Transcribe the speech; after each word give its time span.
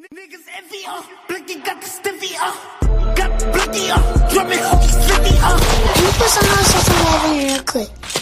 Niggas 0.00 0.48
envy 0.56 0.78
uh, 0.88 1.02
Blicky 1.28 1.56
got 1.60 1.78
the 1.78 1.86
stiffy 1.86 2.34
uh, 2.40 3.14
got 3.14 3.38
blicky 3.52 3.90
uh, 3.90 4.28
drumming 4.30 4.58
hooky 4.58 4.88
slippy 4.88 5.36
uh. 5.42 6.00
You 6.00 6.08
put 6.16 6.30
some 6.30 6.48
on 6.48 6.64
something 6.64 7.06
over 7.06 7.46
real 7.46 7.62
quick? 7.64 8.19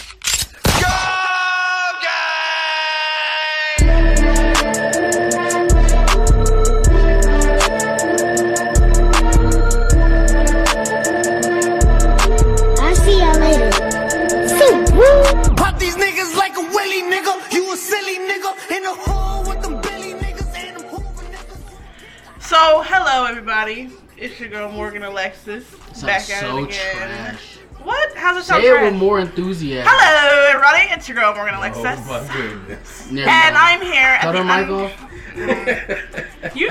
Hello 22.89 23.25
everybody. 23.25 23.89
It's 24.17 24.39
your 24.39 24.49
girl 24.49 24.71
Morgan 24.71 25.03
Alexis. 25.03 25.65
Sounds 25.67 26.03
back 26.03 26.29
at 26.29 26.41
so 26.41 26.57
it 26.59 26.63
again. 26.65 26.95
trash. 26.97 27.57
What? 27.83 28.15
How's 28.17 28.37
it 28.37 28.43
sound 28.45 28.63
Say 28.63 28.69
it 28.69 28.73
trash? 28.73 28.91
with 28.91 28.99
more 28.99 29.19
enthusiasm. 29.19 29.87
Hello 29.89 30.49
everybody. 30.49 30.91
It's 30.93 31.07
your 31.07 31.15
girl 31.17 31.33
Morgan 31.33 31.55
Alexis. 31.55 31.83
Oh 31.85 32.27
my 32.27 32.33
goodness. 32.33 33.07
And. 33.09 33.19
I'm 33.21 33.81
here. 33.81 33.93
at 33.93 34.21
Cut 34.21 34.31
the 34.33 34.43
her 34.43 34.43
mic 34.43 34.67
un- 34.67 36.51
off. 36.51 36.55
You. 36.55 36.69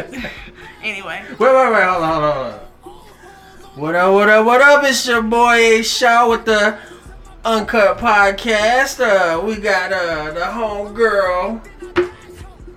Anyway, 0.83 1.23
Wait, 1.30 1.41
wait, 1.41 1.73
wait, 1.73 1.83
hold 1.84 2.02
on, 2.02 2.23
hold 2.23 2.25
on, 2.25 2.33
hold 2.33 2.47
on. 2.47 2.61
What 3.80 3.95
up, 3.95 4.12
what 4.12 4.28
up, 4.28 4.47
what 4.47 4.61
up? 4.61 4.84
It's 4.84 5.06
your 5.06 5.23
boy 5.23 5.55
A 5.78 5.83
Shaw 5.83 6.28
with 6.28 6.45
the 6.45 6.78
Uncut 7.45 7.98
Podcast. 7.98 9.00
Uh, 9.00 9.41
we 9.45 9.56
got 9.56 9.92
uh 9.92 10.33
the 10.33 10.45
home 10.47 10.95
girl. 10.95 11.62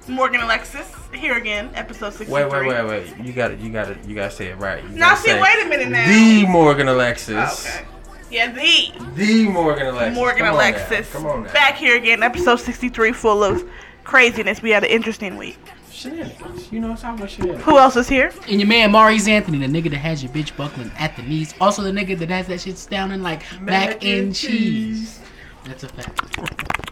Morgan 0.08 0.42
Alexis 0.42 0.88
here 1.14 1.38
again, 1.38 1.70
episode 1.76 2.14
63. 2.14 2.34
Wait, 2.34 2.52
wait, 2.52 2.68
wait, 2.68 2.86
wait. 2.86 3.26
You 3.26 3.34
gotta, 3.34 3.56
you 3.56 3.72
gotta, 3.72 3.98
you 4.08 4.16
gotta 4.16 4.32
say 4.32 4.48
it 4.48 4.58
right. 4.58 4.84
You 4.84 4.90
Now, 4.90 5.16
see, 5.16 5.34
wait 5.34 5.66
a 5.66 5.70
minute 5.70 5.90
now. 5.90 6.08
The 6.08 6.46
Morgan 6.48 6.88
Alexis. 6.88 7.36
Oh, 7.36 7.70
okay. 7.70 7.86
Yeah, 8.30 8.52
the 8.52 8.92
The 9.16 9.50
Morgan 9.50 9.88
Alexis. 9.88 10.16
Morgan 10.16 10.46
Come 10.46 10.48
on 10.48 10.54
now, 10.54 10.56
Alexis. 10.56 11.12
Come 11.12 11.26
on 11.26 11.44
now. 11.44 11.54
Back 11.54 11.76
here 11.76 11.98
again, 11.98 12.24
episode 12.24 12.60
63, 12.62 13.12
full 13.12 13.44
of 13.44 13.70
craziness. 14.04 14.62
We 14.62 14.70
had 14.70 14.84
an 14.84 14.90
interesting 14.90 15.38
week. 15.38 15.58
Shenanigans. 15.92 16.72
You 16.72 16.80
know, 16.80 16.94
it's 16.94 17.04
always 17.04 17.30
shenanigans. 17.32 17.64
Who 17.66 17.78
else 17.78 17.96
is 17.96 18.08
here? 18.08 18.32
And 18.48 18.60
your 18.60 18.68
man 18.68 18.92
Maurice 18.92 19.28
Anthony, 19.28 19.60
the 19.60 19.68
nigga 19.68 19.90
that 19.92 19.98
has 19.98 20.24
your 20.24 20.32
bitch 20.32 20.56
buckling 20.56 20.92
at 20.98 21.16
the 21.16 21.24
knees. 21.24 21.54
Also 21.60 21.82
the 21.84 21.92
nigga 21.92 22.18
that 22.20 22.30
has 22.30 22.48
that 22.48 22.62
shit 22.62 22.78
sounding 22.78 23.22
like 23.22 23.44
mac, 23.62 24.04
and 24.04 24.34
cheese. 24.34 25.20
That's 25.66 25.84
a 25.84 25.90
fact. 25.90 26.91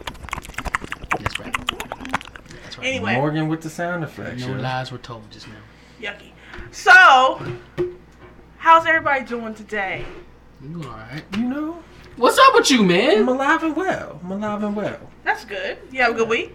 That's 2.82 2.86
right. 2.86 2.94
That's 2.94 3.04
right. 3.04 3.06
Anyway, 3.08 3.16
Morgan 3.16 3.48
with 3.48 3.62
the 3.62 3.70
sound 3.70 4.04
effects. 4.04 4.46
No 4.46 4.54
lies 4.54 4.92
were 4.92 4.98
told 4.98 5.30
just 5.32 5.48
now. 5.48 5.54
yucky. 6.02 6.32
So, 6.72 6.92
how's 8.58 8.86
everybody 8.86 9.26
doing 9.26 9.54
today? 9.56 10.06
You 10.62 10.70
doing 10.70 10.86
alright? 10.86 11.24
You 11.38 11.44
know, 11.44 11.84
What's 12.18 12.38
up 12.38 12.54
with 12.54 12.70
you, 12.70 12.84
man? 12.84 13.20
I'm 13.20 13.26
man? 13.28 13.36
alive 13.36 13.64
and 13.64 13.76
well. 13.76 14.20
I'm 14.24 14.32
alive 14.32 14.62
and 14.64 14.76
well. 14.76 15.00
That's 15.24 15.46
good. 15.46 15.78
You 15.92 16.02
have 16.02 16.12
a 16.12 16.16
good 16.16 16.28
week? 16.28 16.54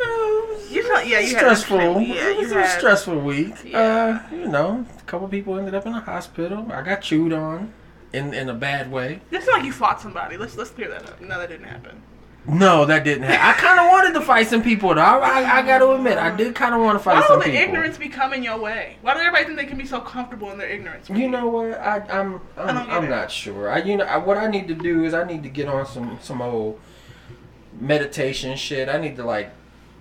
You 0.00 0.58
You 0.70 0.82
tell- 0.88 1.04
yeah, 1.04 1.18
you 1.20 1.34
had 1.36 1.44
an 1.46 1.56
stressful. 1.56 1.78
interesting- 1.78 2.16
yeah, 2.16 2.30
it 2.30 2.38
was 2.38 2.50
you 2.50 2.58
a 2.58 2.62
had- 2.62 2.78
stressful 2.78 3.20
week. 3.20 3.54
Yeah. 3.64 4.22
Uh, 4.30 4.34
you 4.34 4.48
know, 4.48 4.86
a 4.98 5.02
couple 5.02 5.28
people 5.28 5.56
ended 5.58 5.74
up 5.74 5.86
in 5.86 5.92
the 5.92 6.00
hospital. 6.00 6.66
I 6.72 6.82
got 6.82 7.02
chewed 7.02 7.32
on 7.32 7.72
in 8.12 8.34
in 8.34 8.48
a 8.48 8.54
bad 8.54 8.90
way. 8.90 9.20
This 9.30 9.44
is 9.44 9.50
like 9.50 9.64
you 9.64 9.72
fought 9.72 10.00
somebody. 10.00 10.36
Let's 10.36 10.56
let's 10.56 10.70
clear 10.70 10.88
that 10.88 11.08
up. 11.08 11.20
No, 11.20 11.38
that 11.38 11.48
didn't 11.50 11.66
happen. 11.68 12.02
No, 12.46 12.84
that 12.86 13.04
didn't 13.04 13.22
happen. 13.22 13.40
I 13.40 13.52
kind 13.52 13.78
of 13.78 13.86
wanted 13.86 14.18
to 14.18 14.20
fight 14.24 14.48
some 14.48 14.62
people. 14.62 14.94
Though. 14.94 15.00
I, 15.00 15.42
I, 15.42 15.58
I 15.58 15.62
got 15.62 15.78
to 15.78 15.92
admit, 15.92 16.18
I 16.18 16.34
did 16.34 16.54
kind 16.56 16.74
of 16.74 16.80
want 16.80 16.98
to 16.98 17.02
fight 17.04 17.14
Why 17.14 17.26
some 17.28 17.36
will 17.38 17.44
the 17.44 17.50
people. 17.50 17.62
ignorance 17.62 17.98
be 17.98 18.08
coming 18.08 18.42
your 18.42 18.58
way? 18.58 18.96
Why 19.02 19.14
do 19.14 19.20
everybody 19.20 19.44
think 19.44 19.58
they 19.58 19.66
can 19.66 19.78
be 19.78 19.86
so 19.86 20.00
comfortable 20.00 20.50
in 20.50 20.58
their 20.58 20.68
ignorance? 20.68 21.08
You 21.08 21.28
know 21.28 21.46
what? 21.46 21.78
I, 21.78 21.98
I'm 22.10 22.40
I 22.56 22.62
I'm, 22.62 22.74
don't 22.74 22.90
I'm 22.90 23.08
not 23.10 23.30
sure. 23.30 23.70
I 23.70 23.78
you 23.78 23.96
know 23.96 24.04
I, 24.04 24.16
what 24.16 24.38
I 24.38 24.48
need 24.48 24.66
to 24.68 24.74
do 24.74 25.04
is 25.04 25.14
I 25.14 25.22
need 25.24 25.44
to 25.44 25.48
get 25.48 25.68
on 25.68 25.86
some 25.86 26.18
some 26.20 26.42
old 26.42 26.80
meditation 27.80 28.56
shit. 28.56 28.88
I 28.88 28.98
need 28.98 29.16
to 29.16 29.24
like 29.24 29.50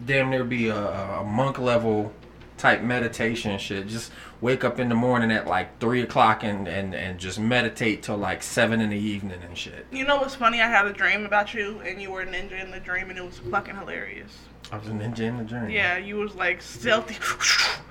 damn 0.03 0.31
near 0.31 0.43
be 0.43 0.67
a, 0.69 0.75
a 1.19 1.23
monk 1.23 1.59
level 1.59 2.11
type 2.61 2.81
meditation 2.81 3.57
shit. 3.57 3.87
Just 3.87 4.11
wake 4.39 4.63
up 4.63 4.79
in 4.79 4.87
the 4.87 4.95
morning 4.95 5.31
at 5.31 5.47
like 5.47 5.79
three 5.79 6.01
o'clock 6.03 6.43
and 6.43 6.67
and 6.67 6.93
and 6.95 7.19
just 7.19 7.39
meditate 7.39 8.03
till 8.03 8.17
like 8.17 8.43
seven 8.43 8.79
in 8.79 8.89
the 8.91 8.97
evening 8.97 9.39
and 9.43 9.57
shit. 9.57 9.85
You 9.91 10.05
know 10.05 10.17
what's 10.17 10.35
funny? 10.35 10.61
I 10.61 10.67
had 10.69 10.85
a 10.85 10.93
dream 10.93 11.25
about 11.25 11.53
you, 11.53 11.81
and 11.85 12.01
you 12.01 12.11
were 12.11 12.21
a 12.21 12.25
ninja 12.25 12.61
in 12.63 12.71
the 12.71 12.79
dream, 12.79 13.09
and 13.09 13.17
it 13.17 13.25
was 13.25 13.39
fucking 13.39 13.75
hilarious. 13.75 14.37
I 14.71 14.77
was 14.77 14.87
a 14.87 14.91
ninja 14.91 15.21
in 15.21 15.37
the 15.37 15.43
dream. 15.43 15.69
Yeah, 15.69 15.97
you 15.97 16.17
was 16.17 16.35
like 16.35 16.61
stealthy. 16.61 17.17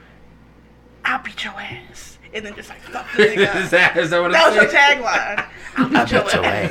I'll 1.04 1.22
beat 1.22 1.42
your 1.44 1.54
ass, 1.54 2.18
and 2.32 2.44
then 2.44 2.54
just 2.54 2.68
like 2.68 2.80
fuck 2.82 3.06
the 3.16 3.24
nigga. 3.24 3.48
up. 3.48 3.56
is 3.64 3.70
that 3.70 3.96
is 3.96 4.10
that 4.10 4.20
what 4.22 4.32
That 4.32 4.46
was 4.46 4.54
your 4.54 4.64
it 4.64 4.70
said? 4.70 4.98
tagline. 4.98 5.46
I'll 5.76 5.88
beat 5.88 6.12
your 6.12 6.44
ass. 6.44 6.70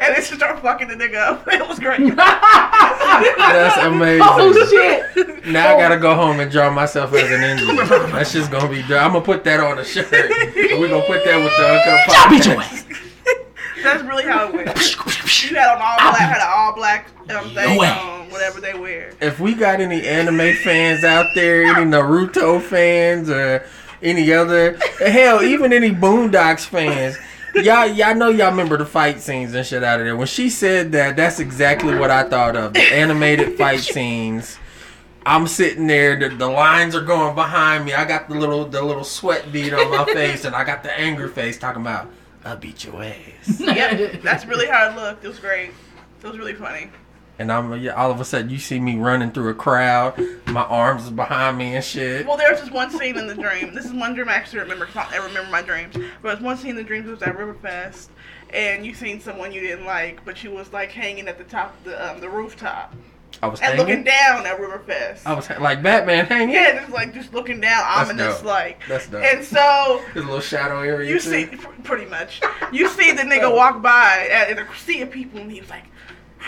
and 0.00 0.14
then 0.14 0.22
she 0.24 0.34
started 0.36 0.62
fucking 0.62 0.88
the 0.88 0.94
nigga 0.94 1.16
up. 1.16 1.46
It 1.48 1.68
was 1.68 1.78
great. 1.78 2.00
That's 2.98 3.76
amazing. 3.84 4.26
Oh 4.28 4.66
shit! 4.68 5.46
Now 5.46 5.74
I 5.76 5.80
gotta 5.80 5.98
go 5.98 6.14
home 6.14 6.40
and 6.40 6.50
draw 6.50 6.70
myself 6.70 7.12
as 7.14 7.30
an 7.30 7.40
ninja. 7.40 8.12
That's 8.12 8.32
just 8.32 8.50
gonna 8.50 8.68
be. 8.68 8.80
I'm 8.82 9.12
gonna 9.12 9.20
put 9.20 9.44
that 9.44 9.60
on 9.60 9.78
a 9.78 9.84
shirt. 9.84 10.12
And 10.12 10.80
we're 10.80 10.88
gonna 10.88 11.06
put 11.06 11.24
that 11.24 11.36
with 11.36 11.56
the 11.56 11.66
uncut 11.66 12.16
I'll 12.16 12.30
beat 12.30 12.46
your 12.46 12.56
podcast. 12.56 12.72
ass. 12.72 12.84
That's 13.82 14.02
really 14.04 14.24
how 14.24 14.48
it 14.48 14.54
went. 14.54 14.68
You 15.50 15.56
had 15.56 15.68
on 15.76 15.80
all 15.80 15.96
black, 16.10 16.18
had 16.18 16.38
an 16.38 16.48
all 16.48 16.74
black 16.74 17.08
um, 17.30 17.54
thing 17.54 17.74
Your 17.74 17.86
on, 17.86 18.30
whatever 18.30 18.60
they 18.60 18.74
wear. 18.74 19.12
If 19.20 19.38
we 19.38 19.54
got 19.54 19.80
any 19.80 20.04
anime 20.06 20.54
fans 20.56 21.04
out 21.04 21.26
there, 21.34 21.62
any 21.64 21.84
Naruto 21.84 22.60
fans, 22.60 23.30
or 23.30 23.64
any 24.02 24.32
other, 24.32 24.76
hell, 24.98 25.42
even 25.42 25.72
any 25.72 25.90
Boondocks 25.90 26.64
fans. 26.66 27.16
Y'all, 27.62 27.86
y'all 27.86 28.14
know 28.14 28.28
y'all 28.28 28.50
remember 28.50 28.76
the 28.76 28.84
fight 28.86 29.20
scenes 29.20 29.54
and 29.54 29.66
shit 29.66 29.82
out 29.82 30.00
of 30.00 30.06
there. 30.06 30.16
When 30.16 30.26
she 30.26 30.50
said 30.50 30.92
that, 30.92 31.16
that's 31.16 31.40
exactly 31.40 31.96
what 31.96 32.10
I 32.10 32.28
thought 32.28 32.56
of. 32.56 32.74
The 32.74 32.82
animated 32.82 33.56
fight 33.56 33.80
scenes. 33.80 34.58
I'm 35.24 35.48
sitting 35.48 35.86
there, 35.86 36.16
the, 36.16 36.28
the 36.36 36.46
lines 36.46 36.94
are 36.94 37.00
going 37.00 37.34
behind 37.34 37.84
me. 37.84 37.94
I 37.94 38.04
got 38.04 38.28
the 38.28 38.36
little 38.36 38.64
the 38.64 38.80
little 38.82 39.02
sweat 39.04 39.50
bead 39.50 39.72
on 39.74 39.90
my 39.90 40.04
face, 40.04 40.44
and 40.44 40.54
I 40.54 40.62
got 40.64 40.82
the 40.84 40.96
angry 40.96 41.28
face 41.28 41.58
talking 41.58 41.82
about, 41.82 42.08
I'll 42.44 42.56
beat 42.56 42.84
your 42.84 43.02
ass. 43.02 43.60
Yep, 43.60 44.22
that's 44.22 44.46
really 44.46 44.66
how 44.66 44.90
it 44.90 44.94
looked. 44.94 45.24
It 45.24 45.28
was 45.28 45.40
great. 45.40 45.70
It 46.22 46.26
was 46.26 46.38
really 46.38 46.54
funny. 46.54 46.90
And 47.38 47.52
I'm 47.52 47.70
all 47.96 48.10
of 48.10 48.18
a 48.20 48.24
sudden 48.24 48.48
you 48.48 48.58
see 48.58 48.80
me 48.80 48.96
running 48.96 49.30
through 49.30 49.50
a 49.50 49.54
crowd, 49.54 50.18
my 50.46 50.62
arms 50.62 51.04
is 51.04 51.10
behind 51.10 51.58
me 51.58 51.74
and 51.76 51.84
shit. 51.84 52.26
Well, 52.26 52.36
there 52.38 52.50
was 52.50 52.62
this 52.62 52.70
one 52.70 52.90
scene 52.90 53.18
in 53.18 53.26
the 53.26 53.34
dream. 53.34 53.74
This 53.74 53.84
is 53.84 53.92
one 53.92 54.14
dream 54.14 54.28
I 54.30 54.34
actually 54.34 54.60
remember 54.60 54.86
because 54.86 55.02
I 55.02 55.04
don't 55.04 55.14
ever 55.16 55.26
remember 55.28 55.50
my 55.50 55.60
dreams. 55.62 55.96
But 56.22 56.32
it's 56.32 56.42
one 56.42 56.56
scene 56.56 56.70
in 56.70 56.76
the 56.76 56.84
dreams 56.84 57.08
was 57.08 57.20
at 57.22 57.36
Riverfest, 57.36 58.08
and 58.54 58.86
you 58.86 58.94
seen 58.94 59.20
someone 59.20 59.52
you 59.52 59.60
didn't 59.60 59.84
like, 59.84 60.24
but 60.24 60.38
she 60.38 60.48
was 60.48 60.72
like 60.72 60.90
hanging 60.90 61.28
at 61.28 61.36
the 61.36 61.44
top 61.44 61.76
of 61.78 61.84
the 61.84 62.10
um, 62.10 62.20
the 62.20 62.28
rooftop 62.30 62.94
I 63.42 63.48
was 63.48 63.60
and 63.60 63.72
hanging. 63.72 63.86
looking 63.86 64.04
down 64.04 64.46
at 64.46 64.58
Riverfest. 64.58 65.26
I 65.26 65.34
was 65.34 65.46
ha- 65.46 65.60
like 65.60 65.82
Batman 65.82 66.24
hanging. 66.24 66.54
yeah, 66.54 66.80
just 66.80 66.90
like 66.90 67.12
just 67.12 67.34
looking 67.34 67.60
down, 67.60 67.82
That's 67.84 68.08
ominous 68.10 68.36
dope. 68.38 68.44
like. 68.46 68.80
That's 68.88 69.08
dope. 69.08 69.22
And 69.22 69.44
so 69.44 70.02
There's 70.14 70.24
a 70.24 70.28
little 70.28 70.40
shadow 70.40 70.80
area. 70.80 71.06
you 71.10 71.20
too. 71.20 71.30
see, 71.30 71.44
pr- 71.54 71.68
pretty 71.82 72.06
much, 72.06 72.40
you 72.72 72.88
see 72.88 73.12
the 73.12 73.22
nigga 73.24 73.54
walk 73.54 73.82
by 73.82 74.26
at, 74.32 74.48
in 74.48 74.58
a 74.58 74.66
sea 74.78 75.02
of 75.02 75.10
people, 75.10 75.38
and 75.40 75.52
he 75.52 75.60
was 75.60 75.68
like, 75.68 75.84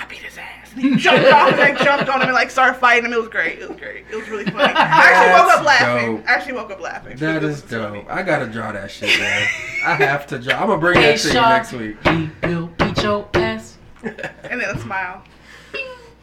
"I 0.01 0.07
beat 0.07 0.19
his 0.19 0.39
ass." 0.39 0.73
And 0.75 0.83
he 0.83 0.97
jumped 0.97 1.27
off 1.33 1.49
and 1.51 1.59
like 1.59 1.79
jumped 1.79 2.09
on 2.09 2.17
him 2.21 2.29
and 2.29 2.35
like 2.35 2.51
started 2.51 2.79
fighting 2.79 3.07
him. 3.07 3.13
It 3.13 3.19
was 3.19 3.29
great. 3.29 3.59
It 3.59 3.69
was 3.69 3.79
great. 3.79 4.05
It 4.11 4.17
was 4.17 4.29
really 4.29 4.45
funny. 4.45 4.73
I 4.75 5.11
actually 5.11 5.33
woke 5.43 5.57
up 5.59 5.65
laughing. 5.65 6.17
dope. 6.17 6.29
I 6.29 6.33
actually 6.33 6.53
woke 6.55 6.71
up 6.71 6.81
laughing. 6.81 7.17
That 7.17 7.43
is 7.43 7.45
It 7.45 7.45
is 7.57 7.63
was 7.63 7.71
funny. 7.83 8.01
dope. 8.03 8.11
I 8.11 8.23
gotta 8.23 8.47
draw 8.47 8.73
that 8.73 8.91
shit, 8.91 9.19
man. 9.19 9.49
I 9.85 9.95
have 9.95 10.27
to 10.29 10.39
draw. 10.39 10.55
I'm 10.61 10.69
gonna 10.69 10.81
bring 10.81 10.97
Hey, 11.01 11.13
that 11.17 11.19
to 11.21 11.29
you 11.29 11.35
next 11.35 11.73
week. 11.73 11.97
We 12.45 12.55
will 12.55 12.67
beat 12.69 13.03
your 13.03 13.29
ass. 13.35 13.77
And 14.03 14.61
then 14.61 14.75
a 14.75 14.79
smile. 14.79 15.25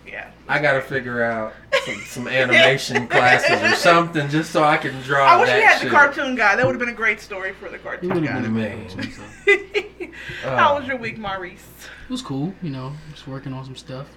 Yeah. 0.07 0.29
I 0.47 0.59
gotta 0.61 0.81
figure 0.81 1.23
out 1.23 1.53
some, 1.85 1.95
some 2.05 2.27
animation 2.29 3.07
classes 3.07 3.61
or 3.61 3.75
something 3.75 4.29
just 4.29 4.51
so 4.51 4.63
I 4.63 4.77
can 4.77 4.93
draw 5.01 5.25
I 5.25 5.37
wish 5.39 5.49
that 5.49 5.57
we 5.57 5.63
had 5.63 5.79
shit. 5.79 5.89
the 5.89 5.95
cartoon 5.95 6.35
guy. 6.35 6.55
That 6.55 6.65
would 6.65 6.73
have 6.73 6.79
been 6.79 6.89
a 6.89 6.93
great 6.93 7.19
story 7.19 7.51
for 7.53 7.67
the 7.69 7.77
cartoon 7.79 8.23
guy. 8.23 8.33
been 8.39 8.45
amazing. 8.45 9.13
so. 10.41 10.47
It 10.51 10.57
How 10.57 10.77
was 10.77 10.87
your 10.87 10.97
week, 10.97 11.17
Maurice? 11.17 11.67
It 12.07 12.11
was 12.11 12.21
cool, 12.21 12.53
you 12.61 12.69
know. 12.69 12.93
Just 13.11 13.27
working 13.27 13.53
on 13.53 13.65
some 13.65 13.75
stuff. 13.75 14.07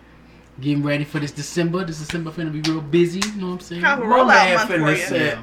Getting 0.60 0.82
ready 0.82 1.04
for 1.04 1.20
this 1.20 1.32
December. 1.32 1.84
This 1.84 1.98
December 1.98 2.30
finna 2.30 2.52
be 2.52 2.60
real 2.68 2.80
busy. 2.80 3.20
You 3.20 3.40
know 3.40 3.46
what 3.48 3.52
I'm 3.54 3.60
saying? 3.60 3.82
Kind 3.82 4.00
of 4.02 4.06
a 4.06 4.10
My 4.10 4.18
rollout 4.18 4.54
month 4.54 4.70
for 4.70 4.78
finna 4.78 4.90
you. 4.90 4.96
say- 4.96 5.38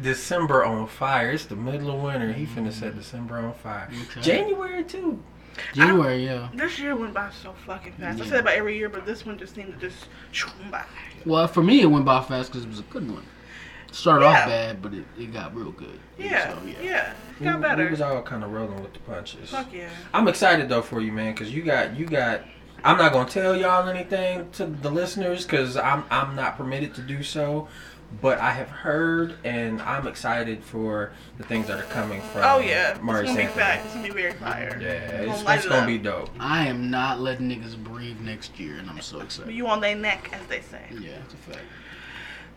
December 0.00 0.64
on 0.64 0.86
fire. 0.86 1.30
It's 1.30 1.46
the 1.46 1.56
middle 1.56 1.90
of 1.90 2.02
winter. 2.02 2.32
He 2.32 2.44
finna 2.44 2.72
set 2.72 2.92
mm. 2.92 2.98
December 2.98 3.38
on 3.38 3.54
fire. 3.54 3.88
Okay. 4.10 4.20
January 4.20 4.84
too. 4.84 5.22
January, 5.72 6.24
yeah. 6.24 6.48
This 6.54 6.78
year 6.78 6.94
went 6.94 7.14
by 7.14 7.30
so 7.30 7.54
fucking 7.64 7.92
fast. 7.92 8.20
I 8.20 8.24
say 8.24 8.30
that 8.32 8.40
about 8.40 8.54
every 8.54 8.76
year, 8.76 8.90
but 8.90 9.06
this 9.06 9.24
one 9.24 9.38
just 9.38 9.54
seemed 9.54 9.72
to 9.72 9.88
just 9.88 10.06
shoot 10.32 10.52
by. 10.70 10.84
Well, 11.24 11.48
for 11.48 11.62
me, 11.62 11.80
it 11.80 11.86
went 11.86 12.04
by 12.04 12.22
fast 12.22 12.50
because 12.50 12.64
it 12.64 12.68
was 12.68 12.80
a 12.80 12.82
good 12.84 13.10
one. 13.10 13.24
Started 13.96 14.24
Yeah. 14.26 14.30
off 14.32 14.46
bad, 14.46 14.82
but 14.82 14.92
it, 14.94 15.04
it 15.18 15.32
got 15.32 15.54
real 15.56 15.70
good. 15.72 15.98
Yeah, 16.18 16.50
So, 16.50 16.58
yeah, 16.82 17.12
We, 17.40 17.44
got 17.46 17.56
we 17.56 17.62
better. 17.62 17.90
was 17.90 18.00
all 18.02 18.22
kind 18.22 18.44
of 18.44 18.52
rolling 18.52 18.82
with 18.82 18.92
the 18.92 18.98
punches. 19.00 19.50
Fuck 19.50 19.72
yeah. 19.72 19.88
I'm 20.12 20.28
excited 20.28 20.68
though 20.68 20.82
for 20.82 21.00
you, 21.00 21.12
man, 21.12 21.32
because 21.32 21.52
you 21.52 21.62
got 21.62 21.96
you 21.96 22.04
got. 22.06 22.42
I'm 22.84 22.98
not 22.98 23.12
gonna 23.12 23.28
tell 23.28 23.56
y'all 23.56 23.88
anything 23.88 24.50
to 24.52 24.66
the 24.66 24.90
listeners 24.90 25.44
because 25.44 25.76
I'm 25.78 26.04
I'm 26.10 26.36
not 26.36 26.56
permitted 26.58 26.94
to 26.96 27.00
do 27.00 27.22
so. 27.22 27.68
but 28.22 28.38
I 28.38 28.52
have 28.52 28.68
heard 28.68 29.34
and 29.44 29.82
I'm 29.82 30.06
excited 30.06 30.62
for 30.62 31.10
the 31.38 31.44
things 31.44 31.66
that 31.66 31.80
are 31.80 31.82
coming 31.90 32.20
from. 32.20 32.42
Oh 32.44 32.58
yeah, 32.60 32.90
it's 32.90 32.98
gonna 33.00 33.22
be 33.22 33.28
Anthony. 33.30 33.46
fat. 33.48 33.84
It's 33.84 33.94
gonna 33.94 34.06
be 34.08 34.14
very 34.14 34.32
fire. 34.34 34.78
Yeah, 34.80 35.24
Gonna 35.24 35.32
it's, 35.32 35.42
it's 35.42 35.66
gonna 35.66 35.80
up. 35.82 35.86
be 35.88 35.98
dope. 35.98 36.30
I 36.38 36.66
am 36.68 36.88
not 36.90 37.18
letting 37.18 37.48
niggas 37.50 37.76
breathe 37.82 38.20
next 38.20 38.60
year, 38.60 38.76
and 38.76 38.88
I'm 38.90 39.00
so 39.00 39.20
excited. 39.20 39.52
You 39.54 39.66
on 39.68 39.80
their 39.80 39.96
neck, 39.96 40.30
as 40.32 40.46
they 40.46 40.60
say. 40.60 40.82
Yeah, 40.92 41.10
it's 41.24 41.34
a 41.34 41.36
fact. 41.38 41.62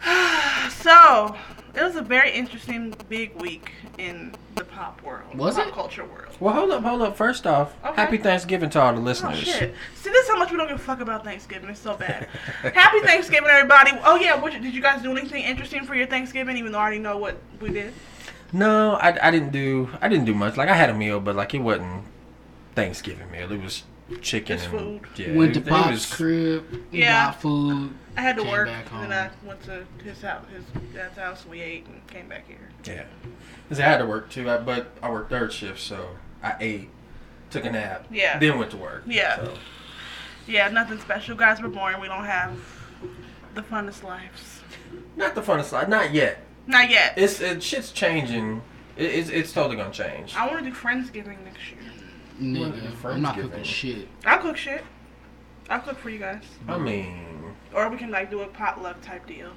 So 0.69 1.36
it 1.75 1.84
was 1.84 1.96
a 1.96 2.01
very 2.01 2.31
interesting 2.31 2.94
big 3.10 3.36
week 3.36 3.72
in 3.98 4.34
the 4.56 4.63
pop 4.63 5.01
world. 5.04 5.36
Was 5.36 5.56
pop 5.56 5.68
it? 5.68 5.74
culture 5.74 6.06
world. 6.06 6.36
Well, 6.40 6.54
hold 6.54 6.72
up, 6.72 6.84
hold 6.84 7.01
up. 7.01 7.18
First 7.18 7.46
off, 7.46 7.75
Okay. 7.84 7.96
happy 8.01 8.18
Thanksgiving 8.18 8.69
to 8.72 8.81
all 8.81 8.94
the 8.94 9.00
Oh 9.00 9.04
listeners. 9.04 9.38
shit! 9.40 9.74
See, 9.96 10.10
this 10.10 10.24
is 10.25 10.30
how 10.30 10.38
much 10.38 10.51
we 10.51 10.57
don't 10.57 10.68
give 10.68 10.78
a 10.78 10.80
fuck 10.80 11.01
about 11.01 11.24
Thanksgiving. 11.24 11.69
It's 11.69 11.80
so 11.81 11.96
bad. 11.96 12.28
Happy 12.74 13.00
Thanksgiving, 13.01 13.50
everybody. 13.50 13.92
Oh 14.04 14.16
yeah, 14.16 14.36
what, 14.40 14.54
did 14.54 14.74
you 14.74 14.81
guys 14.81 15.01
do 15.01 15.12
anything 15.12 15.44
interesting 15.44 15.84
for 15.86 15.96
your 15.96 16.07
Thanksgiving? 16.07 16.56
Even 16.57 16.72
though 16.72 16.78
I 16.80 16.81
already 16.84 17.00
know 17.00 17.18
what 17.18 17.38
we 17.60 17.69
did. 17.69 17.94
No, 18.54 18.94
I, 18.94 19.28
I 19.28 19.31
didn't 19.31 19.51
do 19.51 19.90
I 20.01 20.07
didn't 20.07 20.25
do 20.25 20.34
much. 20.34 20.56
Like 20.56 20.69
I 20.69 20.75
had 20.75 20.90
a 20.90 20.94
meal, 20.94 21.19
but 21.19 21.36
like 21.36 21.54
it 21.54 21.60
wasn't 21.60 22.06
Thanksgiving 22.74 23.30
meal. 23.31 23.51
It 23.51 23.62
was 23.62 23.84
chicken 24.22 24.57
Just 24.57 24.69
and 24.72 25.01
food. 25.06 25.10
yeah. 25.28 25.36
Went 25.36 25.51
it, 25.57 25.62
to 25.62 25.68
it 25.68 25.69
Pop's 25.69 25.92
was- 25.92 26.13
crib. 26.13 26.66
Yeah. 26.92 27.25
Got 27.25 27.42
food. 27.42 27.94
I 28.19 28.21
had 28.21 28.36
to 28.36 28.42
Came 28.44 28.51
work, 28.51 28.68
back 28.68 28.92
and 28.92 29.10
then. 29.13 29.31
I 29.44 29.48
went 29.48 29.63
to 29.63 29.86
his 30.04 30.21
house, 30.21 30.44
his 30.51 30.66
dad's 30.94 31.18
house. 31.18 31.45
We 31.45 31.62
ate 31.62 31.86
and 31.88 32.06
came 32.07 32.27
back 32.27 32.45
here. 32.50 32.69
Yeah, 32.83 33.04
'Cause 33.69 33.80
I 33.80 33.83
had 33.83 34.00
to 34.00 34.06
work 34.06 34.30
too, 34.30 34.50
I- 34.51 34.57
but 34.57 34.92
I 35.01 35.10
worked 35.10 35.30
third 35.30 35.54
shift, 35.54 35.80
so 35.80 36.18
I 36.44 36.56
ate, 36.60 36.89
took 37.50 37.63
a 37.63 37.71
nap, 37.71 38.07
Yeah. 38.12 38.38
then 38.38 38.60
went 38.60 38.71
to 38.71 38.77
work. 38.77 39.04
Yeah. 39.06 39.38
So, 39.38 39.54
Yeah, 40.48 40.68
nothing 40.68 41.00
special. 41.00 41.38
Guys, 41.38 41.62
we're 41.62 41.69
boring. 41.69 42.01
We 42.01 42.07
don't 42.10 42.25
have 42.25 42.57
the 43.54 43.62
funnest 43.62 44.04
lives. 44.04 44.63
not 45.15 45.33
the 45.33 45.42
funnest 45.42 45.72
life. 45.72 45.88
not 45.88 46.12
yet. 46.12 46.44
Not 46.68 46.89
yet. 46.89 47.13
It's 47.15 47.39
it, 47.39 47.63
shit's 47.63 47.92
changing. 47.94 48.62
It, 48.98 49.06
it's 49.06 49.30
it's 49.30 49.54
totally 49.54 49.77
gonna 49.77 49.94
change. 49.94 50.36
I 50.36 50.45
want 50.45 50.62
to 50.65 50.69
do 50.69 50.75
Friendsgiving 50.75 51.42
next 51.45 51.72
year. 51.72 51.80
Nigga, 52.42 53.01
Well, 53.01 53.13
I'm 53.13 53.22
not 53.22 53.36
cooking 53.38 53.63
shit. 53.63 54.10
I'll 54.25 54.39
cook 54.39 54.57
shit. 54.57 54.83
I'll 55.69 55.80
cook 55.80 55.98
for 56.00 56.10
you 56.10 56.19
guys. 56.19 56.44
I 56.68 56.77
mean, 56.77 57.49
Or 57.74 57.89
we 57.89 57.98
can 57.98 58.12
like 58.12 58.31
do 58.31 58.42
a 58.42 58.48
potluck 58.48 59.01
type 59.01 59.27
deal. 59.27 59.51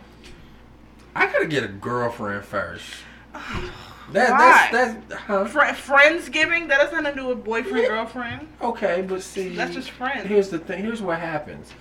I 1.14 1.26
gotta 1.26 1.46
get 1.46 1.64
a 1.64 1.68
girlfriend 1.68 2.44
first. 2.44 2.84
That, 4.10 4.30
Why? 4.30 4.68
that's 4.70 5.08
that's 5.08 5.22
huh? 5.22 5.44
Fri 5.46 5.68
Friendsgiving? 5.68 6.68
That 6.68 6.80
has 6.80 6.92
nothing 6.92 7.14
to 7.14 7.20
do 7.20 7.26
with 7.28 7.44
boyfriend, 7.44 7.86
girlfriend. 7.86 8.48
Okay, 8.60 9.00
but 9.00 9.22
see, 9.22 9.50
That's 9.50 9.72
just 9.72 9.90
friends. 9.90 10.26
Here's 10.26 10.50
the 10.50 10.58
thing. 10.58 10.82
Here's 10.82 11.00
what 11.00 11.18
happens. 11.18 11.72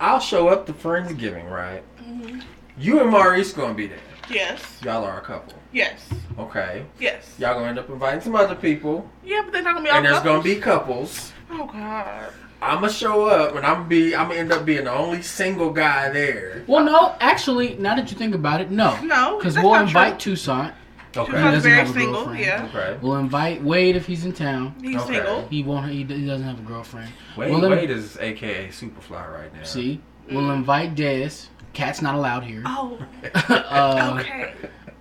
I'll 0.00 0.18
show 0.18 0.48
up 0.48 0.66
to 0.66 0.72
Friendsgiving, 0.72 1.48
right? 1.48 1.84
Mm-hmm. 2.02 2.40
You 2.78 3.00
and 3.00 3.10
Maurice 3.10 3.52
gonna 3.52 3.74
be 3.74 3.86
there. 3.86 3.98
Yes. 4.30 4.80
Y'all 4.82 5.04
are 5.04 5.18
a 5.18 5.20
couple. 5.20 5.54
Yes. 5.72 6.08
Okay. 6.38 6.84
Yes. 6.98 7.34
Y'all 7.38 7.54
gonna 7.54 7.68
end 7.68 7.78
up 7.78 7.88
inviting 7.88 8.22
some 8.22 8.34
other 8.34 8.56
people, 8.56 9.08
Yeah, 9.22 9.42
but 9.44 9.52
they're 9.52 9.62
not 9.62 9.74
gonna 9.74 9.84
be 9.84 9.90
all 9.90 9.98
and 9.98 10.06
there's 10.06 10.20
gonna 10.20 10.42
be 10.42 10.56
couples. 10.56 11.32
Oh 11.50 11.66
God. 11.66 12.32
I'm 12.62 12.80
gonna 12.80 12.92
show 12.92 13.26
up, 13.26 13.56
and 13.56 13.66
I'm 13.66 13.74
gonna 13.78 13.88
be. 13.88 14.14
I'm 14.14 14.28
gonna 14.28 14.40
end 14.40 14.52
up 14.52 14.64
being 14.64 14.84
the 14.84 14.92
only 14.92 15.20
single 15.22 15.70
guy 15.70 16.08
there. 16.10 16.62
Well, 16.68 16.84
no, 16.84 17.14
actually, 17.20 17.74
now 17.76 17.96
that 17.96 18.10
you 18.10 18.16
think 18.16 18.34
about 18.34 18.60
it, 18.60 18.70
no. 18.70 18.98
No, 19.02 19.38
Because 19.38 19.56
we'll 19.56 19.72
not 19.72 19.82
invite 19.88 20.20
true. 20.20 20.34
Toussaint. 20.34 20.72
Okay. 21.14 21.26
He 21.26 21.32
Toussaint's 21.32 21.42
doesn't 21.56 21.62
very 21.62 21.76
have 21.76 21.90
a 21.90 21.92
single. 21.92 22.12
girlfriend. 22.24 22.40
Yeah. 22.40 22.68
Okay. 22.72 22.98
We'll 23.02 23.16
invite 23.16 23.62
Wade 23.62 23.96
if 23.96 24.06
he's 24.06 24.24
in 24.24 24.32
town. 24.32 24.74
He's 24.80 24.96
Okay. 25.02 25.14
single. 25.16 25.46
He 25.48 25.62
won't. 25.64 25.90
He, 25.90 26.04
he 26.04 26.24
doesn't 26.26 26.46
have 26.46 26.58
a 26.60 26.62
girlfriend. 26.62 27.10
Wade, 27.36 27.50
We'll 27.50 27.64
in- 27.64 27.70
Wade 27.70 27.90
is 27.90 28.16
AKA 28.18 28.68
Superfly 28.68 29.10
right 29.32 29.52
now. 29.54 29.64
See, 29.64 30.00
we'll 30.30 30.50
invite 30.52 30.94
Des. 30.94 31.30
Cat's 31.74 32.00
not 32.00 32.14
allowed 32.14 32.44
here. 32.44 32.62
Oh. 32.64 32.98
uh, 33.34 34.18
Okay. 34.20 34.52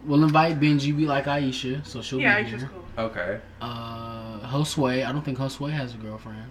We'll 0.06 0.24
invite 0.24 0.60
Benji. 0.60 0.96
We 0.96 1.06
like 1.06 1.26
Aisha, 1.26 1.86
so 1.86 2.02
she'll 2.02 2.20
Yeah, 2.20 2.38
be 2.38 2.42
he's 2.44 2.50
here. 2.50 2.60
just 2.62 2.72
cool. 2.72 3.06
Okay. 3.06 3.40
Uh, 3.62 4.40
Josue. 4.50 5.06
I 5.08 5.12
don't 5.12 5.24
think 5.24 5.38
Josue 5.38 5.70
has 5.72 5.94
a 5.94 5.98
girlfriend. 5.98 6.50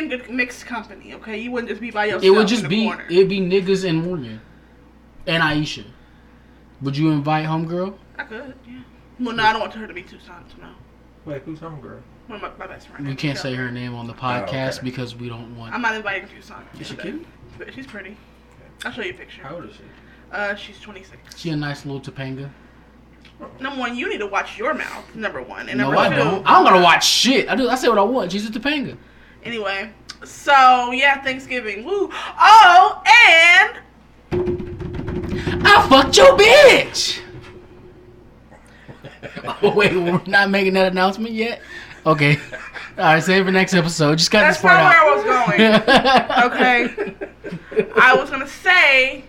You'd 0.00 0.08
be 0.08 0.14
in 0.14 0.20
good 0.20 0.30
mixed 0.30 0.66
company, 0.66 1.14
okay? 1.14 1.38
You 1.38 1.50
wouldn't 1.50 1.68
just 1.68 1.80
be 1.80 1.90
by 1.90 2.06
yourself. 2.06 2.24
It 2.24 2.30
would 2.30 2.42
in 2.42 2.46
just 2.46 2.62
the 2.62 2.68
be. 2.68 2.84
corner. 2.84 3.04
It'd 3.10 3.28
be 3.28 3.40
niggas 3.40 3.88
and 3.88 4.02
Morgan, 4.04 4.40
and 5.26 5.42
Aisha. 5.42 5.84
Would 6.82 6.96
you 6.96 7.10
invite 7.10 7.46
homegirl? 7.46 7.96
I 8.18 8.24
could, 8.24 8.54
yeah. 8.66 8.80
Well, 9.18 9.36
no, 9.36 9.42
I 9.42 9.52
don't 9.52 9.60
want 9.60 9.74
her 9.74 9.86
to 9.86 9.94
be 9.94 10.02
too 10.02 10.18
silent. 10.26 10.58
No. 10.58 10.70
Wait, 11.26 11.42
who's 11.42 11.58
homegirl? 11.60 12.00
One 12.26 12.42
of 12.42 12.58
my, 12.58 12.66
my 12.66 12.72
best 12.72 12.88
friend. 12.88 13.06
We 13.06 13.14
can't 13.14 13.36
say 13.36 13.54
her 13.54 13.70
name 13.70 13.94
on 13.94 14.06
the 14.06 14.14
podcast 14.14 14.78
okay. 14.78 14.84
because 14.84 15.14
we 15.14 15.28
don't 15.28 15.56
want. 15.56 15.74
I'm 15.74 15.82
not 15.82 15.94
inviting 15.94 16.28
Toussaint. 16.28 16.64
Is 16.80 16.86
she 16.86 16.96
cute? 16.96 17.26
But 17.58 17.74
she's 17.74 17.86
pretty. 17.86 18.16
I'll 18.84 18.92
show 18.92 19.02
you 19.02 19.10
a 19.10 19.14
picture. 19.14 19.42
How 19.42 19.56
old 19.56 19.68
is 19.68 19.76
she? 19.76 19.82
Uh, 20.32 20.54
she's 20.54 20.80
26. 20.80 21.36
She 21.36 21.50
a 21.50 21.56
nice 21.56 21.84
little 21.84 22.00
Topanga. 22.00 22.48
Number 23.58 23.80
one, 23.80 23.96
you 23.96 24.08
need 24.08 24.18
to 24.18 24.26
watch 24.26 24.56
your 24.56 24.74
mouth. 24.74 25.14
Number 25.14 25.42
one, 25.42 25.68
and 25.68 25.78
No, 25.78 25.86
number 25.90 25.98
I 25.98 26.08
two. 26.10 26.16
don't. 26.16 26.42
I'm 26.46 26.64
gonna 26.64 26.82
watch 26.82 27.06
shit. 27.06 27.48
I 27.48 27.56
do. 27.56 27.68
I 27.68 27.74
say 27.74 27.88
what 27.88 27.98
I 27.98 28.02
want. 28.02 28.32
She's 28.32 28.48
a 28.48 28.52
Topanga. 28.52 28.96
Anyway, 29.44 29.90
so 30.24 30.90
yeah, 30.92 31.22
Thanksgiving. 31.22 31.84
Woo. 31.84 32.10
Oh, 32.12 33.02
and 33.06 33.78
I 35.66 35.86
fucked 35.88 36.16
your 36.16 36.36
bitch. 36.36 37.20
oh, 39.62 39.74
wait, 39.74 39.94
we're 39.94 40.20
not 40.26 40.50
making 40.50 40.74
that 40.74 40.92
announcement 40.92 41.32
yet. 41.34 41.60
Okay. 42.06 42.36
All 42.98 43.04
right, 43.04 43.22
save 43.22 43.44
for 43.46 43.52
next 43.52 43.74
episode. 43.74 44.18
Just 44.18 44.30
cut 44.30 44.40
that's 44.40 44.56
this 44.58 44.62
part 44.62 44.78
not 44.80 44.90
where 44.90 44.98
I 44.98 45.00
out. 45.08 45.16
was 45.16 45.24
going. 45.24 45.60
Okay. 46.50 47.14
I 48.00 48.14
was 48.14 48.30
gonna 48.30 48.46
say 48.48 49.24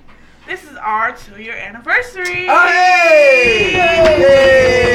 this 0.47 0.63
is 0.63 0.75
our 0.77 1.15
two-year 1.15 1.55
anniversary. 1.55 2.47
Oh, 2.49 2.67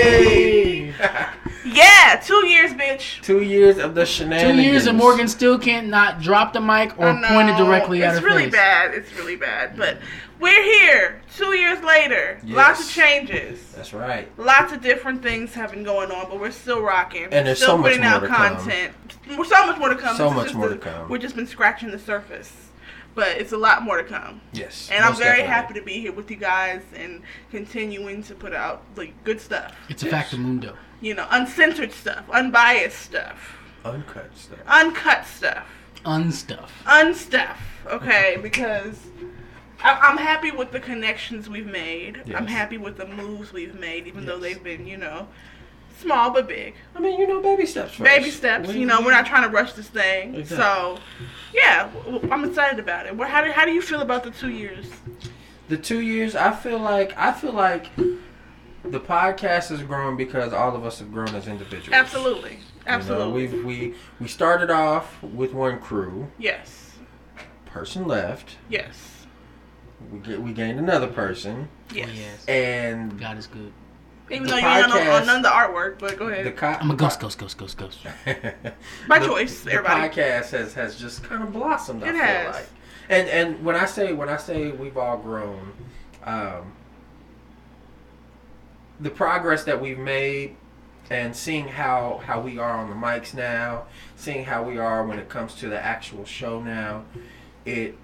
Hey! 0.07 0.95
Yeah, 1.75 2.21
two 2.25 2.47
years, 2.47 2.73
bitch. 2.73 3.21
Two 3.23 3.43
years 3.43 3.79
of 3.79 3.95
the 3.95 4.07
shenanigans. 4.07 4.57
Two 4.57 4.63
years 4.63 4.87
and 4.87 4.97
Morgan 4.99 5.27
still 5.29 5.59
can't 5.59 5.89
not 5.89 6.21
drop 6.21 6.53
the 6.53 6.61
mic 6.61 6.93
or 6.99 7.13
point 7.27 7.51
it 7.51 7.57
directly 7.57 8.03
at 8.03 8.11
us. 8.11 8.17
It's 8.17 8.23
her 8.23 8.27
really 8.31 8.45
face. 8.45 8.53
bad. 8.53 8.95
It's 8.95 9.13
really 9.15 9.37
bad. 9.37 9.77
But 9.77 9.99
we're 10.39 10.63
here, 10.63 11.23
two 11.35 11.57
years 11.57 11.83
later. 11.83 12.39
Lots 12.45 12.81
of 12.87 12.91
changes. 12.91 13.73
That's 13.73 13.93
right. 13.93 14.29
Lots 14.39 14.73
of 14.73 14.81
different 14.81 15.23
things 15.23 15.55
have 15.55 15.73
been 15.73 15.83
going 15.85 16.11
on, 16.11 16.29
but 16.29 16.39
we're 16.39 16.51
still 16.51 16.83
rocking. 16.83 17.25
And 17.25 17.47
there's 17.47 17.59
still 17.59 17.71
so 17.71 17.79
much 17.79 17.93
putting 17.93 18.03
more 18.05 18.13
out 18.15 18.21
to 18.21 18.27
come. 18.29 18.57
content. 18.57 18.93
There's 19.27 19.49
so 19.49 19.67
much 19.67 19.79
more 19.79 19.89
to 19.89 19.97
come. 19.97 20.17
So 20.17 20.29
This 20.29 20.37
much 20.37 20.55
more 20.55 20.69
the- 20.69 20.77
to 20.77 20.81
come. 20.81 21.09
We've 21.09 21.21
just 21.21 21.35
been 21.37 21.47
scratching 21.47 21.91
the 21.91 21.99
surface. 21.99 22.53
But 23.15 23.39
it's 23.39 23.53
a 23.53 23.57
lot 23.57 23.83
more 23.83 23.97
to 23.97 24.05
come. 24.05 24.43
Yes. 24.53 24.91
And 24.93 25.03
I'm 25.03 25.17
very 25.17 25.39
definitely. 25.39 25.47
happy 25.55 25.75
to 25.75 25.83
be 25.83 26.01
here 26.03 26.13
with 26.13 26.31
you 26.31 26.37
guys 26.37 26.83
and 26.95 27.23
continuing 27.51 28.23
to 28.25 28.35
put 28.35 28.53
out 28.53 28.83
like 28.95 29.15
good 29.25 29.41
stuff. 29.41 29.75
It's 29.89 30.03
a 30.03 30.07
factamundo. 30.11 30.75
You 31.01 31.15
know, 31.15 31.27
uncensored 31.31 31.93
stuff, 31.93 32.25
unbiased 32.31 32.99
stuff, 33.01 33.57
Uncut 33.85 34.31
stuff. 34.37 34.59
uncut 34.67 35.27
stuff. 35.27 35.67
Unstuff. 36.05 36.69
unstuff, 36.87 37.57
okay? 37.87 38.39
Because 38.41 38.99
I- 39.83 39.99
I'm 40.03 40.17
happy 40.17 40.51
with 40.53 40.71
the 40.73 40.81
connections 40.81 41.49
we've 41.51 41.67
made. 41.67 42.23
I'm 42.35 42.47
happy 42.47 42.79
with 42.79 42.97
the 42.97 43.07
moves 43.07 43.53
we've 43.53 43.79
made, 43.79 44.07
even 44.07 44.25
though 44.25 44.39
they've 44.39 44.63
been, 44.63 44.87
you 44.87 44.97
know, 44.97 45.27
small 46.01 46.31
but 46.31 46.47
big. 46.49 46.75
I 46.95 47.01
mean, 47.01 47.19
you 47.19 47.27
know, 47.27 47.41
baby 47.43 47.67
steps 47.67 47.91
first. 47.95 48.05
Baby 48.05 48.31
steps. 48.31 48.69
We- 48.69 48.79
You 48.81 48.87
know, 48.87 49.01
we're 49.01 49.11
not 49.11 49.27
trying 49.27 49.43
to 49.43 49.49
rush 49.49 49.73
this 49.73 49.89
thing. 49.89 50.35
Exactly. 50.37 50.57
So, 50.57 50.99
yeah, 51.53 51.89
I'm 52.31 52.45
excited 52.45 52.79
about 52.79 53.07
it. 53.07 53.17
Well, 53.17 53.29
How 53.29 53.43
do, 53.45 53.51
how 53.51 53.65
do 53.65 53.73
you 53.73 53.83
feel 53.83 54.01
about 54.01 54.23
the 54.25 54.31
two 54.31 54.51
years? 54.51 54.87
The 55.69 55.77
two 55.77 56.01
years, 56.01 56.37
I 56.37 56.53
feel 56.53 56.79
like 56.79 57.13
I 57.19 57.33
feel 57.33 57.53
like 57.53 57.87
the 58.91 59.01
podcast 59.01 59.69
has 59.69 59.83
grown 59.83 60.17
because 60.17 60.53
all 60.53 60.75
of 60.77 60.85
us 60.85 60.99
have 61.01 61.13
grown 61.13 61.29
as 61.35 61.47
individuals. 61.49 61.93
Absolutely, 61.93 62.51
You 62.53 62.57
know, 62.57 62.63
absolutely. 62.87 63.47
we 63.49 63.63
we 63.63 63.95
we 64.21 64.29
started 64.29 64.71
off 64.71 65.23
with 65.23 65.53
one 65.55 65.79
crew. 65.81 66.31
yes, 66.39 66.93
Person 67.67 68.07
left. 68.07 68.57
yes, 68.69 69.27
We 70.11 70.19
get 70.21 70.41
we 70.41 70.53
gained 70.53 70.79
another 70.79 71.09
person, 71.09 71.69
yes. 71.93 72.09
Oh, 72.09 72.13
yes. 72.15 72.45
and 72.47 73.19
God 73.21 73.37
is 73.39 73.47
good. 73.47 73.73
Even 74.31 74.43
The 74.45 74.51
though 74.55 74.57
you're 74.57 74.65
not 74.71 74.91
on, 74.91 74.97
podcast- 74.99 75.21
on 75.21 75.27
none 75.27 75.37
of 75.37 75.43
the 75.45 75.49
artwork, 75.51 75.99
but 76.01 76.19
go 76.19 76.27
the 76.27 76.33
ahead. 76.41 76.57
co- 76.57 76.67
I'm 76.67 76.91
a 76.91 76.97
ghost, 76.97 77.21
ghost, 77.21 77.39
ghost, 77.39 77.57
ghost, 77.59 77.79
ghost. 77.79 77.99
By 79.09 79.19
the- 79.21 79.27
choice, 79.27 79.61
the 79.63 79.73
everybody. 79.73 80.09
podcast 80.09 80.51
has 80.51 80.75
has 80.75 80.99
just 80.99 81.23
kind 81.23 81.43
of 81.45 81.53
blossomed. 81.53 82.03
I 82.03 82.09
It 82.09 82.13
feel 82.13 82.23
has. 82.23 82.55
like, 82.57 82.67
and 83.09 83.29
and 83.29 83.65
when 83.65 83.77
I 83.77 83.85
say 83.85 84.13
when 84.15 84.29
I 84.29 84.37
say 84.37 84.71
we've 84.73 84.97
all 84.97 85.17
grown, 85.19 85.73
um, 86.25 86.73
the 89.01 89.11
progress 89.11 89.65
that 89.65 89.81
we've 89.81 89.99
made, 89.99 90.57
and 91.11 91.37
seeing 91.37 91.69
how 91.69 92.21
how 92.25 92.41
we 92.41 92.59
are 92.59 92.73
on 92.73 92.89
the 92.91 92.97
mics 92.97 93.35
now, 93.35 93.85
seeing 94.17 94.45
how 94.45 94.63
we 94.63 94.79
are 94.79 95.05
when 95.07 95.19
it 95.19 95.29
comes 95.29 95.55
to 95.57 95.69
the 95.69 95.79
actual 95.81 96.25
show 96.25 96.61
now, 96.63 97.05
it 97.65 97.97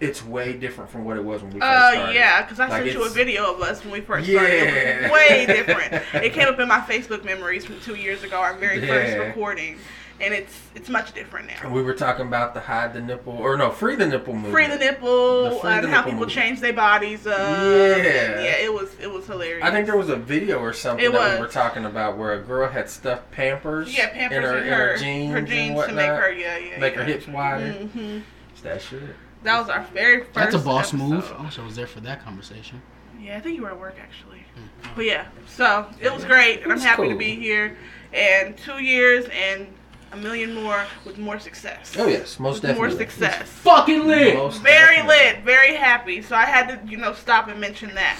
it's 0.00 0.24
way 0.24 0.52
different 0.52 0.88
from 0.88 1.04
what 1.04 1.16
it 1.16 1.24
was 1.24 1.42
when 1.42 1.50
we 1.52 1.58
first 1.58 1.72
Uh, 1.72 1.90
started. 1.92 2.14
yeah, 2.14 2.42
because 2.42 2.60
I 2.60 2.68
Like, 2.68 2.82
sent 2.84 2.92
you 2.94 3.04
a 3.04 3.08
video 3.08 3.52
of 3.52 3.60
us 3.60 3.82
when 3.82 3.92
we 3.92 4.00
first 4.00 4.28
started. 4.30 4.52
It 4.52 4.74
Yeah. 4.74 5.02
was 5.02 5.10
way 5.10 5.46
different. 5.46 6.02
it 6.24 6.32
came 6.34 6.46
up 6.46 6.60
in 6.60 6.68
my 6.68 6.78
Facebook 6.80 7.24
memories 7.24 7.64
from 7.64 7.80
two 7.80 7.96
years 7.96 8.22
ago, 8.22 8.36
our 8.36 8.54
very 8.54 8.80
first 8.86 9.18
recording, 9.18 9.76
and 10.20 10.34
it's 10.34 10.58
it's 10.74 10.88
much 10.88 11.12
different 11.14 11.46
now. 11.48 11.70
We 11.72 11.82
were 11.82 11.94
talking 11.94 12.26
about 12.26 12.54
the 12.54 12.60
hide 12.60 12.92
the 12.94 13.00
nipple, 13.00 13.34
or 13.34 13.56
no, 13.56 13.70
free 13.70 13.94
the 13.96 14.06
nipple 14.06 14.34
movement. 14.34 14.52
Free 14.54 14.66
the 14.66 14.76
nipple 14.76 15.44
The 15.44 15.56
free 15.56 15.70
and 15.70 15.84
the 15.84 15.88
how 15.88 15.96
nipple 15.96 16.02
people 16.12 16.12
movement. 16.26 16.30
change 16.32 16.60
their 16.60 16.72
bodies 16.72 17.26
up. 17.26 17.38
Yeah. 17.38 17.94
and 17.94 18.44
yeah, 18.44 18.56
it 18.56 18.72
was 18.72 18.94
it 19.00 19.10
was 19.10 19.26
hilarious. 19.26 19.64
I 19.64 19.70
think 19.70 19.86
there 19.86 19.96
was 19.96 20.08
a 20.08 20.16
video 20.16 20.58
or 20.58 20.72
something 20.72 21.04
It 21.04 21.12
that 21.12 21.18
was. 21.20 21.34
we 21.34 21.40
were 21.40 21.50
talking 21.52 21.84
about 21.84 22.16
where 22.18 22.32
a 22.34 22.40
girl 22.42 22.68
had 22.68 22.90
stuffed 22.90 23.30
Pampers, 23.30 23.96
yeah, 23.96 24.10
Pampers 24.10 24.36
in 24.38 24.42
her, 24.42 24.58
in 24.58 24.66
in 24.66 24.72
her 24.72 24.96
jeans, 24.96 25.32
her 25.32 25.38
and 25.38 25.46
jeans 25.46 25.86
to 25.86 25.92
make 25.92 26.08
her 26.10 26.32
yeah 26.32 26.58
yeah 26.58 26.78
make 26.80 26.94
yeah. 26.94 27.00
her 27.00 27.04
hips 27.04 27.26
wider. 27.28 27.66
Mm-hmm. 27.72 28.18
It's 28.52 28.60
that 28.62 28.82
shit. 28.82 29.02
That 29.44 29.60
was 29.60 29.68
our 29.68 29.84
very 29.94 30.24
first. 30.24 30.34
That's 30.34 30.54
a 30.54 30.58
boss 30.58 30.92
episode. 30.92 31.08
move. 31.10 31.32
I 31.38 31.44
wish 31.44 31.58
I 31.58 31.64
was 31.64 31.76
there 31.76 31.86
for 31.86 32.00
that 32.00 32.24
conversation. 32.24 32.82
Yeah, 33.20 33.36
I 33.36 33.40
think 33.40 33.56
you 33.56 33.62
were 33.62 33.70
at 33.70 33.78
work 33.78 33.96
actually. 34.00 34.38
Mm, 34.56 34.88
but 34.96 35.04
yeah, 35.04 35.26
so 35.46 35.86
it 36.00 36.12
was 36.12 36.24
great, 36.24 36.62
and 36.62 36.72
I'm 36.72 36.78
It's 36.78 36.84
happy 36.84 37.08
to 37.08 37.16
be 37.16 37.34
here. 37.36 37.76
And 38.12 38.56
two 38.56 38.78
years 38.82 39.26
and 39.32 39.66
a 40.12 40.16
million 40.16 40.54
more 40.54 40.84
with 41.04 41.18
more 41.18 41.38
success. 41.38 41.94
Oh 41.98 42.06
yes, 42.06 42.38
most 42.40 42.62
With 42.62 42.76
more 42.76 42.86
definitely. 42.88 43.06
success. 43.06 43.48
Fucking 43.48 44.06
lit. 44.06 44.34
Most 44.36 44.62
Very 44.62 44.96
definitely. 44.96 45.16
lit, 45.36 45.44
very 45.44 45.74
happy. 45.74 46.22
So 46.22 46.34
I 46.36 46.44
had 46.46 46.68
to, 46.86 46.90
you 46.90 46.96
know, 46.96 47.12
stop 47.12 47.48
and 47.48 47.60
mention 47.60 47.94
that. 47.94 48.18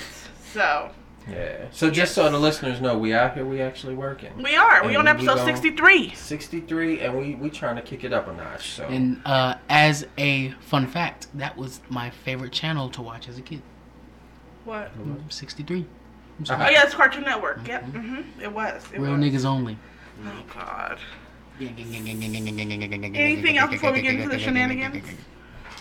So 0.52 0.90
Yeah. 1.30 1.66
So 1.70 1.90
just 1.90 2.14
so 2.14 2.30
the 2.30 2.38
listeners 2.38 2.80
know, 2.80 2.96
we 2.98 3.12
out 3.14 3.34
here, 3.34 3.44
we 3.44 3.60
actually 3.60 3.94
working. 3.94 4.32
we 4.42 4.54
are. 4.56 4.86
We 4.86 4.96
on 4.96 5.06
episode 5.08 5.36
gon- 5.36 5.46
63. 5.46 6.14
63, 6.14 7.00
and 7.00 7.18
we 7.18 7.34
we 7.34 7.50
trying 7.50 7.76
to 7.76 7.82
kick 7.82 8.04
it 8.04 8.12
up 8.12 8.28
a 8.28 8.32
notch. 8.34 8.70
So 8.72 8.84
And 8.84 9.20
uh, 9.24 9.54
as 9.68 10.06
a 10.18 10.50
fun 10.60 10.86
fact, 10.86 11.26
that 11.34 11.56
was 11.56 11.80
my 11.88 12.10
favorite 12.10 12.52
channel 12.52 12.88
to 12.90 13.02
watch 13.02 13.28
as 13.28 13.38
a 13.38 13.42
kid. 13.42 13.62
What? 14.64 14.90
63. 15.30 15.86
I'm 16.50 16.60
Oh 16.62 16.68
yeah, 16.70 16.82
it's 16.84 16.94
Cartoon 16.94 17.22
Network. 17.24 17.66
Yep. 17.66 17.84
Mm-hmm. 17.86 18.40
It 18.42 18.52
was. 18.52 18.82
It 18.92 19.00
Real 19.00 19.12
was. 19.16 19.20
niggas 19.20 19.44
only. 19.44 19.76
Oh 20.24 20.42
God. 20.54 20.98
Anything 21.60 23.16
Anything 23.16 23.58
else 23.58 23.70
before 23.70 23.92
we 23.92 24.02
get 24.02 24.14
into 24.14 24.28
the 24.28 24.38
shenanigans? 24.38 25.04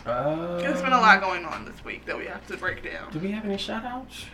uh, 0.05 0.57
There's 0.57 0.81
been 0.81 0.93
a 0.93 0.99
lot 0.99 1.21
going 1.21 1.45
on 1.45 1.65
this 1.65 1.83
week 1.85 2.05
that 2.05 2.17
we 2.17 2.25
have 2.25 2.45
to 2.47 2.57
break 2.57 2.83
down. 2.83 3.11
Do 3.11 3.19
we 3.19 3.31
have 3.31 3.45
any 3.45 3.57
shout 3.57 3.85
outs? 3.85 4.25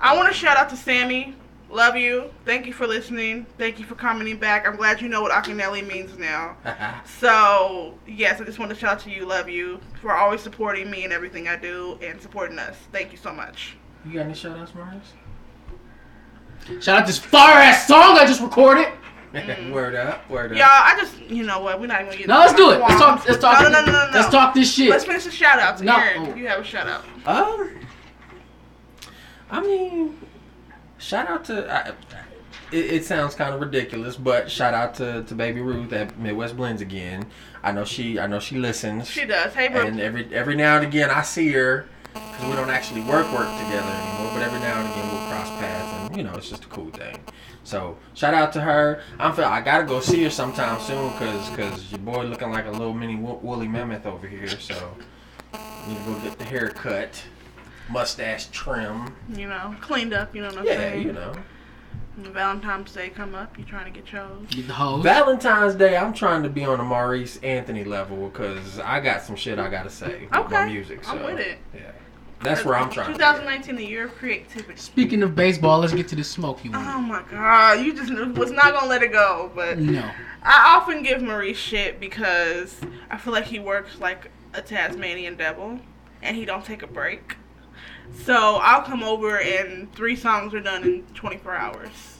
I 0.00 0.16
want 0.16 0.28
to 0.28 0.34
shout 0.34 0.56
out 0.56 0.68
to 0.70 0.76
Sammy. 0.76 1.34
Love 1.70 1.96
you. 1.96 2.30
Thank 2.46 2.66
you 2.66 2.72
for 2.72 2.86
listening. 2.86 3.44
Thank 3.58 3.78
you 3.78 3.84
for 3.84 3.94
commenting 3.94 4.38
back. 4.38 4.66
I'm 4.66 4.76
glad 4.76 5.02
you 5.02 5.08
know 5.08 5.20
what 5.20 5.32
Akinelli 5.32 5.86
means 5.86 6.16
now. 6.18 6.56
So, 7.20 7.98
yes, 8.06 8.40
I 8.40 8.44
just 8.44 8.58
want 8.58 8.70
to 8.70 8.76
shout 8.76 8.92
out 8.94 9.00
to 9.00 9.10
you. 9.10 9.26
Love 9.26 9.48
you 9.48 9.80
for 10.00 10.12
always 10.12 10.40
supporting 10.40 10.90
me 10.90 11.04
and 11.04 11.12
everything 11.12 11.46
I 11.48 11.56
do 11.56 11.98
and 12.02 12.20
supporting 12.20 12.58
us. 12.58 12.76
Thank 12.92 13.12
you 13.12 13.18
so 13.18 13.32
much. 13.32 13.76
you 14.06 14.14
got 14.14 14.20
any 14.26 14.34
shout 14.34 14.56
outs, 14.58 14.72
Maurice? 14.74 15.12
Shout 16.82 17.00
out 17.00 17.06
this 17.06 17.18
fire 17.18 17.56
ass 17.58 17.86
song 17.86 18.16
I 18.18 18.24
just 18.26 18.40
recorded. 18.40 18.88
word 19.72 19.94
up, 19.94 20.28
word 20.30 20.52
up. 20.52 20.58
Y'all, 20.58 20.66
I 20.68 20.96
just, 20.98 21.18
you 21.30 21.44
know 21.44 21.60
what? 21.60 21.80
We're 21.80 21.86
not 21.86 22.00
even 22.00 22.12
getting 22.12 22.28
No, 22.28 22.38
let's 22.38 22.54
do 22.54 22.70
it. 22.70 22.80
Let's 22.80 23.00
talk. 23.00 23.28
Let's 23.28 23.40
talk. 23.40 23.60
No, 23.62 23.68
no, 23.68 23.84
no, 23.84 23.92
no, 23.92 24.06
no. 24.06 24.10
Let's 24.12 24.30
talk 24.30 24.54
this 24.54 24.72
shit. 24.72 24.90
Let's 24.90 25.04
finish 25.04 25.24
the 25.24 25.30
shout 25.30 25.58
outs. 25.58 25.82
No. 25.82 25.96
Aaron, 25.96 26.36
you 26.36 26.46
have 26.46 26.60
a 26.60 26.64
shout 26.64 26.86
out. 26.86 27.04
Um, 27.26 27.78
I 29.50 29.60
mean, 29.60 30.18
shout 30.98 31.28
out 31.28 31.44
to. 31.46 31.70
I, 31.70 31.88
it, 32.70 32.84
it 32.92 33.04
sounds 33.04 33.34
kind 33.34 33.54
of 33.54 33.60
ridiculous, 33.60 34.16
but 34.16 34.50
shout 34.50 34.74
out 34.74 34.94
to, 34.96 35.22
to 35.24 35.34
Baby 35.34 35.60
Ruth 35.60 35.92
at 35.92 36.18
Midwest 36.18 36.56
Blends 36.56 36.82
again. 36.82 37.26
I 37.62 37.72
know 37.72 37.84
she. 37.84 38.18
I 38.18 38.26
know 38.26 38.40
she 38.40 38.58
listens. 38.58 39.08
She 39.08 39.24
does. 39.26 39.54
Hey, 39.54 39.68
bro. 39.68 39.82
and 39.82 40.00
every 40.00 40.32
every 40.34 40.54
now 40.54 40.76
and 40.76 40.86
again 40.86 41.10
I 41.10 41.22
see 41.22 41.52
her 41.52 41.86
because 42.14 42.44
we 42.48 42.56
don't 42.56 42.70
actually 42.70 43.02
work 43.02 43.30
work 43.32 43.48
together 43.58 43.90
anymore. 43.90 44.32
But 44.34 44.42
every 44.42 44.60
now 44.60 44.80
and 44.80 44.90
again 44.90 45.08
we'll 45.08 45.28
cross 45.28 45.48
paths, 45.60 45.97
and 46.08 46.16
you 46.16 46.22
know 46.24 46.34
it's 46.34 46.48
just 46.50 46.64
a 46.64 46.68
cool 46.68 46.90
thing. 46.90 47.18
So 47.64 47.96
shout 48.14 48.34
out 48.34 48.52
to 48.54 48.60
her. 48.60 49.02
I'm 49.18 49.32
feel 49.34 49.44
I 49.44 49.60
gotta 49.60 49.84
go 49.84 50.00
see 50.00 50.22
her 50.24 50.30
sometime 50.30 50.80
soon 50.80 51.12
because 51.12 51.50
because 51.50 51.90
your 51.92 52.00
boy 52.00 52.24
looking 52.24 52.50
like 52.50 52.66
a 52.66 52.70
little 52.70 52.94
mini 52.94 53.16
wo- 53.16 53.38
woolly 53.42 53.68
mammoth 53.68 54.06
over 54.06 54.26
here. 54.26 54.48
So 54.48 54.96
need 55.86 55.98
to 55.98 56.04
go 56.04 56.18
get 56.20 56.38
the 56.38 56.44
hair 56.44 56.70
cut, 56.70 57.22
mustache 57.90 58.46
trim. 58.48 59.14
You 59.34 59.48
know, 59.48 59.74
cleaned 59.80 60.12
up. 60.14 60.34
You 60.34 60.42
know 60.42 60.48
what 60.48 60.58
I'm 60.58 60.66
Yeah, 60.66 60.76
saying? 60.76 61.06
you 61.06 61.12
know. 61.12 61.32
Valentine's 62.16 62.92
Day 62.92 63.10
come 63.10 63.36
up, 63.36 63.56
you 63.56 63.64
trying 63.64 63.84
to 63.84 63.92
get 63.92 64.04
chose. 64.04 64.44
Get 64.50 64.66
the 64.66 64.72
hose. 64.72 65.04
Valentine's 65.04 65.76
Day, 65.76 65.96
I'm 65.96 66.12
trying 66.12 66.42
to 66.42 66.48
be 66.48 66.64
on 66.64 66.78
the 66.78 66.84
Maurice 66.84 67.36
Anthony 67.44 67.84
level 67.84 68.28
because 68.28 68.80
I 68.80 68.98
got 68.98 69.22
some 69.22 69.36
shit 69.36 69.60
I 69.60 69.68
gotta 69.70 69.88
say 69.90 70.22
with 70.32 70.50
my 70.50 70.66
music. 70.66 71.04
So, 71.04 71.12
I'm 71.12 71.22
with 71.22 71.38
it. 71.38 71.58
Yeah, 71.72 71.92
that's 72.40 72.64
where 72.64 72.76
I'm 72.76 72.90
trying. 72.90 73.08
to 73.08 73.12
2019, 73.14 73.76
the 73.76 73.84
year 73.84 74.06
of 74.06 74.14
creativity. 74.14 74.76
Speaking 74.76 75.22
of 75.22 75.34
baseball, 75.34 75.80
let's 75.80 75.92
get 75.92 76.08
to 76.08 76.16
the 76.16 76.24
smoke 76.24 76.64
you 76.64 76.70
want. 76.72 76.86
Oh 76.86 77.00
my 77.00 77.22
god, 77.30 77.84
you 77.84 77.94
just 77.94 78.12
was 78.36 78.50
not 78.50 78.72
gonna 78.72 78.86
let 78.86 79.02
it 79.02 79.12
go, 79.12 79.50
but 79.54 79.78
No. 79.78 80.08
I 80.42 80.76
often 80.76 81.02
give 81.02 81.20
Maurice 81.20 81.58
shit 81.58 81.98
because 82.00 82.76
I 83.10 83.16
feel 83.18 83.32
like 83.32 83.44
he 83.44 83.58
works 83.58 83.98
like 83.98 84.30
a 84.54 84.62
Tasmanian 84.62 85.36
devil 85.36 85.80
and 86.22 86.36
he 86.36 86.44
don't 86.44 86.64
take 86.64 86.82
a 86.82 86.86
break. 86.86 87.36
So 88.24 88.56
I'll 88.56 88.82
come 88.82 89.02
over 89.02 89.38
and 89.40 89.92
three 89.94 90.16
songs 90.16 90.54
are 90.54 90.60
done 90.60 90.82
in 90.84 91.02
24 91.14 91.54
hours. 91.54 92.18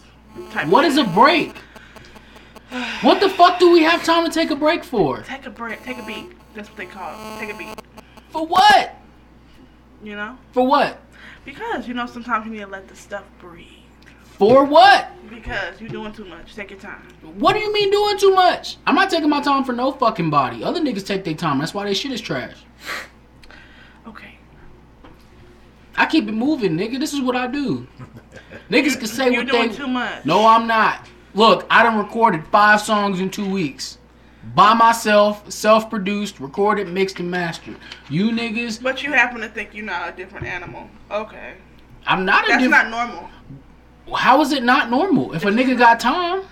Type 0.50 0.68
What 0.68 0.84
of 0.84 0.90
is 0.92 0.98
a 0.98 1.04
break? 1.04 1.56
What 3.00 3.20
the 3.20 3.30
fuck 3.30 3.58
do 3.58 3.70
we 3.72 3.82
have 3.82 4.04
time 4.04 4.24
to 4.26 4.30
take 4.30 4.50
a 4.50 4.56
break 4.56 4.84
for? 4.84 5.22
Take 5.22 5.46
a 5.46 5.50
break, 5.50 5.82
take 5.84 5.98
a 5.98 6.04
beat. 6.04 6.32
That's 6.54 6.68
what 6.68 6.76
they 6.76 6.86
call 6.86 7.14
it. 7.14 7.40
Take 7.40 7.54
a 7.54 7.56
beat. 7.58 7.80
For 8.30 8.44
what? 8.46 8.94
You 10.02 10.16
know? 10.16 10.38
For 10.52 10.66
what? 10.66 11.00
Because, 11.44 11.88
you 11.88 11.94
know, 11.94 12.06
sometimes 12.06 12.46
you 12.46 12.52
need 12.52 12.60
to 12.60 12.66
let 12.66 12.88
the 12.88 12.96
stuff 12.96 13.24
breathe. 13.40 13.66
For 14.22 14.64
what? 14.64 15.10
Because 15.28 15.80
you're 15.80 15.88
doing 15.90 16.12
too 16.12 16.24
much. 16.24 16.54
Take 16.54 16.70
your 16.70 16.78
time. 16.78 17.02
What 17.38 17.54
do 17.54 17.58
you 17.58 17.72
mean 17.72 17.90
doing 17.90 18.18
too 18.18 18.32
much? 18.32 18.76
I'm 18.86 18.94
not 18.94 19.10
taking 19.10 19.28
my 19.28 19.40
time 19.42 19.64
for 19.64 19.72
no 19.72 19.90
fucking 19.90 20.30
body. 20.30 20.62
Other 20.62 20.80
niggas 20.80 21.04
take 21.04 21.24
their 21.24 21.34
time. 21.34 21.58
That's 21.58 21.74
why 21.74 21.84
they 21.84 21.94
shit 21.94 22.12
is 22.12 22.20
trash. 22.20 22.56
Okay. 24.06 24.38
I 25.96 26.06
keep 26.06 26.28
it 26.28 26.32
moving, 26.32 26.76
nigga. 26.76 27.00
This 27.00 27.12
is 27.12 27.20
what 27.20 27.34
I 27.34 27.48
do. 27.48 27.86
Niggas 28.70 28.98
can 28.98 29.06
say 29.06 29.30
You're 29.30 29.44
what 29.44 29.52
doing 29.52 29.70
they. 29.70 29.76
too 29.76 29.86
much. 29.88 30.24
No, 30.24 30.46
I'm 30.46 30.66
not. 30.66 31.06
Look, 31.34 31.66
I 31.70 31.82
done 31.82 31.98
recorded 31.98 32.46
five 32.48 32.80
songs 32.80 33.20
in 33.20 33.30
two 33.30 33.48
weeks. 33.48 33.97
By 34.54 34.74
myself, 34.74 35.50
self 35.50 35.90
produced, 35.90 36.40
recorded, 36.40 36.88
mixed, 36.88 37.18
and 37.20 37.30
mastered. 37.30 37.76
You 38.08 38.30
niggas, 38.30 38.82
But 38.82 39.02
you 39.02 39.12
happen 39.12 39.40
to 39.40 39.48
think 39.48 39.74
you're 39.74 39.84
not 39.84 40.08
a 40.08 40.12
different 40.16 40.46
animal. 40.46 40.88
Okay. 41.10 41.54
I'm 42.06 42.24
not 42.24 42.44
a 42.44 42.48
That's 42.48 42.62
different. 42.62 42.90
not 42.90 43.08
normal. 43.10 43.30
How 44.16 44.40
is 44.40 44.52
it 44.52 44.62
not 44.62 44.90
normal? 44.90 45.34
If 45.34 45.44
a 45.44 45.48
nigga 45.48 45.76
got 45.76 46.00
time, 46.00 46.42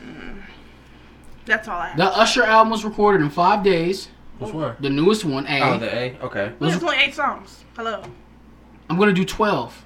mm. 0.00 0.42
That's 1.44 1.66
all 1.66 1.78
I 1.80 1.88
have. 1.88 1.96
the 1.96 2.04
Usher 2.16 2.44
album 2.44 2.70
was 2.70 2.84
recorded 2.84 3.22
in 3.22 3.30
five 3.30 3.64
days. 3.64 4.08
Which 4.38 4.54
one? 4.54 4.76
The 4.78 4.90
newest 4.90 5.24
one, 5.24 5.46
A. 5.48 5.60
Oh, 5.62 5.78
the 5.78 5.92
A. 5.92 6.18
Okay. 6.22 6.52
But 6.58 6.72
it's 6.72 6.82
only 6.82 6.98
eight 6.98 7.14
songs. 7.14 7.64
Hello. 7.76 8.02
I'm 8.88 8.96
gonna 8.96 9.12
do 9.12 9.24
12. 9.24 9.84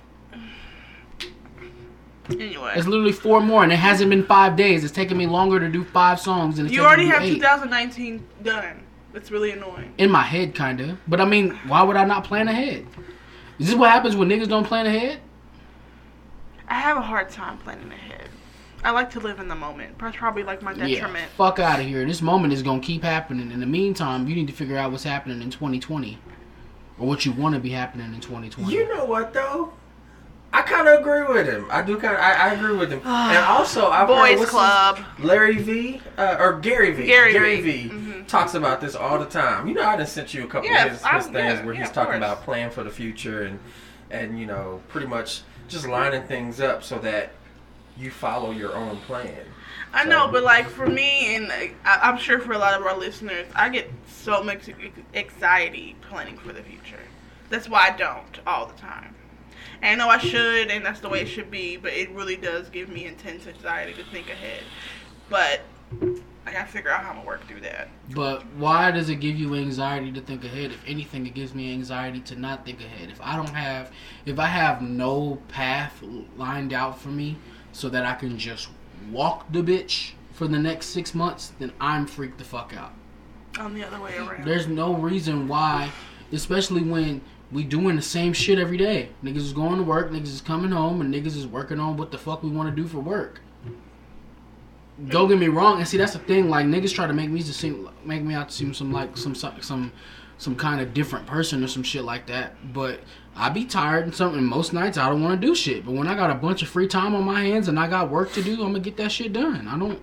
Anyway. 2.41 2.73
It's 2.77 2.87
literally 2.87 3.13
four 3.13 3.41
more, 3.41 3.63
and 3.63 3.73
it 3.73 3.77
hasn't 3.77 4.11
been 4.11 4.25
five 4.25 4.57
days. 4.57 4.85
It's 4.85 4.93
taken 4.93 5.17
me 5.17 5.27
longer 5.27 5.61
to 5.61 5.69
do 5.69 5.85
five 5.85 6.21
songs 6.21 6.57
than 6.57 6.67
it's 6.67 6.75
You 6.75 6.83
already 6.83 7.07
have 7.07 7.23
eight. 7.23 7.35
2019 7.35 8.25
done. 8.43 8.83
It's 9.15 9.31
really 9.31 9.51
annoying. 9.51 9.93
In 9.99 10.11
my 10.11 10.23
head, 10.23 10.55
kinda. 10.55 10.97
But 11.07 11.21
I 11.21 11.25
mean, 11.25 11.51
why 11.67 11.83
would 11.83 11.97
I 11.97 12.05
not 12.05 12.25
plan 12.25 12.49
ahead? 12.49 12.87
Is 13.59 13.67
this 13.69 13.77
what 13.77 13.91
happens 13.91 14.17
when 14.17 14.29
niggas 14.29 14.49
don't 14.49 14.67
plan 14.67 14.87
ahead? 14.87 15.21
I 16.69 16.75
have 16.75 16.97
a 16.97 17.03
hard 17.03 17.29
time 17.29 17.59
planning 17.59 17.93
ahead. 17.93 18.29
I 18.85 18.91
like 18.91 19.11
to 19.11 19.21
live 19.21 19.39
in 19.39 19.47
the 19.47 19.55
moment. 19.55 19.99
That's 19.99 20.17
probably 20.17 20.43
like 20.43 20.63
my 20.63 20.73
detriment. 20.73 21.15
Yeah, 21.15 21.37
fuck 21.37 21.59
out 21.59 21.79
of 21.79 21.87
here. 21.87 22.05
This 22.05 22.21
moment 22.23 22.53
is 22.53 22.63
gonna 22.63 22.81
keep 22.81 23.03
happening. 23.03 23.53
In 23.53 23.61
the 23.61 23.67
meantime, 23.67 24.27
you 24.27 24.35
need 24.35 24.49
to 24.49 24.53
figure 24.53 24.77
out 24.77 24.91
what's 24.91 25.05
happening 25.05 25.41
in 25.41 25.51
2020, 25.51 26.19
or 26.99 27.07
what 27.07 27.25
you 27.25 27.33
want 27.33 27.55
to 27.55 27.61
be 27.61 27.71
happening 27.71 28.13
in 28.13 28.21
2020. 28.21 28.73
You 28.73 28.93
know 28.93 29.05
what 29.05 29.33
though? 29.33 29.73
I 30.55 30.63
kind 30.63 30.87
of 30.87 31.01
agree 31.01 31.23
with 31.25 31.47
him. 31.47 31.67
I 31.71 31.81
do 31.83 31.97
kind 31.99 32.15
of. 32.15 32.21
I, 32.21 32.33
I 32.51 32.55
agree 32.55 32.77
with 32.77 32.91
him. 32.91 33.01
and 33.05 33.45
also, 33.45 33.87
I've 33.89 34.09
heard, 34.09 34.15
Boys 34.17 34.39
what's 34.39 34.51
Club. 34.51 34.97
his- 35.17 35.25
Larry 35.25 35.57
V. 35.59 36.01
Uh, 36.19 36.37
or 36.39 36.59
Gary 36.61 36.93
V. 36.93 37.07
Gary 37.07 37.33
V. 37.61 37.89
V. 37.89 37.89
Mhm. 37.95 38.27
talks 38.29 38.55
about 38.55 38.81
this 38.81 38.95
all 38.95 39.19
the 39.19 39.25
time. 39.27 39.67
You 39.67 39.75
know, 39.75 39.83
I 39.85 39.97
just 39.97 40.13
sent 40.13 40.35
you 40.35 40.45
a 40.45 40.47
couple 40.47 40.69
Yeah, 40.71 40.85
of 40.87 40.93
his, 40.93 41.05
his 41.05 41.25
things 41.27 41.35
yeah, 41.35 41.65
where 41.65 41.75
yeah, 41.75 41.81
he's 41.81 41.91
talking 41.91 42.15
about 42.17 42.43
plan 42.43 42.71
for 42.71 42.83
the 42.85 42.91
future 42.91 43.43
and 43.45 43.59
and 44.11 44.39
you 44.39 44.47
know 44.47 44.81
pretty 44.89 45.07
much 45.07 45.41
just 45.69 45.89
lining 45.89 46.23
things 46.25 46.61
up 46.61 46.83
so 46.85 46.99
that 46.99 47.33
you 47.97 48.11
follow 48.11 48.51
your 48.51 48.75
own 48.75 48.97
plan. 48.99 49.35
I 49.95 50.05
know, 50.05 50.29
but 50.31 50.43
like 50.43 50.67
for 50.69 50.87
me, 50.87 51.35
and 51.35 51.49
like, 51.49 51.75
I, 51.85 52.01
I'm 52.03 52.17
sure 52.19 52.39
for 52.41 52.53
a 52.53 52.59
lot 52.59 52.79
of 52.79 52.87
our 52.87 52.97
listeners, 52.97 53.47
I 53.55 53.69
get 53.69 53.91
so 54.07 54.43
much 54.43 54.63
anxiety 55.15 55.97
planning 56.09 56.37
for 56.39 56.53
the 56.53 56.63
future. 56.63 57.01
That's 57.51 57.69
why 57.69 57.89
I 57.93 57.97
don't 57.97 58.41
all 58.47 58.67
the 58.67 58.75
time. 58.75 59.15
And 59.83 60.01
I 60.01 60.05
know 60.05 60.11
I 60.11 60.19
should, 60.19 60.71
and 60.71 60.85
that's 60.85 61.01
the 61.01 61.09
way 61.09 61.21
it 61.21 61.27
should 61.27 61.51
be, 61.51 61.77
but 61.77 61.93
it 61.93 62.11
really 62.11 62.37
does 62.37 62.69
give 62.71 62.89
me 62.89 63.05
intense 63.05 63.47
anxiety 63.47 63.93
to 63.95 64.05
think 64.05 64.31
ahead. 64.31 64.63
But 65.29 65.63
I 66.47 66.53
gotta 66.53 66.71
figure 66.71 66.91
out 66.91 67.03
how 67.03 67.11
I'm 67.11 67.17
gonna 67.17 67.27
work 67.27 67.47
through 67.49 67.63
that. 67.63 67.89
But 68.15 68.47
why 68.57 68.93
does 68.93 69.09
it 69.09 69.17
give 69.17 69.37
you 69.37 69.55
anxiety 69.55 70.13
to 70.13 70.21
think 70.21 70.45
ahead? 70.45 70.71
If 70.71 70.83
anything, 70.87 71.27
it 71.27 71.35
gives 71.35 71.55
me 71.55 71.73
anxiety 71.73 72.21
to 72.21 72.37
not 72.37 72.65
think 72.65 72.81
ahead. 72.81 73.11
If 73.11 73.21
I 73.21 73.37
don't 73.37 73.55
have, 73.55 73.91
if 74.25 74.39
I 74.39 74.47
have 74.47 74.83
no 74.83 75.41
path 75.49 76.03
lined 76.37 76.73
out 76.73 77.01
for 77.01 77.09
me 77.09 77.37
so 77.73 77.89
that 77.89 78.05
I 78.05 78.15
can 78.15 78.39
just 78.39 78.69
walk 79.11 79.51
the 79.51 79.63
bitch 79.63 80.13
for 80.33 80.47
the 80.47 80.59
next 80.59 80.87
six 80.87 81.15
months, 81.15 81.53
then 81.59 81.73
I'm 81.81 82.07
freaked 82.07 82.39
the 82.39 82.45
fuck 82.45 82.73
out. 82.77 82.93
On 83.59 83.75
the 83.75 83.85
other 83.85 84.01
way 84.01 84.17
around. 84.17 84.45
There's 84.45 84.67
no 84.67 84.95
reason 84.95 85.49
why, 85.49 85.91
especially 86.33 86.83
when 86.83 87.21
we 87.53 87.65
doing 87.65 87.97
the 87.97 88.03
same 88.03 88.33
shit 88.33 88.59
every 88.59 88.79
day. 88.79 89.11
Niggas 89.23 89.37
is 89.37 89.53
going 89.53 89.77
to 89.77 89.83
work, 89.83 90.11
niggas 90.11 90.29
is 90.29 90.41
coming 90.41 90.71
home, 90.71 91.01
and 91.01 91.13
niggas 91.13 91.37
is 91.37 91.47
working 91.47 91.79
on 91.79 91.97
what 91.97 92.11
the 92.11 92.19
fuck 92.19 92.43
we 92.43 92.51
want 92.51 92.75
to 92.75 92.83
do 92.83 92.89
for 92.89 92.99
work. 92.99 93.41
Don't 95.09 95.29
get 95.29 95.39
me 95.39 95.49
wrong, 95.49 95.79
and 95.79 95.89
see 95.89 95.97
that's 95.97 96.13
the 96.13 96.19
thing. 96.19 96.49
Like 96.49 96.67
niggas 96.67 96.95
try 96.95 97.07
to 97.07 97.13
make 97.13 97.31
me 97.31 97.43
just 97.43 97.61
seem, 97.61 97.89
make 98.05 98.23
me 98.23 98.35
out 98.35 98.49
to 98.49 98.55
seem 98.55 98.73
some 98.73 98.93
like 98.93 99.17
some 99.17 99.35
some, 99.35 99.93
some 100.39 100.57
kind 100.57 100.81
of 100.81 100.95
different 100.95 101.27
person 101.27 101.63
or 101.65 101.69
some 101.69 101.83
shit 101.83 102.05
like 102.05 102.27
that. 102.27 102.73
But 102.73 103.01
I 103.35 103.49
be 103.49 103.65
tired 103.65 104.05
and 104.05 104.15
something. 104.15 104.45
Most 104.45 104.73
nights 104.73 104.99
I 104.99 105.09
don't 105.09 105.23
want 105.23 105.41
to 105.41 105.47
do 105.47 105.55
shit. 105.55 105.85
But 105.85 105.95
when 105.95 106.07
I 106.07 106.15
got 106.15 106.31
a 106.31 106.35
bunch 106.35 106.63
of 106.63 106.69
free 106.69 106.87
time 106.87 107.15
on 107.15 107.25
my 107.25 107.43
hands 107.43 107.69
and 107.69 107.79
I 107.81 107.89
got 107.89 108.11
work 108.11 108.33
to 108.33 108.43
do, 108.43 108.53
I'm 108.53 108.73
gonna 108.73 108.81
get 108.81 108.97
that 108.99 109.13
shit 109.13 109.33
done. 109.33 109.67
I 109.67 109.79
don't. 109.79 110.01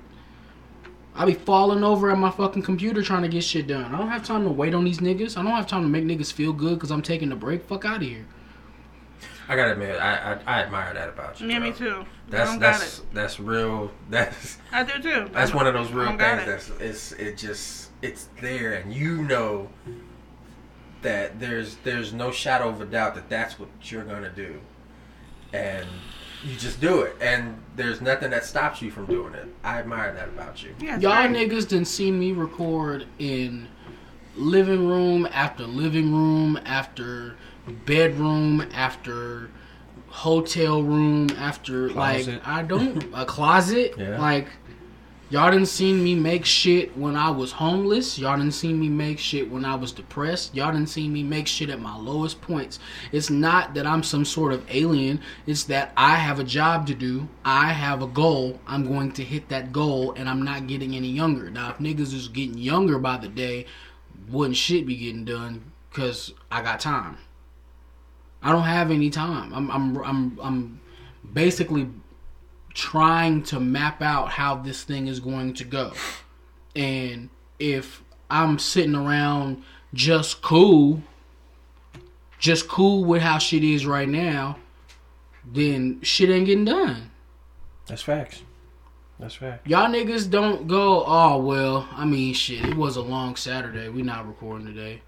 I 1.19 1.25
be 1.25 1.33
falling 1.33 1.83
over 1.83 2.09
at 2.09 2.17
my 2.17 2.31
fucking 2.31 2.61
computer 2.63 3.03
trying 3.03 3.23
to 3.23 3.27
get 3.27 3.43
shit 3.43 3.67
done. 3.67 3.93
I 3.93 3.97
don't 3.97 4.07
have 4.07 4.23
time 4.23 4.45
to 4.45 4.49
wait 4.49 4.73
on 4.73 4.85
these 4.85 4.99
niggas. 4.99 5.37
I 5.37 5.43
don't 5.43 5.51
have 5.51 5.67
time 5.67 5.83
to 5.83 5.89
make 5.89 6.05
niggas 6.05 6.31
feel 6.31 6.53
good 6.53 6.75
because 6.75 6.91
I'm 6.91 7.01
taking 7.01 7.31
a 7.33 7.35
break. 7.35 7.65
Fuck 7.65 7.83
out 7.83 7.97
of 7.97 8.01
here. 8.03 8.25
I 9.49 9.55
gotta 9.57 9.73
admit, 9.73 9.99
I, 9.99 10.33
I 10.33 10.59
I 10.59 10.61
admire 10.63 10.93
that 10.93 11.09
about 11.09 11.41
you. 11.41 11.49
yeah, 11.49 11.59
bro. 11.59 11.67
me 11.69 11.73
too. 11.75 12.05
I 12.05 12.05
That's 12.29 12.49
don't 12.51 12.59
got 12.59 12.79
that's 12.79 12.99
it. 12.99 13.05
that's 13.13 13.39
real. 13.39 13.91
That's 14.09 14.57
I 14.71 14.83
do 14.83 15.01
too. 15.01 15.29
that's 15.33 15.53
one 15.53 15.67
of 15.67 15.73
those 15.73 15.91
real 15.91 16.07
things. 16.07 16.21
it. 16.21 16.45
That's 16.45 16.69
it's 16.79 17.11
it 17.13 17.37
just 17.37 17.89
it's 18.01 18.29
there, 18.39 18.73
and 18.75 18.93
you 18.93 19.23
know 19.23 19.67
that 21.01 21.39
there's 21.39 21.75
there's 21.83 22.13
no 22.13 22.31
shadow 22.31 22.69
of 22.69 22.79
a 22.79 22.85
doubt 22.85 23.15
that 23.15 23.27
that's 23.27 23.59
what 23.59 23.69
you're 23.81 24.03
gonna 24.05 24.29
do, 24.31 24.61
and 25.51 25.85
you 26.45 26.55
just 26.55 26.79
do 26.79 27.01
it, 27.01 27.15
and 27.21 27.57
there's 27.75 28.01
nothing 28.01 28.29
that 28.31 28.45
stops 28.45 28.81
you 28.81 28.91
from 28.91 29.05
doing 29.07 29.33
it. 29.33 29.47
I 29.63 29.79
admire 29.79 30.13
that 30.13 30.29
about 30.29 30.63
you. 30.63 30.73
Yeah, 30.79 30.97
Y'all 30.99 31.27
great. 31.27 31.49
niggas 31.49 31.67
done 31.69 31.85
seen 31.85 32.17
me 32.19 32.31
record 32.31 33.05
in 33.19 33.67
living 34.35 34.87
room 34.87 35.27
after 35.31 35.63
living 35.65 36.13
room 36.13 36.57
after 36.65 37.35
bedroom 37.85 38.61
after 38.73 39.49
hotel 40.07 40.81
room 40.81 41.29
after 41.37 41.89
Closet. 41.89 42.33
like 42.35 42.47
I 42.47 42.61
don't 42.63 43.03
a 43.13 43.25
closet 43.25 43.93
Yeah. 43.97 44.17
like 44.19 44.47
y'all 45.29 45.51
didn't 45.51 45.67
seen 45.67 46.03
me 46.03 46.15
make 46.15 46.45
shit 46.45 46.97
when 46.97 47.15
I 47.15 47.29
was 47.29 47.51
homeless. 47.51 48.17
Y'all 48.17 48.37
didn't 48.37 48.53
seen 48.53 48.79
me 48.79 48.89
make 48.89 49.19
shit 49.19 49.49
when 49.49 49.63
I 49.63 49.75
was 49.75 49.91
depressed. 49.91 50.55
Y'all 50.55 50.71
didn't 50.71 50.89
seen 50.89 51.13
me 51.13 51.23
make 51.23 51.47
shit 51.47 51.69
at 51.69 51.79
my 51.79 51.95
lowest 51.97 52.41
points. 52.41 52.79
It's 53.11 53.29
not 53.29 53.73
that 53.75 53.85
I'm 53.85 54.03
some 54.03 54.25
sort 54.25 54.53
of 54.53 54.65
alien. 54.69 55.21
It's 55.45 55.63
that 55.65 55.93
I 55.95 56.15
have 56.15 56.39
a 56.39 56.43
job 56.43 56.87
to 56.87 56.95
do. 56.95 57.27
I 57.45 57.71
have 57.71 58.01
a 58.01 58.07
goal. 58.07 58.59
I'm 58.67 58.87
going 58.87 59.11
to 59.13 59.23
hit 59.23 59.49
that 59.49 59.71
goal 59.71 60.13
and 60.13 60.27
I'm 60.27 60.43
not 60.43 60.67
getting 60.67 60.95
any 60.95 61.09
younger. 61.09 61.49
Now 61.49 61.69
if 61.69 61.77
niggas 61.77 62.13
is 62.13 62.27
getting 62.27 62.57
younger 62.57 62.99
by 62.99 63.17
the 63.17 63.29
day 63.29 63.65
wouldn't 64.29 64.57
shit 64.57 64.85
be 64.85 64.95
getting 64.95 65.25
done 65.25 65.71
because 65.89 66.33
I 66.51 66.61
got 66.61 66.79
time? 66.79 67.17
I 68.41 68.51
don't 68.51 68.63
have 68.63 68.91
any 68.91 69.09
time. 69.09 69.53
I'm 69.53 69.69
I'm 69.69 69.97
I'm 69.97 70.39
I'm 70.41 70.81
basically 71.33 71.89
trying 72.73 73.43
to 73.43 73.59
map 73.59 74.01
out 74.01 74.29
how 74.29 74.55
this 74.55 74.83
thing 74.83 75.07
is 75.07 75.19
going 75.19 75.53
to 75.55 75.63
go. 75.63 75.93
And 76.75 77.29
if 77.57 78.03
I'm 78.29 78.59
sitting 78.59 78.95
around 78.95 79.63
just 79.93 80.41
cool, 80.41 81.01
just 82.37 82.67
cool 82.67 83.03
with 83.03 83.21
how 83.21 83.37
shit 83.37 83.63
is 83.63 83.85
right 83.85 84.07
now, 84.07 84.57
then 85.45 86.01
shit 86.01 86.29
ain't 86.29 86.45
getting 86.45 86.65
done. 86.65 87.11
That's 87.87 88.01
facts. 88.01 88.43
That's 89.19 89.35
facts. 89.35 89.67
Y'all 89.67 89.89
niggas 89.89 90.29
don't 90.29 90.67
go, 90.67 91.03
oh 91.05 91.37
well, 91.41 91.89
I 91.91 92.05
mean 92.05 92.33
shit, 92.33 92.63
it 92.63 92.77
was 92.77 92.95
a 92.95 93.01
long 93.01 93.35
Saturday. 93.35 93.89
We 93.89 94.01
not 94.01 94.27
recording 94.27 94.67
today. 94.67 95.01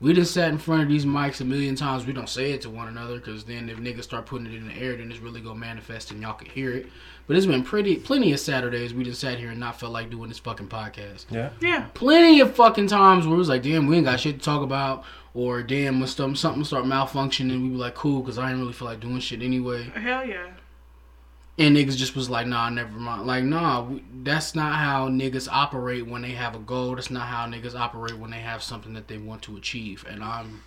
We 0.00 0.12
just 0.12 0.32
sat 0.32 0.50
in 0.50 0.58
front 0.58 0.84
of 0.84 0.88
these 0.88 1.04
mics 1.04 1.40
a 1.40 1.44
million 1.44 1.74
times. 1.74 2.06
We 2.06 2.12
don't 2.12 2.28
say 2.28 2.52
it 2.52 2.60
to 2.62 2.70
one 2.70 2.86
another 2.86 3.16
because 3.16 3.44
then 3.44 3.68
if 3.68 3.78
niggas 3.78 4.04
start 4.04 4.26
putting 4.26 4.46
it 4.46 4.54
in 4.54 4.68
the 4.68 4.74
air, 4.74 4.96
then 4.96 5.10
it's 5.10 5.20
really 5.20 5.40
gonna 5.40 5.58
manifest 5.58 6.12
and 6.12 6.22
y'all 6.22 6.34
can 6.34 6.48
hear 6.48 6.72
it. 6.72 6.86
But 7.26 7.36
it's 7.36 7.46
been 7.46 7.64
pretty 7.64 7.96
plenty 7.96 8.32
of 8.32 8.38
Saturdays 8.38 8.94
we 8.94 9.02
just 9.04 9.20
sat 9.20 9.38
here 9.38 9.50
and 9.50 9.58
not 9.58 9.78
felt 9.78 9.92
like 9.92 10.08
doing 10.08 10.28
this 10.28 10.38
fucking 10.38 10.68
podcast. 10.68 11.26
Yeah. 11.30 11.50
Yeah. 11.60 11.86
Plenty 11.94 12.40
of 12.40 12.54
fucking 12.54 12.86
times 12.86 13.26
where 13.26 13.34
it 13.34 13.38
was 13.38 13.48
like, 13.48 13.62
damn, 13.62 13.88
we 13.88 13.96
ain't 13.96 14.06
got 14.06 14.20
shit 14.20 14.38
to 14.38 14.44
talk 14.44 14.62
about, 14.62 15.04
or 15.34 15.62
damn, 15.62 15.98
when 15.98 16.08
something 16.08 16.36
something 16.36 16.64
start 16.64 16.84
malfunctioning, 16.84 17.62
we 17.62 17.68
be 17.70 17.76
like, 17.76 17.94
cool, 17.94 18.20
because 18.20 18.38
I 18.38 18.46
didn't 18.48 18.60
really 18.60 18.72
feel 18.72 18.88
like 18.88 19.00
doing 19.00 19.20
shit 19.20 19.42
anyway. 19.42 19.90
Hell 19.94 20.24
yeah. 20.24 20.46
And 21.58 21.76
niggas 21.76 21.96
just 21.96 22.14
was 22.14 22.30
like, 22.30 22.46
nah, 22.46 22.68
never 22.70 22.96
mind. 22.96 23.26
Like, 23.26 23.42
nah, 23.42 23.82
we, 23.82 24.04
that's 24.22 24.54
not 24.54 24.76
how 24.76 25.08
niggas 25.08 25.48
operate 25.50 26.06
when 26.06 26.22
they 26.22 26.30
have 26.30 26.54
a 26.54 26.60
goal. 26.60 26.94
That's 26.94 27.10
not 27.10 27.26
how 27.26 27.46
niggas 27.46 27.74
operate 27.74 28.16
when 28.16 28.30
they 28.30 28.38
have 28.38 28.62
something 28.62 28.94
that 28.94 29.08
they 29.08 29.18
want 29.18 29.42
to 29.42 29.56
achieve. 29.56 30.04
And 30.08 30.22
I'm 30.22 30.62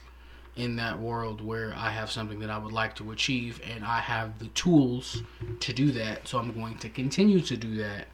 in 0.58 0.76
that 0.76 1.00
world 1.00 1.40
where 1.40 1.74
I 1.78 1.92
have 1.92 2.12
something 2.12 2.40
that 2.40 2.50
I 2.50 2.58
would 2.58 2.74
like 2.74 2.94
to 2.98 3.12
achieve 3.12 3.62
and 3.74 3.86
I 3.86 4.00
have 4.00 4.38
the 4.40 4.48
tools 4.48 5.24
to 5.62 5.72
do 5.72 5.92
that. 5.94 6.28
So 6.28 6.40
I'm 6.40 6.52
going 6.52 6.78
to 6.80 6.90
continue 6.90 7.40
to 7.40 7.56
do 7.56 7.76
that. 7.78 8.08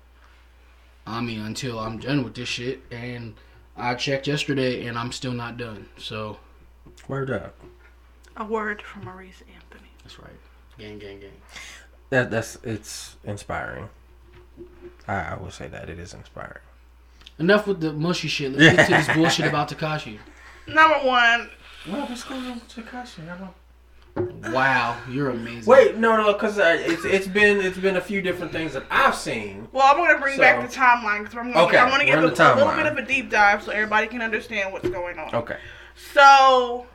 I 1.08 1.22
mean, 1.22 1.42
until 1.42 1.80
I'm 1.80 1.98
done 1.98 2.24
with 2.24 2.36
this 2.36 2.50
shit. 2.50 2.82
And 2.92 3.34
I 3.76 3.96
checked 3.96 4.28
yesterday 4.28 4.86
and 4.86 5.00
I'm 5.00 5.12
still 5.12 5.34
not 5.34 5.58
done. 5.58 5.90
So 5.98 6.38
Word 7.08 7.32
up. 7.32 7.56
A 8.36 8.46
word 8.46 8.82
from 8.82 9.06
Maurice 9.06 9.42
Anthony. 9.54 9.90
that's 10.04 10.20
right. 10.20 10.30
Gang, 10.78 11.00
gang, 11.00 11.20
gang. 11.20 11.32
That 12.10 12.32
that's 12.32 12.58
it's 12.63 13.15
inspiring. 13.24 13.89
I, 15.08 15.15
I 15.15 15.38
will 15.38 15.52
say 15.52 15.67
that 15.67 15.89
it 15.89 16.00
is 16.00 16.13
inspiring. 16.13 16.62
Enough 17.39 17.67
with 17.67 17.82
the 17.82 17.93
mushy 17.93 18.28
shit. 18.28 18.54
Let's 18.54 18.76
get 18.76 18.86
to 18.88 18.91
this 19.08 19.15
bullshit 19.15 19.46
about 19.48 19.70
Tekashi. 19.70 20.17
Number 20.67 20.98
one, 21.08 21.50
Well, 21.88 22.06
what's 22.08 22.24
going 22.24 22.46
on 22.46 22.56
with 22.56 22.67
Tekashi? 22.70 23.30
I 23.30 23.38
don't. 23.38 23.54
Wow, 24.52 24.98
you're 25.12 25.30
amazing. 25.30 25.65
Wait, 25.65 25.96
no, 25.98 26.17
no, 26.17 26.34
because 26.34 26.58
uh, 26.58 26.76
it's 26.80 27.06
it's 27.06 27.28
been 27.28 27.62
it's 27.62 27.78
been 27.78 27.98
a 27.98 28.02
few 28.02 28.22
different 28.24 28.52
things 28.52 28.74
that 28.74 28.84
I've 28.89 29.13
seen. 29.13 29.67
well, 29.72 29.86
I'm 29.86 29.98
gonna 29.98 30.20
bring 30.20 30.36
So- 30.36 30.41
back 30.41 30.67
the 30.67 30.76
timeline 30.76 31.20
because 31.24 31.38
I'm 31.38 31.52
gonna, 31.54 31.65
Okay, 31.67 31.78
I'm 31.78 31.89
gonna 31.91 32.06
give 32.06 32.15
a, 32.24 32.26
a 32.26 32.56
little 32.56 32.74
bit 32.76 32.88
of 32.88 32.98
a 32.98 33.04
deep 33.06 33.30
dive 33.30 33.62
so 33.62 33.72
everybody 33.72 34.08
can 34.08 34.22
understand 34.24 34.74
what's 34.74 34.89
going 34.89 35.20
on. 35.20 35.36
Okay. 35.36 35.58
So, 36.13 36.88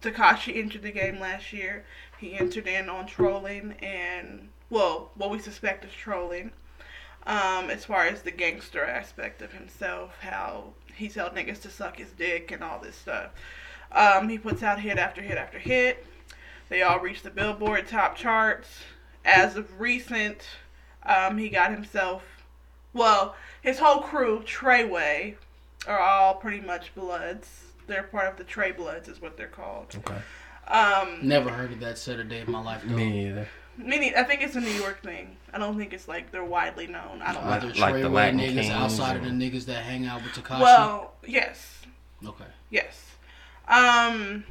Tekashi 0.00 0.56
entered 0.56 0.82
the 0.82 0.90
game 0.92 1.20
last 1.20 1.52
year. 1.52 1.84
He 2.22 2.38
entered 2.38 2.68
in 2.68 2.88
on 2.88 3.06
trolling 3.06 3.74
and, 3.82 4.48
well, 4.70 5.10
what 5.16 5.30
we 5.30 5.40
suspect 5.40 5.84
is 5.84 5.90
trolling. 5.92 6.52
Um, 7.26 7.68
as 7.68 7.84
far 7.84 8.06
as 8.06 8.22
the 8.22 8.30
gangster 8.30 8.84
aspect 8.84 9.42
of 9.42 9.52
himself, 9.52 10.16
how 10.20 10.74
he 10.94 11.08
told 11.08 11.34
niggas 11.34 11.60
to 11.62 11.68
suck 11.68 11.96
his 11.96 12.12
dick 12.12 12.52
and 12.52 12.62
all 12.62 12.78
this 12.78 12.94
stuff. 12.94 13.32
Um, 13.90 14.28
he 14.28 14.38
puts 14.38 14.62
out 14.62 14.78
hit 14.78 14.98
after 14.98 15.20
hit 15.20 15.36
after 15.36 15.58
hit. 15.58 16.06
They 16.68 16.82
all 16.82 17.00
reach 17.00 17.22
the 17.22 17.30
Billboard 17.30 17.88
top 17.88 18.14
charts. 18.14 18.68
As 19.24 19.56
of 19.56 19.80
recent, 19.80 20.46
um, 21.04 21.38
he 21.38 21.48
got 21.48 21.72
himself, 21.72 22.22
well, 22.92 23.34
his 23.62 23.80
whole 23.80 24.00
crew, 24.00 24.44
Treyway, 24.46 25.34
are 25.88 25.98
all 25.98 26.36
pretty 26.36 26.64
much 26.64 26.94
Bloods. 26.94 27.48
They're 27.88 28.04
part 28.04 28.28
of 28.28 28.36
the 28.36 28.44
Trey 28.44 28.70
Bloods, 28.70 29.08
is 29.08 29.20
what 29.20 29.36
they're 29.36 29.48
called. 29.48 29.96
Okay. 29.96 30.20
Um, 30.68 31.18
Never 31.22 31.50
heard 31.50 31.72
of 31.72 31.80
that 31.80 31.98
set 31.98 32.18
a 32.18 32.24
day 32.24 32.40
in 32.40 32.50
my 32.50 32.62
life. 32.62 32.82
Though. 32.84 32.96
Me 32.96 33.28
either. 33.28 33.48
meaning, 33.76 34.14
I 34.16 34.22
think 34.22 34.42
it's 34.42 34.54
a 34.54 34.60
New 34.60 34.70
York 34.70 35.02
thing. 35.02 35.36
I 35.52 35.58
don't 35.58 35.76
think 35.76 35.92
it's 35.92 36.08
like 36.08 36.30
they're 36.30 36.44
widely 36.44 36.86
known. 36.86 37.20
I 37.22 37.32
don't 37.32 37.44
Other 37.44 37.68
know. 37.68 37.80
Like 37.80 37.94
the 37.94 38.00
Treyway 38.00 38.12
Latin 38.12 38.40
niggas 38.40 38.54
Kings 38.54 38.70
outside 38.70 39.16
of 39.16 39.24
the 39.24 39.30
niggas 39.30 39.66
that 39.66 39.82
hang 39.82 40.06
out 40.06 40.22
with 40.22 40.32
Tekashi. 40.32 40.60
Well, 40.60 41.14
yes, 41.26 41.80
okay. 42.24 42.44
yes. 42.70 43.06
Um, 43.68 44.44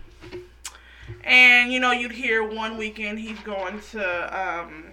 and 1.24 1.72
you 1.72 1.80
know, 1.80 1.92
you'd 1.92 2.12
hear 2.12 2.44
one 2.44 2.78
weekend 2.78 3.20
he's 3.20 3.40
going 3.40 3.80
to, 3.92 4.40
um, 4.42 4.86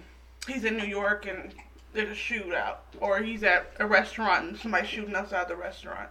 he's 0.47 0.63
in 0.63 0.77
New 0.77 0.85
York 0.85 1.25
and 1.27 1.53
there's 1.93 2.09
a 2.09 2.19
shootout, 2.19 2.77
or 2.99 3.19
he's 3.19 3.43
at 3.43 3.73
a 3.79 3.85
restaurant 3.85 4.47
and 4.47 4.57
somebody's 4.57 4.89
shooting 4.89 5.15
outside 5.15 5.47
the 5.47 5.55
restaurant. 5.55 6.09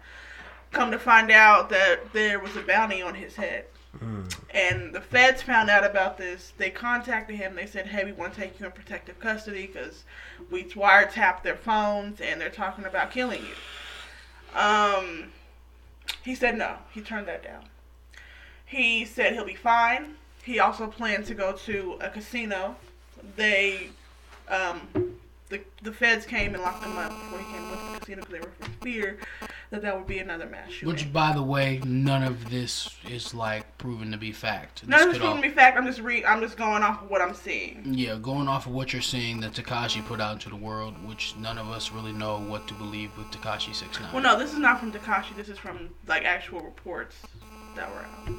Come 0.71 0.90
to 0.90 0.99
find 0.99 1.31
out 1.31 1.71
that 1.71 2.12
there 2.12 2.40
was 2.40 2.57
a 2.57 2.62
bounty 2.62 3.01
on 3.01 3.14
his 3.14 3.37
head. 3.37 3.66
And 4.51 4.92
the 4.92 5.01
feds 5.01 5.42
found 5.42 5.70
out 5.70 5.85
about 5.85 6.18
this. 6.18 6.53
They 6.57 6.70
contacted 6.70 7.37
him. 7.37 7.55
They 7.55 7.66
said, 7.66 7.87
"Hey, 7.87 8.05
we 8.05 8.12
want 8.12 8.35
to 8.35 8.40
take 8.40 8.61
you 8.61 8.66
in 8.66 8.72
protective 8.72 9.18
custody 9.18 9.66
because 9.66 10.05
we 10.51 10.64
wiretapped 10.64 11.42
their 11.42 11.57
phones 11.57 12.20
and 12.20 12.40
they're 12.40 12.51
talking 12.51 12.85
about 12.85 13.11
killing 13.11 13.42
you." 13.42 14.59
Um, 14.59 15.33
he 16.22 16.35
said 16.35 16.57
no. 16.57 16.77
He 16.92 17.01
turned 17.01 17.29
that 17.29 17.42
down. 17.42 17.64
He 18.64 19.05
said 19.05 19.33
he'll 19.33 19.44
be 19.44 19.55
fine. 19.55 20.14
He 20.42 20.61
also 20.61 20.87
planned 20.87 21.27
to 21.27 21.35
go 21.35 21.53
to 21.53 21.98
a 22.01 22.11
casino. 22.11 22.77
They 23.37 23.90
um, 24.48 25.16
the 25.48 25.61
the 25.83 25.92
feds 25.92 26.27
came 26.27 26.55
and 26.55 26.62
locked 26.62 26.85
him 26.85 26.96
up 26.96 27.11
before 27.11 27.38
he 27.38 27.44
came 27.46 27.62
to 27.62 27.77
the 27.77 27.98
casino 27.98 28.22
because 28.22 28.33
they 28.33 28.40
were 28.40 28.53
for 28.59 28.70
fear 28.85 29.18
that 29.70 29.83
that 29.83 29.96
would 29.96 30.07
be 30.07 30.18
another 30.18 30.46
mass 30.46 30.70
shooting. 30.70 30.88
Which, 30.88 31.12
by 31.12 31.33
the 31.33 31.42
way, 31.42 31.81
none 31.85 32.22
of 32.22 32.48
this 32.50 32.88
is 33.09 33.35
like 33.35 33.76
proven 33.78 34.11
to 34.12 34.16
be 34.16 34.33
fact. 34.33 34.81
This 34.81 34.88
None 34.88 35.00
of 35.02 35.09
this 35.09 35.18
proven 35.18 35.37
all- 35.37 35.42
to 35.42 35.48
be 35.48 35.54
fact. 35.54 35.76
I'm 35.76 35.87
just 35.87 36.00
re. 36.00 36.24
I'm 36.24 36.40
just 36.40 36.57
going 36.57 36.83
off 36.83 37.02
of 37.02 37.11
what 37.11 37.20
I'm 37.20 37.35
seeing. 37.35 37.83
Yeah, 37.87 38.16
going 38.20 38.48
off 38.48 38.66
of 38.66 38.72
what 38.72 38.92
you're 38.92 39.02
seeing 39.02 39.40
that 39.40 39.52
Tekashi 39.52 40.04
put 40.07 40.20
out 40.20 40.33
into 40.35 40.48
the 40.48 40.57
world, 40.57 40.94
which 41.07 41.35
none 41.37 41.59
of 41.59 41.68
us 41.70 41.92
really 41.92 42.12
know 42.12 42.38
what 42.40 42.66
to 42.68 42.74
believe 42.74 43.16
with 43.18 43.26
Tekashi 43.28 43.74
Six 43.74 44.00
Nine. 44.00 44.12
Well, 44.12 44.22
no, 44.22 44.38
this 44.38 44.52
is 44.52 44.59
not 44.59 44.81
from 44.81 44.90
Tekashi. 44.92 45.37
This 45.37 45.48
is 45.48 45.59
from 45.59 45.90
like 46.07 46.24
actual 46.24 46.61
reports 46.61 47.16
that 47.76 47.90
were 47.90 48.00
out. 48.00 48.37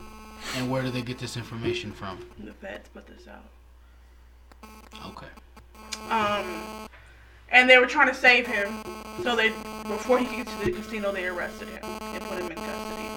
And 0.56 0.72
where 0.72 0.82
do 0.82 0.90
they 0.90 1.02
get 1.02 1.20
this 1.20 1.38
information 1.38 1.92
from? 1.92 2.26
The 2.40 2.54
feds 2.54 2.90
put 2.90 3.06
this 3.08 3.28
out. 3.28 3.44
Okay. 5.08 5.28
Um, 6.10 6.88
and 7.50 7.70
they 7.70 7.78
were 7.78 7.86
trying 7.86 8.08
to 8.08 8.14
save 8.16 8.48
him, 8.48 8.82
so 9.24 9.36
they 9.36 9.50
before 9.88 10.20
he 10.20 10.26
could 10.26 10.38
get 10.38 10.48
to 10.48 10.66
the 10.66 10.72
casino, 10.72 11.12
they 11.12 11.28
arrested 11.28 11.70
him 11.70 11.80
and 11.84 12.24
put 12.26 12.40
him 12.40 12.48
in 12.52 12.56
custody. 12.56 13.08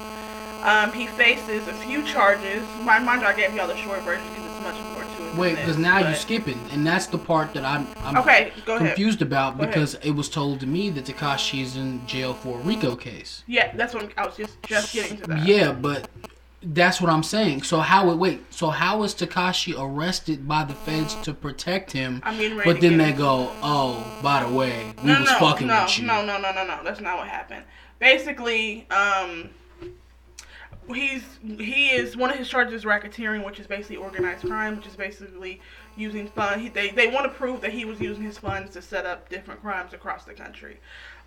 Um, 0.62 0.92
he 0.92 1.06
faces 1.08 1.66
a 1.66 1.72
few 1.74 2.02
charges. 2.04 2.62
Mind, 2.82 3.04
mind 3.04 3.22
you, 3.22 3.26
I 3.26 3.34
gave 3.34 3.52
y'all 3.54 3.66
the 3.66 3.76
short 3.76 4.00
version 4.02 4.24
because 4.28 4.44
it's 4.52 4.62
much 4.62 4.80
more 4.94 5.02
to 5.02 5.28
it. 5.28 5.34
Wait, 5.36 5.56
because 5.56 5.76
now 5.76 5.98
you're 5.98 6.14
skipping, 6.14 6.58
and 6.70 6.86
that's 6.86 7.06
the 7.06 7.18
part 7.18 7.52
that 7.54 7.64
I'm, 7.64 7.86
I'm 8.04 8.16
Okay, 8.18 8.52
go 8.64 8.76
ahead. 8.76 8.88
confused 8.94 9.22
about 9.22 9.56
Go 9.56 9.64
ahead. 9.64 9.74
because 9.74 9.94
it 9.96 10.12
was 10.12 10.28
told 10.28 10.60
to 10.60 10.66
me 10.66 10.88
that 10.90 11.04
Tekashi 11.06 11.62
is 11.62 11.76
in 11.76 12.06
jail 12.06 12.32
for 12.32 12.58
a 12.60 12.62
RICO 12.62 12.94
case. 12.94 13.42
Yeah, 13.48 13.74
that's 13.74 13.92
what 13.92 14.04
I'm, 14.04 14.10
I 14.16 14.24
was 14.26 14.36
just 14.36 14.62
just 14.62 14.92
getting 14.94 15.16
to 15.18 15.26
that. 15.26 15.46
Yeah, 15.46 15.72
but 15.72 16.08
that's 16.62 17.00
what 17.00 17.10
I'm 17.10 17.22
saying. 17.22 17.62
So 17.62 17.80
how 17.80 18.10
it 18.10 18.16
wait? 18.16 18.52
So 18.52 18.68
how 18.68 19.02
is 19.02 19.14
Tekashi 19.14 19.74
arrested 19.78 20.46
by 20.46 20.64
the 20.64 20.74
feds 20.74 21.14
to 21.22 21.34
protect 21.34 21.92
him? 21.92 22.20
I'm 22.24 22.36
getting 22.36 22.56
ready 22.56 22.72
But 22.72 22.80
then 22.80 22.98
they 22.98 23.12
go, 23.12 23.50
oh, 23.62 24.18
by 24.22 24.44
the 24.44 24.52
way, 24.52 24.92
we 25.02 25.08
no, 25.08 25.20
was 25.20 25.30
no, 25.30 25.38
fucking 25.38 25.66
no, 25.66 25.82
with 25.82 25.98
you. 25.98 26.06
no, 26.06 26.24
no, 26.24 26.38
no, 26.40 26.52
no, 26.52 26.64
no. 26.66 26.80
That's 26.84 27.00
not 27.00 27.18
what 27.18 27.28
happened. 27.28 27.64
Basically, 27.98 28.86
um, 28.90 29.50
he's 30.88 31.24
he 31.42 31.90
is 31.90 32.16
one 32.16 32.30
of 32.30 32.36
his 32.36 32.48
charges 32.48 32.74
is 32.74 32.84
racketeering, 32.84 33.44
which 33.44 33.60
is 33.60 33.66
basically 33.66 33.96
organized 33.96 34.46
crime, 34.46 34.76
which 34.76 34.86
is 34.86 34.96
basically 34.96 35.60
using 35.96 36.28
funds. 36.28 36.70
They 36.72 36.90
they 36.90 37.08
want 37.08 37.24
to 37.24 37.30
prove 37.30 37.60
that 37.62 37.72
he 37.72 37.84
was 37.84 38.00
using 38.00 38.24
his 38.24 38.38
funds 38.38 38.70
to 38.72 38.82
set 38.82 39.06
up 39.06 39.28
different 39.28 39.60
crimes 39.60 39.92
across 39.92 40.24
the 40.24 40.34
country. 40.34 40.78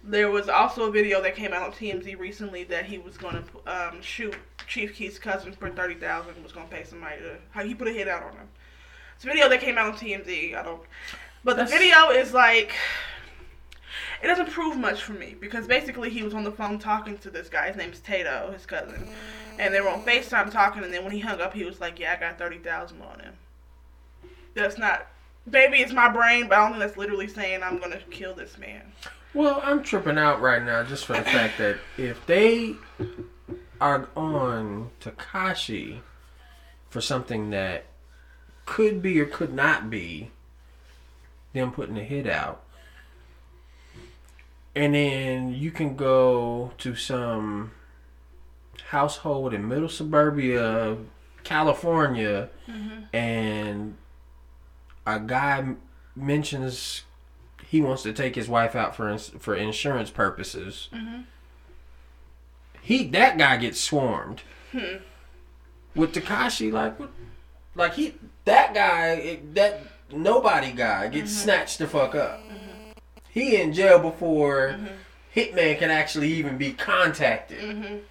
There 0.08 0.30
was 0.30 0.50
also 0.50 0.88
a 0.88 0.92
video 0.92 1.20
that 1.24 1.36
came 1.36 1.52
out 1.52 1.64
on 1.64 1.72
TMZ 1.72 2.18
recently 2.20 2.64
that 2.66 2.86
he 2.86 3.00
was 3.00 3.18
going 3.18 3.44
to 3.44 3.72
um, 3.72 4.02
shoot 4.02 4.36
Chief 4.68 4.96
Keef's 4.96 5.18
cousin 5.18 5.52
for 5.54 5.70
thirty 5.70 5.96
thousand. 5.96 6.42
Was 6.44 6.52
going 6.52 6.68
to 6.68 6.76
pay 6.76 6.84
somebody 6.84 7.22
to 7.22 7.38
how 7.50 7.64
he 7.64 7.74
put 7.74 7.88
a 7.88 7.92
hit 7.92 8.08
out 8.08 8.24
on 8.24 8.34
him. 8.34 8.48
It's 9.16 9.24
a 9.24 9.28
video 9.28 9.50
that 9.50 9.62
came 9.62 9.78
out 9.78 9.88
on 9.88 9.94
TMZ. 9.94 10.56
I 10.56 10.64
don't. 10.64 10.82
But 11.44 11.58
the 11.58 11.66
video 11.66 12.10
is 12.10 12.34
like 12.34 12.74
it 14.22 14.28
doesn't 14.28 14.52
prove 14.52 14.78
much 14.78 15.04
for 15.04 15.14
me 15.14 15.36
because 15.40 15.68
basically 15.68 16.10
he 16.10 16.24
was 16.24 16.34
on 16.34 16.44
the 16.44 16.52
phone 16.52 16.80
talking 16.80 17.18
to 17.20 17.30
this 17.30 17.50
guy. 17.50 17.68
His 17.68 17.76
name's 17.76 18.00
Tadoe, 18.00 18.54
his 18.54 18.66
cousin, 18.66 19.08
and 19.60 19.74
they 19.74 19.82
were 19.82 19.90
on 19.90 20.04
Facetime 20.04 20.52
talking. 20.52 20.84
And 20.84 20.94
then 20.94 21.04
when 21.04 21.14
he 21.14 21.20
hung 21.20 21.42
up, 21.42 21.54
he 21.54 21.64
was 21.64 21.80
like, 21.80 22.00
"Yeah, 22.00 22.14
I 22.14 22.20
got 22.20 22.38
thirty 22.38 22.60
thousand 22.60 23.02
on 23.02 23.20
him." 23.20 23.34
That's 24.54 24.78
not, 24.78 25.08
baby. 25.50 25.78
It's 25.78 25.94
my 25.94 26.10
brain, 26.10 26.48
but 26.48 26.58
I 26.58 26.62
don't 26.62 26.72
think 26.72 26.84
that's 26.84 26.98
literally 26.98 27.28
saying 27.28 27.64
I'm 27.64 27.80
gonna 27.80 28.00
kill 28.12 28.34
this 28.34 28.58
man. 28.58 28.92
Well, 29.36 29.60
I'm 29.66 29.84
tripping 29.84 30.18
out 30.18 30.40
right 30.40 30.64
now 30.64 30.84
just 30.84 31.06
for 31.06 31.12
the 31.12 31.22
fact 31.22 31.58
that 31.58 31.78
if 31.98 32.26
they 32.26 32.76
are 33.82 34.08
on 34.16 34.92
Tekashi 35.02 36.00
for 36.90 37.02
something 37.02 37.50
that 37.50 37.84
could 38.66 39.02
be 39.02 39.20
or 39.20 39.26
could 39.26 39.54
not 39.54 39.90
be 39.90 40.32
them 41.52 41.74
putting 41.74 41.98
a 41.98 42.04
hit 42.04 42.28
out, 42.28 42.64
and 44.74 44.96
then 44.96 45.54
you 45.54 45.70
can 45.70 45.98
go 45.98 46.72
to 46.78 46.96
some 46.96 47.72
household 48.88 49.54
in 49.54 49.68
middle 49.68 49.90
suburbia, 49.90 50.96
California, 51.44 52.50
mm-hmm. 52.70 53.14
and 53.14 53.98
a 55.06 55.20
guy 55.20 55.76
mentions 56.16 57.04
he 57.68 57.82
wants 57.82 58.04
to 58.04 58.14
take 58.14 58.36
his 58.36 58.48
wife 58.48 58.76
out 58.76 58.96
for 58.96 59.10
ins- 59.10 59.32
for 59.40 59.56
insurance 59.56 60.10
purposes. 60.10 60.90
Mm-hmm. 60.94 61.22
He 62.82 63.08
that 63.08 63.38
guy 63.38 63.58
gets 63.58 63.80
swarmed. 63.80 64.44
Hmm. 64.72 64.98
With 65.96 66.14
Tekashi, 66.14 66.72
like, 66.72 66.96
like 67.74 67.94
he 67.94 68.16
that 68.44 68.74
guy 68.74 69.40
that 69.54 69.82
nobody 70.12 70.72
guy 70.72 71.08
gets 71.08 71.32
mm-hmm. 71.32 71.44
snatched 71.44 71.80
the 71.80 71.88
fuck 71.88 72.16
up. 72.16 72.42
Mm-hmm. 72.42 72.92
He 73.30 73.60
in 73.60 73.74
jail 73.74 74.00
before 74.00 74.78
Hitman 75.36 75.78
can 75.80 75.90
actually 75.90 76.32
even 76.34 76.58
be 76.58 76.74
contacted. 76.74 78.04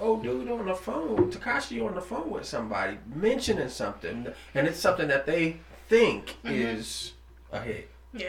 Oh, 0.00 0.22
dude, 0.22 0.48
on 0.48 0.66
the 0.66 0.74
phone, 0.74 1.30
Tekashi 1.30 1.84
on 1.84 1.94
the 1.96 2.00
phone 2.00 2.30
with 2.30 2.44
somebody 2.44 2.98
mentioning 3.12 3.68
something, 3.68 4.28
and 4.54 4.66
it's 4.68 4.78
something 4.78 5.08
that 5.08 5.26
they 5.26 5.58
think 5.88 6.36
mm-hmm. 6.44 6.54
is 6.54 7.12
a 7.52 7.60
hit. 7.60 7.90
Yeah, 8.12 8.28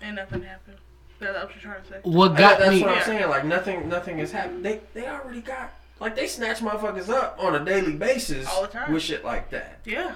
and 0.00 0.16
nothing 0.16 0.42
happened. 0.42 0.78
That's 1.18 1.34
what 1.44 1.54
you're 1.54 1.62
trying 1.72 1.82
to 1.82 1.88
say. 1.88 1.98
What 2.02 2.36
That- 2.36 2.38
got 2.38 2.58
that's 2.58 2.70
me? 2.72 2.82
what 2.82 2.90
I'm 2.90 2.96
Yeah. 2.98 3.04
saying. 3.04 3.28
Like 3.30 3.44
nothing, 3.44 3.88
nothing 3.88 4.18
has 4.18 4.32
happened. 4.32 4.64
They 4.64 4.80
they 4.92 5.06
already 5.08 5.40
got 5.40 5.72
like 5.98 6.14
they 6.14 6.26
snatch 6.26 6.58
motherfuckers 6.60 7.08
up 7.08 7.36
on 7.38 7.54
a 7.54 7.64
daily 7.64 7.94
basis 7.94 8.46
All 8.46 8.62
the 8.62 8.68
time. 8.68 8.92
with 8.92 9.02
shit 9.02 9.24
like 9.24 9.48
that. 9.50 9.80
Yeah, 9.84 10.12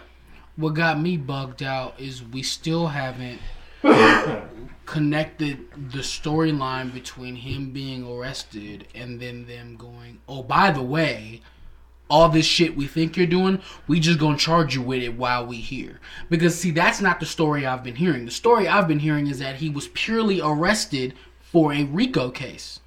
What 0.56 0.74
got 0.74 1.00
me 1.00 1.16
bugged 1.16 1.62
out 1.62 1.98
is 1.98 2.22
we 2.22 2.42
still 2.42 2.88
haven't 2.88 3.40
connected 4.85 5.70
the 5.92 6.00
storyline 6.00 6.92
between 6.92 7.37
him 7.37 7.70
being 7.70 8.06
arrested 8.06 8.87
and 8.94 9.20
then 9.20 9.46
them 9.46 9.76
going, 9.76 10.18
oh, 10.28 10.42
by 10.42 10.70
the 10.70 10.83
way, 10.83 11.40
all 12.11 12.29
this 12.29 12.44
shit 12.44 12.77
we 12.77 12.87
think 12.87 13.16
you're 13.16 13.27
doing, 13.27 13.61
we 13.87 14.01
just 14.01 14.18
gonna 14.18 14.37
charge 14.37 14.75
you 14.75 14.83
with 14.83 15.03
it 15.03 15.16
while 15.16 15.46
we 15.46 15.57
here. 15.57 16.01
Because 16.29 16.59
see, 16.59 16.73
that's 16.73 17.01
not 17.01 17.20
the 17.20 17.27
story 17.27 17.64
I've 17.64 17.85
been 17.85 17.96
hearing. 17.96 18.25
The 18.25 18.31
story 18.31 18.68
I've 18.68 18.88
been 18.88 18.99
hearing 18.99 19.29
is 19.29 19.38
that 19.38 19.57
he 19.57 19.70
was 19.70 19.88
purely 19.88 20.40
arrested 20.40 21.14
for 21.40 21.73
a 21.73 21.85
RICO 21.85 22.31
case. 22.31 22.81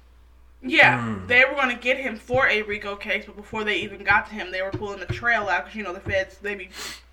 Yeah. 0.64 1.18
They 1.26 1.44
were 1.44 1.54
gonna 1.54 1.74
get 1.76 1.98
him 1.98 2.16
for 2.16 2.48
a 2.48 2.62
RICO 2.62 2.96
case, 2.96 3.24
but 3.26 3.36
before 3.36 3.64
they 3.64 3.76
even 3.76 4.02
got 4.02 4.26
to 4.28 4.34
him, 4.34 4.50
they 4.50 4.62
were 4.62 4.70
pulling 4.70 5.00
the 5.00 5.06
trail 5.06 5.48
out 5.48 5.64
because 5.64 5.76
you 5.76 5.84
know 5.84 5.92
the 5.92 6.00
feds 6.00 6.38
they 6.38 6.54
be 6.54 6.70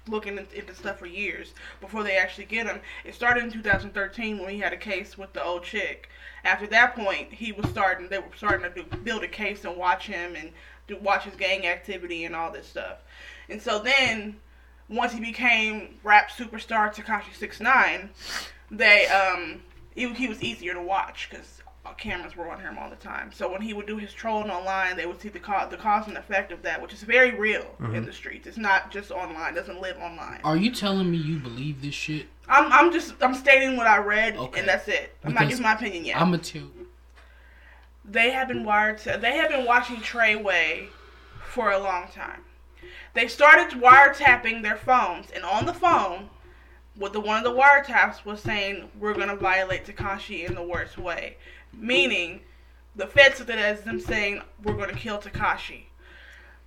looking 0.08 0.38
in- 0.38 0.48
into 0.54 0.74
stuff 0.74 0.98
for 0.98 1.06
years 1.06 1.54
before 1.80 2.04
they 2.04 2.18
actually 2.18 2.46
get 2.46 2.66
him. 2.66 2.80
It 3.06 3.14
started 3.14 3.44
in 3.44 3.52
2013 3.52 4.40
when 4.40 4.50
he 4.50 4.60
had 4.60 4.74
a 4.74 4.78
case 4.78 5.18
with 5.18 5.34
the 5.34 5.44
old 5.44 5.64
chick. 5.64 6.10
After 6.44 6.66
that 6.68 6.96
point, 6.96 7.34
he 7.34 7.52
was 7.52 7.70
starting. 7.70 8.08
They 8.10 8.18
were 8.18 8.26
starting 8.36 8.72
to 8.72 8.84
do, 8.84 8.98
build 8.98 9.24
a 9.24 9.28
case 9.28 9.64
and 9.66 9.78
watch 9.78 10.08
him 10.08 10.36
and 10.36 10.52
do, 10.88 10.98
watch 10.98 11.26
his 11.26 11.36
gang 11.36 11.68
activity 11.68 12.26
and 12.26 12.36
all 12.36 12.52
this 12.52 12.68
stuff. 12.68 13.00
And 13.50 13.62
so 13.62 13.80
then, 13.80 14.38
once 14.90 15.14
he 15.14 15.20
became 15.20 16.00
rap 16.04 16.32
superstar 16.32 16.94
Tekashi 16.94 17.36
Six 17.36 17.60
Nine, 17.60 18.10
they 18.72 19.08
um 19.08 19.62
he, 19.94 20.12
he 20.14 20.28
was 20.28 20.42
easier 20.42 20.74
to 20.74 20.82
watch 20.82 21.28
because 21.30 21.61
cameras 21.98 22.36
were 22.36 22.50
on 22.50 22.60
him 22.60 22.78
all 22.78 22.90
the 22.90 22.96
time. 22.96 23.32
So 23.34 23.52
when 23.52 23.62
he 23.62 23.74
would 23.74 23.88
do 23.88 23.98
his 23.98 24.14
trolling 24.14 24.50
online, 24.50 24.98
they 24.98 25.06
would 25.06 25.20
see 25.22 25.30
the 25.30 25.40
cause 25.40 25.70
the 25.70 25.78
cause 25.78 26.08
and 26.08 26.18
effect 26.18 26.52
of 26.52 26.62
that, 26.64 26.82
which 26.82 26.94
is 26.94 27.02
very 27.02 27.32
real 27.32 27.66
in 27.80 27.86
mm-hmm. 27.86 28.06
the 28.06 28.14
streets. 28.14 28.48
It's 28.48 28.58
not 28.58 28.92
just 28.92 29.12
online. 29.12 29.54
It 29.54 29.56
doesn't 29.56 29.82
live 29.82 29.98
online. 29.98 30.40
Are 30.44 30.58
you 30.58 30.72
telling 30.72 31.10
me 31.12 31.18
you 31.18 31.38
believe 31.40 31.82
this 31.82 31.94
shit? 31.96 32.28
I'm 32.48 32.72
I'm 32.72 32.92
just 32.92 33.14
I'm 33.22 33.36
stating 33.36 33.78
what 33.78 33.88
I 33.88 33.98
read 33.98 34.36
Okay. 34.38 34.60
and 34.60 34.68
that's 34.70 34.88
it. 34.88 35.16
I'm 35.24 35.34
not 35.34 35.42
Because 35.42 35.54
giving 35.54 35.64
my 35.64 35.74
opinion 35.74 36.06
yet. 36.06 36.22
I'm 36.22 36.34
a 36.34 36.38
two. 36.38 36.72
they 38.06 38.32
have 38.32 38.48
been 38.48 38.64
wired 38.64 38.98
to, 39.00 39.18
they 39.22 39.38
have 39.38 39.50
been 39.50 39.66
watching 39.66 39.98
Treyway 39.98 40.88
for 41.44 41.72
a 41.72 41.80
long 41.80 42.08
time. 42.14 42.42
They 43.14 43.28
started 43.28 43.78
wiretapping 43.82 44.62
their 44.62 44.78
phones, 44.78 45.32
and 45.32 45.44
on 45.44 45.66
the 45.66 45.74
phone, 45.74 46.30
with 46.96 47.14
the 47.14 47.20
one 47.20 47.38
of 47.38 47.44
the 47.44 47.58
wiretaps 47.60 48.24
was 48.26 48.42
saying 48.42 48.90
we're 49.00 49.14
gonna 49.14 49.36
violate 49.36 49.86
Tekashi 49.86 50.48
in 50.48 50.56
the 50.56 50.64
worst 50.64 50.98
way, 50.98 51.38
meaning 51.74 52.42
the 52.96 53.08
feds 53.08 53.38
took 53.38 53.50
it 53.50 53.58
as 53.58 53.82
them 53.82 54.00
saying 54.00 54.42
we're 54.64 54.74
gonna 54.74 54.94
kill 54.94 55.18
Tekashi. 55.18 55.86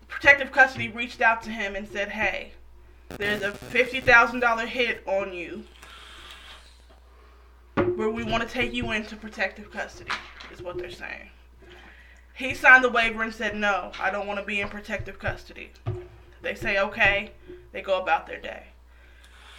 Protective 0.08 0.52
custody 0.52 0.88
reached 0.88 1.20
out 1.20 1.42
to 1.42 1.50
him 1.50 1.74
and 1.76 1.88
said, 1.88 2.10
"Hey, 2.10 2.52
there's 3.08 3.42
a 3.42 3.52
fifty 3.52 4.00
thousand 4.00 4.40
dollar 4.40 4.66
hit 4.66 5.02
on 5.06 5.32
you, 5.32 5.64
where 7.74 8.10
we 8.10 8.22
want 8.24 8.42
to 8.42 8.48
take 8.48 8.72
you 8.72 8.92
into 8.92 9.16
protective 9.16 9.70
custody." 9.70 10.12
Is 10.52 10.62
what 10.62 10.78
they're 10.78 10.90
saying. 10.90 11.30
He 12.34 12.54
signed 12.54 12.84
the 12.84 12.88
waiver 12.88 13.22
and 13.22 13.34
said, 13.34 13.56
"No, 13.56 13.92
I 13.98 14.10
don't 14.10 14.26
want 14.26 14.38
to 14.40 14.46
be 14.46 14.60
in 14.60 14.68
protective 14.68 15.18
custody." 15.18 15.72
They 16.42 16.54
say, 16.54 16.78
"Okay." 16.78 17.32
They 17.72 17.82
go 17.82 18.00
about 18.00 18.28
their 18.28 18.40
day. 18.40 18.66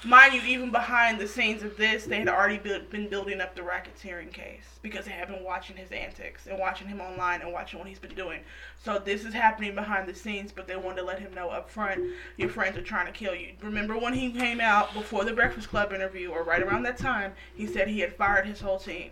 Mind 0.03 0.33
you, 0.33 0.41
even 0.41 0.71
behind 0.71 1.19
the 1.19 1.27
scenes 1.27 1.63
of 1.63 1.77
this, 1.77 2.05
they 2.05 2.19
had 2.19 2.27
already 2.27 2.57
been 2.57 3.09
building 3.09 3.41
up 3.41 3.55
the 3.55 3.61
racketeering 3.61 4.31
case 4.31 4.63
because 4.81 5.05
they 5.05 5.11
had 5.11 5.27
been 5.27 5.43
watching 5.43 5.75
his 5.75 5.91
antics 5.91 6.47
and 6.47 6.59
watching 6.59 6.87
him 6.87 7.01
online 7.01 7.41
and 7.41 7.51
watching 7.51 7.79
what 7.79 7.87
he's 7.87 7.99
been 7.99 8.13
doing. 8.13 8.41
So 8.83 8.99
this 8.99 9.25
is 9.25 9.33
happening 9.33 9.73
behind 9.73 10.07
the 10.07 10.13
scenes, 10.13 10.51
but 10.51 10.67
they 10.67 10.75
wanted 10.75 10.97
to 10.97 11.03
let 11.03 11.19
him 11.19 11.33
know 11.33 11.49
up 11.49 11.69
front, 11.69 12.03
your 12.37 12.49
friends 12.49 12.77
are 12.77 12.83
trying 12.83 13.07
to 13.07 13.11
kill 13.11 13.33
you. 13.33 13.53
Remember 13.61 13.97
when 13.97 14.13
he 14.13 14.31
came 14.31 14.59
out 14.59 14.93
before 14.93 15.23
the 15.23 15.33
Breakfast 15.33 15.69
Club 15.69 15.91
interview, 15.91 16.29
or 16.29 16.43
right 16.43 16.61
around 16.61 16.83
that 16.83 16.97
time, 16.97 17.33
he 17.55 17.65
said 17.65 17.87
he 17.87 17.99
had 17.99 18.15
fired 18.15 18.45
his 18.45 18.59
whole 18.59 18.79
team. 18.79 19.11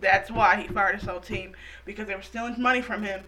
That's 0.00 0.30
why 0.30 0.56
he 0.56 0.68
fired 0.68 0.96
his 0.96 1.08
whole 1.08 1.20
team 1.20 1.54
because 1.84 2.06
they 2.06 2.14
were 2.14 2.22
stealing 2.22 2.60
money 2.60 2.80
from 2.80 3.02
him, 3.02 3.22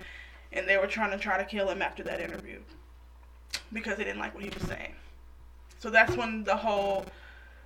and 0.52 0.66
they 0.66 0.78
were 0.78 0.86
trying 0.86 1.10
to 1.10 1.18
try 1.18 1.36
to 1.36 1.44
kill 1.44 1.68
him 1.68 1.82
after 1.82 2.02
that 2.04 2.20
interview 2.20 2.58
because 3.72 3.96
they 3.96 4.04
didn't 4.04 4.18
like 4.18 4.34
what 4.34 4.42
he 4.42 4.50
was 4.50 4.62
saying. 4.62 4.94
So 5.84 5.90
that's 5.90 6.16
when 6.16 6.44
the 6.44 6.56
whole 6.56 7.04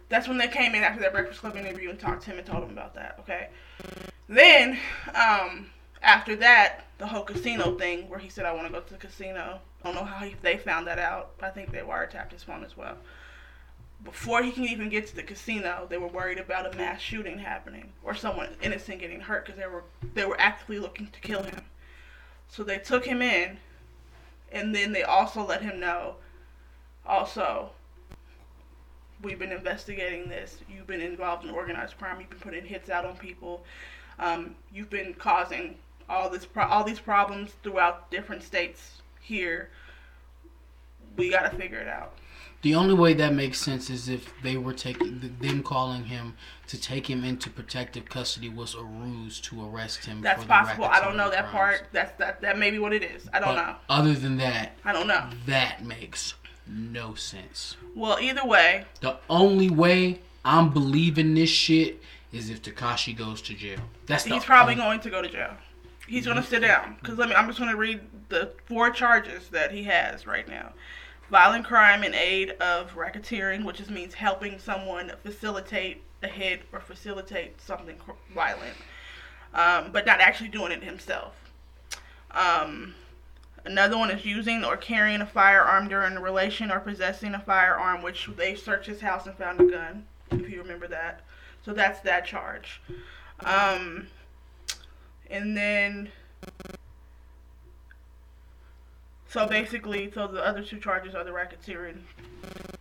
that's 0.09 0.27
when 0.27 0.39
they 0.39 0.49
came 0.49 0.75
in 0.75 0.83
after 0.83 1.01
that 1.03 1.13
Breakfast 1.13 1.39
Club 1.39 1.55
interview 1.55 1.89
and 1.89 2.01
talked 2.01 2.25
to 2.25 2.33
him 2.33 2.39
and 2.39 2.45
told 2.45 2.65
him 2.65 2.71
about 2.71 2.93
that. 2.97 3.15
Okay. 3.21 3.47
Then 4.29 4.77
um, 5.15 5.67
after 6.03 6.35
that, 6.35 6.87
the 6.99 7.07
whole 7.07 7.23
casino 7.23 7.79
thing 7.79 8.09
where 8.09 8.19
he 8.19 8.29
said 8.29 8.45
I 8.45 8.53
want 8.53 8.67
to 8.67 8.73
go 8.73 8.81
to 8.81 8.93
the 8.93 8.99
casino. 8.99 9.61
I 9.85 9.87
don't 9.87 9.95
know 9.95 10.05
how 10.05 10.27
he, 10.27 10.35
they 10.43 10.57
found 10.57 10.89
that 10.89 10.99
out. 10.99 11.31
I 11.41 11.51
think 11.51 11.71
they 11.71 11.79
wiretapped 11.79 12.33
his 12.33 12.43
phone 12.43 12.65
as 12.65 12.77
well. 12.77 12.97
Before 14.03 14.43
he 14.43 14.51
can 14.51 14.65
even 14.65 14.89
get 14.89 15.07
to 15.07 15.15
the 15.15 15.23
casino, 15.23 15.87
they 15.89 15.99
were 15.99 16.09
worried 16.09 16.41
about 16.41 16.75
a 16.75 16.77
mass 16.77 17.01
shooting 17.01 17.39
happening 17.39 17.93
or 18.03 18.17
someone 18.17 18.49
innocent 18.61 18.99
getting 18.99 19.21
hurt 19.21 19.47
because 19.47 19.61
they 19.61 19.69
were 19.69 19.85
they 20.15 20.25
were 20.25 20.41
actively 20.41 20.81
looking 20.81 21.07
to 21.07 21.21
kill 21.21 21.45
him. 21.45 21.61
So 22.49 22.65
they 22.65 22.79
took 22.79 23.05
him 23.05 23.23
in, 23.23 23.59
and 24.51 24.75
then 24.75 24.91
they 24.91 25.05
also 25.05 25.47
let 25.47 25.63
him 25.63 25.79
know. 25.79 26.17
Also, 27.07 27.71
we've 29.23 29.39
been 29.39 29.53
investigating 29.53 30.29
this. 30.29 30.59
You've 30.69 30.87
been 30.87 31.01
involved 31.01 31.45
in 31.45 31.51
organized 31.51 31.99
crime. 31.99 32.21
You've 32.21 32.31
been 32.31 32.39
putting 32.41 32.65
hits 32.65 32.91
out 32.91 33.05
on 33.05 33.17
people. 33.17 33.65
Um, 34.19 34.55
you've 34.73 34.91
been 34.91 35.15
causing 35.15 35.77
all 36.09 36.31
this 36.31 36.45
pro- 36.47 36.67
all 36.67 36.85
these 36.85 37.01
problems 37.01 37.53
throughout 37.63 38.11
different 38.11 38.43
states 38.43 39.03
here. 39.21 39.71
We 41.17 41.31
got 41.31 41.51
to 41.51 41.57
figure 41.57 41.79
it 41.79 41.89
out. 41.89 42.15
The 42.63 42.75
only 42.75 42.95
way 42.95 43.15
that 43.15 43.35
makes 43.35 43.61
sense 43.61 43.89
is 43.89 44.09
if 44.09 44.33
they 44.43 44.57
were 44.57 44.73
taking 44.73 45.21
th- 45.21 45.33
them 45.41 45.63
calling 45.63 46.05
him 46.05 46.35
to 46.67 46.81
take 46.81 47.09
him 47.09 47.23
into 47.23 47.51
protective 47.51 48.09
custody 48.09 48.49
was 48.49 48.75
a 48.75 48.83
ruse 48.83 49.39
to 49.43 49.65
arrest 49.65 50.07
him. 50.07 50.23
That's 50.23 50.43
for 50.43 50.49
the 50.49 50.53
possible. 50.55 50.85
I 50.87 51.01
don't 51.01 51.17
know 51.17 51.31
that 51.31 51.51
crimes. 51.51 51.79
part. 51.79 51.89
That's 51.93 52.19
that. 52.19 52.41
That 52.41 52.59
may 52.59 52.73
be 52.73 52.81
what 52.81 52.93
it 52.93 53.05
is. 53.05 53.29
I 53.33 53.39
don't 53.39 53.55
But 53.55 53.63
know. 53.67 53.77
Other 53.89 54.15
than 54.15 54.39
that, 54.39 54.73
I 54.85 54.93
don't 54.93 55.07
know. 55.07 55.29
that 55.47 55.85
makes 55.85 56.35
no 56.69 57.15
sense. 57.15 57.77
Well, 57.95 58.19
either 58.21 58.45
way, 58.45 58.85
The 59.01 59.17
only 59.31 59.71
way 59.71 60.21
I'm 60.45 60.71
believing 60.71 61.35
this 61.35 61.51
shit 61.51 62.03
is 62.33 62.51
if 62.51 62.63
Tekashi 62.63 63.17
goes 63.17 63.41
to 63.43 63.55
jail. 63.55 63.81
That's 64.07 64.25
the 64.25 64.35
he's 64.35 64.45
probably 64.45 64.75
only- 64.75 64.85
going 64.85 65.01
to 65.01 65.11
go 65.11 65.23
to 65.23 65.29
jail. 65.29 65.55
He's 66.07 66.25
going 66.25 66.39
to 66.39 66.43
sit 66.43 66.61
down. 66.61 66.97
Because 67.01 67.19
let 67.19 67.29
me. 67.29 67.35
I'm 67.35 67.47
just 67.49 67.59
going 67.59 67.71
to 67.71 67.77
read 67.77 68.01
the 68.31 68.53
four 68.67 68.91
charges 68.91 69.49
that 69.51 69.73
he 69.73 69.85
has 69.85 70.27
right 70.27 70.49
now: 70.49 70.73
violent 71.31 71.67
crime 71.67 72.03
in 72.03 72.15
aid 72.15 72.53
of 72.63 72.95
racketeering, 72.95 73.65
which 73.65 73.77
just 73.77 73.91
means 73.91 74.15
helping 74.15 74.59
someone 74.59 75.13
facilitate 75.23 76.03
a 76.23 76.29
hit 76.29 76.63
or 76.73 76.81
facilitate 76.81 77.61
something 77.61 77.97
violent, 78.35 78.75
um, 79.53 79.93
but 79.93 80.07
not 80.07 80.21
actually 80.21 80.49
doing 80.49 80.73
it 80.73 80.83
himself. 80.83 81.35
Um, 82.31 82.95
another 83.65 83.97
one 83.97 84.11
is 84.11 84.25
using 84.25 84.65
or 84.65 84.77
carrying 84.77 85.21
a 85.21 85.27
firearm 85.27 85.89
during 85.89 86.17
a 86.17 86.21
relation 86.21 86.71
or 86.71 86.81
possessing 86.81 87.35
a 87.35 87.41
firearm, 87.41 88.03
which 88.03 88.29
they 88.37 88.55
searched 88.55 88.87
his 88.87 89.01
house 89.01 89.27
and 89.27 89.37
found 89.37 89.61
a 89.61 89.65
gun. 89.65 90.07
If 90.31 90.49
you 90.51 90.61
remember 90.63 90.89
that, 90.89 91.23
so 91.65 91.73
that's 91.73 92.01
that 92.01 92.27
charge. 92.27 92.81
Um, 93.41 94.09
and 95.31 95.57
then, 95.57 96.11
so 99.29 99.47
basically, 99.47 100.11
so 100.13 100.27
the 100.27 100.45
other 100.45 100.63
two 100.63 100.79
charges 100.79 101.15
are 101.15 101.25
the 101.25 101.31
racketeering. 101.31 102.01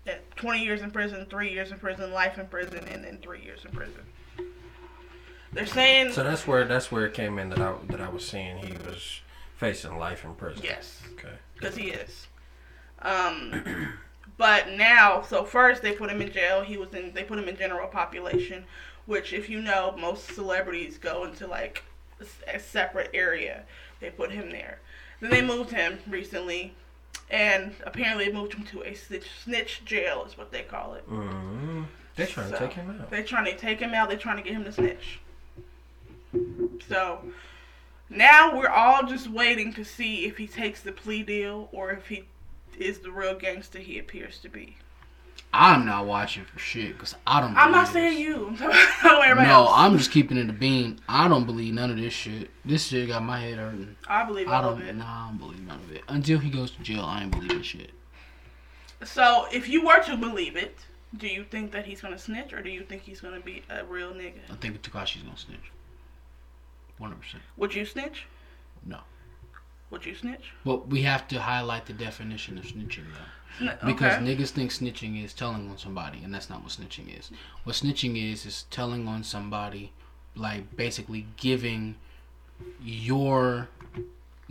At 0.05 0.35
20 0.35 0.63
years 0.63 0.81
in 0.81 0.91
prison, 0.91 1.25
three 1.29 1.51
years 1.51 1.71
in 1.71 1.79
prison, 1.79 2.11
life 2.11 2.37
in 2.37 2.47
prison, 2.47 2.85
and 2.89 3.03
then 3.03 3.19
three 3.21 3.41
years 3.41 3.65
in 3.65 3.71
prison. 3.71 4.01
They're 5.53 5.65
saying 5.65 6.11
So 6.11 6.23
that's 6.23 6.45
where 6.45 6.65
that's 6.65 6.91
where 6.91 7.05
it 7.05 7.13
came 7.13 7.39
in 7.39 7.49
that 7.49 7.59
I 7.59 7.73
that 7.87 8.01
I 8.01 8.09
was 8.09 8.27
seeing 8.27 8.57
he 8.57 8.73
was 8.73 9.21
facing 9.57 9.97
life 9.97 10.23
in 10.23 10.33
prison. 10.35 10.61
yes, 10.63 11.01
Okay. 11.13 11.33
because 11.55 11.75
he 11.75 11.89
is. 11.89 12.27
Um, 13.01 13.93
but 14.37 14.69
now, 14.71 15.21
so 15.23 15.43
first 15.43 15.81
they 15.81 15.91
put 15.91 16.09
him 16.09 16.21
in 16.21 16.31
jail. 16.31 16.61
He 16.61 16.77
was 16.77 16.93
in. 16.93 17.13
They 17.13 17.23
put 17.23 17.37
him 17.37 17.47
in 17.49 17.57
general 17.57 17.87
population, 17.87 18.63
which, 19.05 19.33
if 19.33 19.49
you 19.49 19.61
know, 19.61 19.95
most 19.99 20.31
celebrities 20.33 20.97
go 20.97 21.25
into 21.25 21.47
like 21.47 21.83
a 22.47 22.59
separate 22.59 23.09
area. 23.13 23.63
They 23.99 24.09
put 24.09 24.31
him 24.31 24.49
there. 24.49 24.79
Then 25.19 25.31
they 25.31 25.41
moved 25.41 25.71
him 25.71 25.99
recently, 26.07 26.73
and 27.29 27.73
apparently 27.85 28.25
they 28.25 28.31
moved 28.31 28.53
him 28.53 28.63
to 28.65 28.83
a 28.83 28.93
snitch, 28.93 29.27
snitch 29.43 29.83
jail, 29.85 30.23
is 30.27 30.37
what 30.37 30.51
they 30.51 30.61
call 30.63 30.93
it. 30.93 31.07
Mm-hmm. 31.09 31.83
They're 32.15 32.27
trying 32.27 32.51
to 32.51 32.57
take 32.57 32.73
him 32.73 32.89
out. 32.99 33.09
They're 33.11 33.23
trying 33.23 33.45
to 33.45 33.55
take 33.57 33.79
him 33.79 33.93
out. 33.93 34.09
They're 34.09 34.17
trying 34.17 34.37
to 34.37 34.43
get 34.43 34.53
him 34.53 34.63
to 34.65 34.71
snitch. 34.71 35.19
So 36.89 37.19
now 38.09 38.57
we're 38.57 38.69
all 38.69 39.05
just 39.05 39.29
waiting 39.29 39.73
to 39.73 39.83
see 39.83 40.25
if 40.25 40.37
he 40.37 40.47
takes 40.47 40.81
the 40.81 40.91
plea 40.91 41.23
deal 41.23 41.69
or 41.71 41.91
if 41.91 42.07
he 42.07 42.25
is 42.79 42.99
the 42.99 43.11
real 43.11 43.35
gangster 43.35 43.79
he 43.79 43.97
appears 43.99 44.37
to 44.39 44.49
be. 44.49 44.77
I'm 45.53 45.85
not 45.85 46.05
watching 46.05 46.43
for 46.45 46.59
shit 46.59 46.93
because 46.93 47.15
I 47.25 47.39
don't. 47.39 47.55
I'm 47.55 47.71
not 47.71 47.91
believe 47.91 48.13
saying 48.13 48.19
you. 48.19 48.47
I'm 48.49 48.57
talking 48.57 49.31
about 49.31 49.43
No, 49.47 49.49
else. 49.63 49.71
I'm 49.73 49.97
just 49.97 50.11
keeping 50.11 50.37
it 50.37 50.49
a 50.49 50.53
bean. 50.53 50.99
I 51.07 51.27
don't 51.27 51.45
believe 51.45 51.73
none 51.73 51.89
of 51.89 51.97
this 51.97 52.13
shit. 52.13 52.49
This 52.65 52.85
shit 52.87 53.07
got 53.07 53.23
my 53.23 53.39
head 53.39 53.57
hurting. 53.57 53.95
I 54.07 54.23
believe 54.25 54.47
I 54.49 54.55
all 54.61 54.69
of 54.73 54.79
don't. 54.79 54.87
it. 54.87 54.95
Nah, 54.95 55.05
I 55.25 55.27
don't 55.29 55.37
believe 55.37 55.61
none 55.65 55.79
of 55.79 55.91
it. 55.91 56.03
Until 56.09 56.39
he 56.39 56.49
goes 56.49 56.71
to 56.71 56.81
jail, 56.83 57.01
I 57.01 57.23
ain't 57.23 57.31
believing 57.31 57.61
shit. 57.61 57.91
So 59.03 59.47
if 59.51 59.69
you 59.69 59.85
were 59.85 60.01
to 60.03 60.17
believe 60.17 60.55
it, 60.57 60.77
do 61.15 61.27
you 61.27 61.43
think 61.45 61.71
that 61.71 61.85
he's 61.85 62.01
gonna 62.01 62.17
snitch 62.17 62.51
or 62.51 62.61
do 62.61 62.69
you 62.69 62.83
think 62.83 63.03
he's 63.03 63.21
gonna 63.21 63.39
be 63.39 63.63
a 63.69 63.85
real 63.85 64.11
nigga? 64.11 64.39
I 64.51 64.55
think 64.55 64.81
Tekashi's 64.81 65.23
gonna 65.23 65.37
snitch. 65.37 65.71
One 66.97 67.11
hundred 67.11 67.21
percent. 67.23 67.43
Would 67.57 67.75
you 67.75 67.85
snitch? 67.85 68.25
No. 68.85 68.99
Would 69.89 70.05
you 70.05 70.15
snitch? 70.15 70.51
Well, 70.65 70.79
we 70.89 71.03
have 71.03 71.27
to 71.29 71.39
highlight 71.41 71.85
the 71.85 71.93
definition 71.93 72.57
of 72.57 72.65
snitching 72.65 73.05
though. 73.13 73.65
N- 73.67 73.77
Because 73.85 74.15
okay. 74.15 74.25
niggas 74.25 74.49
think 74.49 74.71
snitching 74.71 75.23
is 75.23 75.33
telling 75.33 75.69
on 75.69 75.77
somebody, 75.77 76.21
and 76.23 76.33
that's 76.33 76.49
not 76.49 76.61
what 76.61 76.71
snitching 76.71 77.17
is. 77.17 77.31
What 77.63 77.75
snitching 77.75 78.31
is 78.31 78.45
is 78.45 78.63
telling 78.69 79.07
on 79.07 79.23
somebody, 79.23 79.93
like 80.35 80.75
basically 80.75 81.27
giving 81.37 81.95
your 82.81 83.69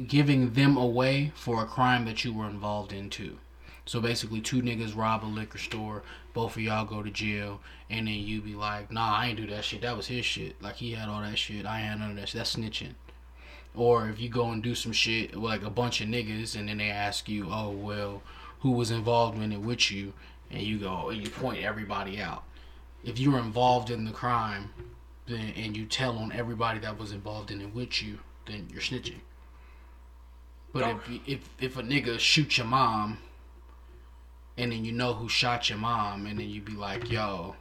giving 0.07 0.53
them 0.53 0.77
away 0.77 1.33
for 1.35 1.63
a 1.63 1.67
crime 1.67 2.05
that 2.05 2.25
you 2.25 2.33
were 2.33 2.49
involved 2.49 2.93
in 2.93 3.09
too. 3.11 3.39
So 3.87 4.01
basically, 4.01 4.41
two 4.41 4.63
niggas 4.63 4.97
rob 4.97 5.25
a 5.25 5.27
liquor 5.27 5.59
store, 5.59 6.03
both 6.35 6.57
of 6.57 6.63
y'all 6.63 6.85
go 6.85 7.03
to 7.03 7.11
jail, 7.11 7.61
and 7.89 8.07
then 8.07 8.15
you 8.15 8.43
be 8.43 8.55
like, 8.55 8.91
"Nah, 8.93 9.17
I 9.17 9.29
ain't 9.29 9.37
do 9.37 9.47
that 9.47 9.65
shit. 9.65 9.81
That 9.83 9.97
was 9.97 10.09
his 10.09 10.27
shit. 10.27 10.61
Like 10.61 10.77
he 10.77 10.93
had 10.93 11.09
all 11.09 11.23
that 11.23 11.39
shit. 11.39 11.65
I 11.65 11.81
ain't 11.81 12.01
none 12.01 12.11
of 12.11 12.17
that. 12.17 12.29
Shit. 12.29 12.39
That's 12.39 12.57
snitching." 12.57 12.95
Or 13.75 14.09
if 14.09 14.21
you 14.21 14.29
go 14.29 14.51
and 14.51 14.63
do 14.63 14.75
some 14.75 14.93
shit 14.93 15.35
with 15.35 15.45
like 15.45 15.63
a 15.63 15.71
bunch 15.71 16.01
of 16.01 16.09
niggas, 16.09 16.57
and 16.57 16.69
then 16.69 16.79
they 16.79 16.91
ask 16.91 17.29
you, 17.29 17.49
"Oh 17.51 17.71
well, 17.71 18.23
who 18.61 18.73
was 18.73 18.91
involved 18.91 19.41
in 19.41 19.53
it 19.53 19.61
with 19.61 19.91
you?" 19.91 20.13
and 20.51 20.63
you 20.63 20.79
go 20.79 21.09
and 21.11 21.23
you 21.23 21.31
point 21.31 21.63
everybody 21.63 22.21
out. 22.21 22.45
If 23.05 23.19
you 23.19 23.33
were 23.33 23.39
involved 23.39 23.91
in 23.91 24.05
the 24.05 24.13
crime, 24.13 24.71
then 25.27 25.53
and 25.57 25.77
you 25.77 25.87
tell 25.87 26.19
on 26.19 26.33
everybody 26.33 26.79
that 26.81 26.99
was 26.99 27.13
involved 27.13 27.51
in 27.51 27.61
it 27.61 27.75
with 27.75 28.03
you, 28.03 28.19
then 28.47 28.69
you're 28.71 28.81
snitching. 28.81 29.21
But 30.73 30.89
if 30.89 31.21
if 31.27 31.49
if 31.61 31.77
a 31.77 31.83
nigga 31.83 32.19
shoot 32.19 32.59
your 32.59 32.67
mom, 32.67 33.19
and 34.59 34.73
then 34.73 34.85
you 34.85 34.93
know 34.93 35.13
who 35.15 35.29
shot 35.29 35.69
your 35.69 35.79
mom, 35.79 36.27
and 36.27 36.39
then 36.39 36.49
you 36.49 36.61
be 36.61 36.73
like, 36.73 37.11
"Yo, 37.11 37.55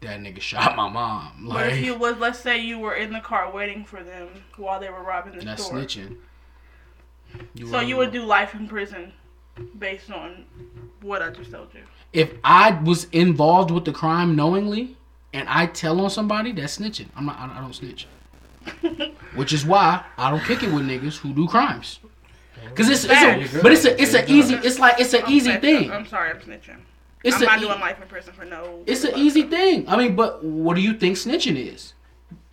that 0.00 0.20
nigga 0.20 0.40
shot 0.40 0.76
my 0.76 0.88
mom," 0.88 1.46
But 1.48 1.72
if 1.72 1.80
you 1.84 1.94
was, 1.96 2.16
let's 2.18 2.38
say 2.38 2.58
you 2.58 2.78
were 2.78 2.94
in 2.94 3.12
the 3.12 3.20
car 3.20 3.50
waiting 3.50 3.84
for 3.84 4.02
them 4.02 4.28
while 4.56 4.80
they 4.80 4.88
were 4.90 5.02
robbing 5.02 5.38
the 5.38 5.44
that's 5.44 5.64
store. 5.64 5.78
That's 5.80 5.94
snitching. 5.94 6.16
You 7.54 7.68
So 7.68 7.80
you 7.80 7.96
would 7.96 8.12
do 8.12 8.24
life 8.24 8.54
in 8.54 8.66
prison 8.68 9.12
based 9.78 10.10
on 10.10 10.44
what 11.02 11.22
I 11.22 11.30
just 11.30 11.50
told 11.52 11.68
you. 11.74 11.82
if 12.12 12.32
I 12.42 12.72
was 12.82 13.04
involved 13.12 13.70
with 13.70 13.84
the 13.84 13.92
crime 13.92 14.34
knowingly 14.34 14.96
and 15.32 15.48
I 15.48 15.66
tell 15.66 16.00
on 16.00 16.10
somebody, 16.10 16.50
that's 16.52 16.78
snitching. 16.78 17.06
I'm 17.16 17.26
not. 17.26 17.38
I 17.38 17.60
don't 17.60 17.74
snitch. 17.74 18.06
Which 19.34 19.52
is 19.52 19.64
why 19.64 20.04
I 20.18 20.30
don't 20.30 20.42
kick 20.44 20.62
it 20.62 20.72
with 20.72 20.84
niggas 20.86 21.18
who 21.18 21.32
do 21.32 21.46
crimes. 21.46 22.00
Cause 22.74 22.88
it's, 22.88 23.04
it's 23.04 23.54
a, 23.54 23.62
but 23.62 23.72
it's 23.72 23.84
a 23.84 24.00
it's 24.00 24.14
an 24.14 24.24
easy 24.28 24.54
it's 24.54 24.78
like 24.78 24.98
it's 25.00 25.12
an 25.14 25.22
I'm 25.24 25.32
easy 25.32 25.56
thing. 25.56 25.90
I'm 25.90 26.06
sorry, 26.06 26.30
I'm 26.30 26.38
snitching. 26.40 26.78
It's 27.24 27.36
I'm 27.36 27.42
not 27.42 27.58
e- 27.58 27.60
doing 27.62 27.80
life 27.80 28.00
in 28.00 28.08
prison 28.08 28.32
for 28.32 28.44
no. 28.44 28.82
it's 28.86 29.04
an 29.04 29.12
easy 29.16 29.42
thing. 29.42 29.88
I 29.88 29.96
mean, 29.96 30.16
but 30.16 30.42
what 30.44 30.74
do 30.76 30.80
you 30.82 30.94
think 30.94 31.16
snitching 31.16 31.56
is? 31.56 31.94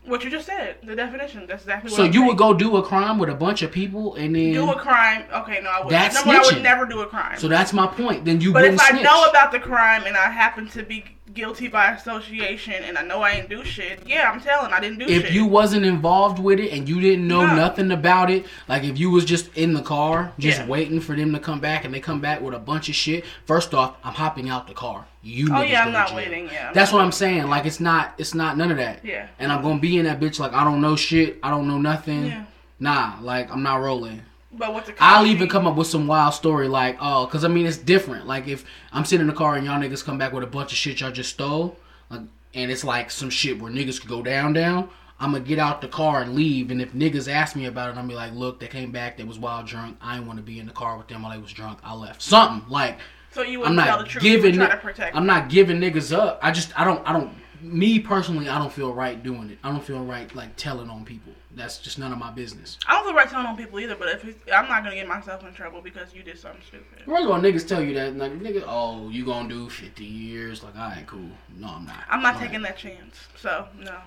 What 0.05 0.23
you 0.23 0.29
just 0.29 0.45
said, 0.45 0.77
the 0.83 0.95
definition. 0.95 1.45
That's 1.47 1.63
exactly 1.63 1.91
what 1.91 1.97
So 1.97 2.03
I'm 2.05 2.13
you 2.13 2.19
saying. 2.19 2.27
would 2.27 2.37
go 2.37 2.53
do 2.53 2.77
a 2.77 2.83
crime 2.83 3.17
with 3.19 3.29
a 3.29 3.35
bunch 3.35 3.61
of 3.61 3.71
people 3.73 4.15
and 4.15 4.33
then. 4.35 4.53
do 4.53 4.71
a 4.71 4.75
crime. 4.79 5.25
Okay, 5.33 5.59
no, 5.61 5.69
I 5.69 5.83
would. 5.83 5.91
That's 5.91 6.15
Number 6.15 6.29
one, 6.29 6.37
I 6.37 6.53
would 6.53 6.63
never 6.63 6.85
do 6.85 7.01
a 7.01 7.05
crime. 7.07 7.37
so 7.37 7.47
that's 7.49 7.73
my 7.73 7.87
point. 7.87 8.23
Then 8.23 8.39
you 8.39 8.53
but 8.53 8.63
if 8.63 8.71
wouldn't 8.71 8.93
I 8.93 9.01
know 9.01 9.25
about 9.29 9.51
the 9.51 9.59
crime 9.59 10.03
and 10.05 10.15
I 10.15 10.29
happen 10.29 10.67
to 10.69 10.83
be 10.83 11.03
guilty 11.33 11.67
by 11.67 11.91
association 11.91 12.73
and 12.83 12.97
I 12.97 13.01
know 13.03 13.21
I 13.21 13.35
didn't 13.35 13.49
do 13.49 13.63
shit, 13.63 14.01
yeah, 14.07 14.31
I'm 14.31 14.39
telling 14.41 14.71
I 14.71 14.79
didn't 14.79 14.99
do 14.99 15.05
if 15.05 15.11
shit. 15.11 15.25
If 15.25 15.33
you 15.33 15.45
wasn't 15.45 15.85
involved 15.85 16.39
with 16.39 16.59
it 16.59 16.71
and 16.71 16.87
you 16.87 16.99
didn't 17.01 17.27
know 17.27 17.45
No. 17.45 17.55
nothing 17.55 17.91
about 17.91 18.29
it, 18.31 18.45
like 18.67 18.83
if 18.83 18.97
you 18.97 19.11
was 19.11 19.25
just 19.25 19.49
in 19.57 19.73
the 19.73 19.81
car, 19.81 20.31
just 20.39 20.59
Yeah. 20.59 20.67
waiting 20.67 20.99
for 20.99 21.15
them 21.15 21.33
to 21.33 21.39
come 21.39 21.59
back 21.59 21.85
and 21.85 21.93
they 21.93 21.99
come 21.99 22.19
back 22.21 22.41
with 22.41 22.53
a 22.53 22.59
bunch 22.59 22.89
of 22.89 22.95
shit, 22.95 23.25
first 23.45 23.73
off, 23.73 23.95
I'm 24.03 24.13
hopping 24.13 24.49
out 24.49 24.67
the 24.67 24.73
car. 24.73 25.05
You 25.21 25.49
oh 25.53 25.61
yeah, 25.61 25.83
I'm 25.83 25.91
not 25.91 26.07
jail. 26.07 26.17
waiting. 26.17 26.49
Yeah, 26.51 26.71
That's 26.73 26.91
what 26.93 27.01
I'm 27.01 27.11
saying. 27.11 27.47
Like 27.47 27.65
it's 27.65 27.79
not 27.81 28.13
it's 28.17 28.33
not 28.33 28.57
none 28.57 28.71
of 28.71 28.77
that. 28.77 29.03
Yeah. 29.03 29.27
And 29.39 29.51
I'm 29.51 29.61
gonna 29.61 29.79
be 29.79 29.97
in 29.97 30.05
that 30.05 30.19
bitch 30.19 30.39
like 30.39 30.53
I 30.53 30.63
don't 30.63 30.79
know 30.81 30.95
shit, 30.95 31.37
I 31.43 31.49
don't 31.49 31.67
know 31.67 31.77
nothing. 31.79 32.27
Yeah. 32.27 32.43
Nah, 32.79 33.13
like 33.21 33.51
I'm 33.51 33.63
not 33.63 33.81
rolling. 33.81 34.21
But 34.57 34.73
what's? 34.73 34.89
I'll 34.99 35.25
even 35.27 35.47
come 35.47 35.67
up 35.67 35.75
with 35.75 35.87
some 35.87 36.07
wild 36.07 36.33
story 36.33 36.67
like, 36.67 36.97
oh, 36.99 37.25
because 37.25 37.43
I 37.43 37.47
mean, 37.47 37.65
it's 37.65 37.77
different. 37.77 38.25
Like, 38.27 38.47
if 38.47 38.65
I'm 38.91 39.05
sitting 39.05 39.21
in 39.21 39.27
the 39.27 39.33
car 39.37 39.55
and 39.55 39.65
y'all 39.65 39.79
niggas 39.79 40.03
come 40.03 40.17
back 40.17 40.33
with 40.33 40.43
a 40.43 40.47
bunch 40.47 40.71
of 40.71 40.77
shit 40.77 40.99
y'all 40.99 41.11
just 41.11 41.29
stole, 41.31 41.77
like, 42.09 42.21
and 42.53 42.71
it's 42.71 42.83
like 42.83 43.11
some 43.11 43.29
shit 43.29 43.59
where 43.61 43.71
niggas 43.71 43.99
could 43.99 44.09
go 44.09 44.23
down, 44.23 44.53
down, 44.53 44.89
I'm 45.19 45.31
gonna 45.31 45.43
get 45.43 45.59
out 45.59 45.81
the 45.81 45.87
car 45.87 46.21
and 46.21 46.35
leave. 46.35 46.71
And 46.71 46.81
if 46.81 46.93
niggas 46.93 47.31
ask 47.31 47.55
me 47.55 47.65
about 47.65 47.91
it, 47.91 47.97
I'm 47.97 48.07
be 48.07 48.15
like, 48.15 48.33
look, 48.33 48.59
they 48.59 48.67
came 48.67 48.91
back, 48.91 49.17
they 49.17 49.23
was 49.23 49.37
wild 49.39 49.67
drunk. 49.67 49.97
I 50.01 50.15
didn't 50.15 50.27
want 50.27 50.37
to 50.37 50.43
be 50.43 50.59
in 50.59 50.65
the 50.65 50.71
car 50.73 50.97
with 50.97 51.07
them 51.07 51.21
while 51.23 51.31
they 51.31 51.41
was 51.41 51.51
drunk. 51.53 51.79
I 51.83 51.93
left. 51.93 52.21
Something 52.21 52.67
like, 52.69 52.97
So 53.31 53.41
you 53.43 53.63
I'm 53.63 53.75
wouldn't 53.75 53.87
tell 53.87 53.99
the 53.99 54.05
truth. 54.05 54.23
giving, 54.23 54.55
try 54.55 54.65
ni- 54.65 54.71
to 54.71 54.77
protect. 54.77 55.15
I'm 55.15 55.25
not 55.25 55.49
giving 55.49 55.79
niggas 55.79 56.15
up. 56.15 56.39
I 56.41 56.51
just, 56.51 56.77
I 56.79 56.83
don't, 56.83 57.07
I 57.07 57.13
don't. 57.13 57.31
Me 57.61 57.99
personally, 57.99 58.47
I 58.49 58.59
don't 58.59 58.71
feel 58.71 58.93
right 58.93 59.21
doing 59.21 59.49
it. 59.49 59.57
I 59.63 59.71
don't 59.71 59.83
feel 59.83 60.03
right 60.03 60.33
like 60.35 60.55
telling 60.55 60.89
on 60.91 61.03
people. 61.05 61.33
That's 61.57 61.79
just 61.79 61.97
none 61.97 62.11
of 62.11 62.19
my 62.19 62.29
business. 62.31 62.77
I 62.87 62.93
don't 62.93 63.05
feel 63.05 63.15
right 63.15 63.27
telling 63.27 63.47
on 63.47 63.57
people 63.57 63.79
either. 63.79 63.95
But 63.95 64.09
if 64.09 64.25
it's, 64.25 64.39
I'm 64.53 64.67
not 64.69 64.83
gonna 64.83 64.95
get 64.95 65.07
myself 65.07 65.43
in 65.43 65.53
trouble 65.53 65.81
because 65.81 66.13
you 66.13 66.21
did 66.21 66.37
something 66.37 66.61
stupid. 66.67 67.03
First 67.05 67.23
of 67.25 67.31
all, 67.31 67.39
niggas 67.39 67.67
tell 67.67 67.81
you 67.83 67.95
that, 67.95 68.15
like, 68.15 68.33
nigga, 68.33 68.63
oh, 68.67 69.09
you 69.09 69.25
gonna 69.25 69.49
do 69.49 69.67
50 69.67 70.03
years? 70.05 70.63
Like, 70.63 70.75
all 70.75 70.89
right, 70.89 71.05
cool. 71.07 71.29
No, 71.57 71.67
I'm 71.69 71.85
not. 71.85 72.03
I'm 72.09 72.21
not 72.21 72.39
taking 72.39 72.61
that 72.61 72.77
chance. 72.77 73.27
So 73.35 73.67
no. 73.79 73.97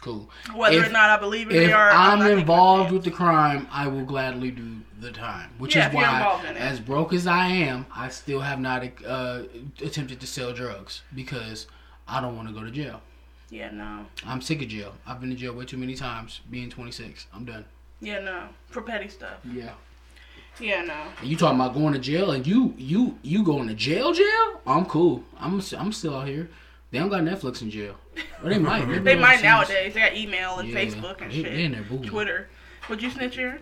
Cool. 0.00 0.28
Whether 0.54 0.78
If- 0.78 0.88
or 0.88 0.92
not 0.92 1.10
I 1.10 1.16
believe 1.16 1.50
it, 1.50 1.56
If 1.56 1.66
they 1.68 1.72
are. 1.72 1.90
I'm, 1.90 2.18
that 2.20 2.30
involved 2.32 2.92
with 2.92 3.04
the 3.04 3.10
crime, 3.10 3.68
I 3.70 3.86
will 3.86 4.04
gladly 4.04 4.50
do 4.50 4.80
the 5.00 5.12
time. 5.12 5.50
Which 5.58 5.76
Yeah, 5.76 5.88
is 5.88 5.94
why, 5.94 6.40
in 6.48 6.56
as 6.56 6.80
broke 6.80 7.12
as 7.12 7.26
I 7.26 7.46
am, 7.46 7.86
I 7.94 8.08
still 8.08 8.40
have 8.40 8.58
not 8.60 8.84
uh, 9.06 9.42
attempted 9.80 10.20
to 10.20 10.26
sell 10.26 10.52
drugs 10.52 11.02
because 11.14 11.66
I 12.08 12.20
don't 12.20 12.36
want 12.36 12.48
to 12.48 12.54
go 12.54 12.64
to 12.64 12.70
jail. 12.70 13.00
Yeah, 13.52 13.70
no. 13.70 14.06
I'm 14.26 14.40
sick 14.40 14.62
of 14.62 14.68
jail. 14.68 14.94
I've 15.06 15.20
been 15.20 15.28
to 15.28 15.36
jail 15.36 15.52
way 15.54 15.66
too 15.66 15.76
many 15.76 15.94
times. 15.94 16.40
Being 16.50 16.70
26, 16.70 17.26
I'm 17.34 17.44
done. 17.44 17.66
Yeah, 18.00 18.20
no. 18.20 18.48
For 18.68 18.80
petty 18.80 19.08
stuff. 19.08 19.38
Yeah. 19.52 19.72
Yeah, 20.58 20.82
no. 20.82 20.94
And 21.20 21.28
you 21.28 21.36
talking 21.36 21.60
about 21.60 21.74
going 21.74 21.92
to 21.92 21.98
jail 21.98 22.30
and 22.32 22.46
you 22.46 22.74
you 22.78 23.18
you 23.22 23.44
going 23.44 23.68
to 23.68 23.74
jail 23.74 24.12
jail? 24.14 24.60
I'm 24.66 24.86
cool. 24.86 25.22
I'm 25.38 25.60
I'm 25.78 25.92
still 25.92 26.16
out 26.16 26.28
here. 26.28 26.48
They 26.90 26.98
don't 26.98 27.10
got 27.10 27.22
Netflix 27.22 27.60
in 27.62 27.70
jail. 27.70 27.96
Or 28.42 28.48
they 28.48 28.58
might. 28.58 28.86
Maybe 28.88 28.98
They 29.00 29.14
might 29.16 29.34
overseas. 29.34 29.42
nowadays. 29.44 29.94
They 29.94 30.00
got 30.00 30.14
email 30.16 30.58
and 30.58 30.68
Yeah, 30.70 30.76
Facebook 30.80 31.20
and 31.20 31.30
they- 31.30 31.42
shit. 31.42 31.52
they 31.52 31.64
in 31.64 31.72
there 31.72 31.82
booing. 31.82 32.04
Twitter. 32.04 32.48
Would 32.88 33.02
you 33.02 33.10
snitch 33.10 33.36
here? 33.36 33.60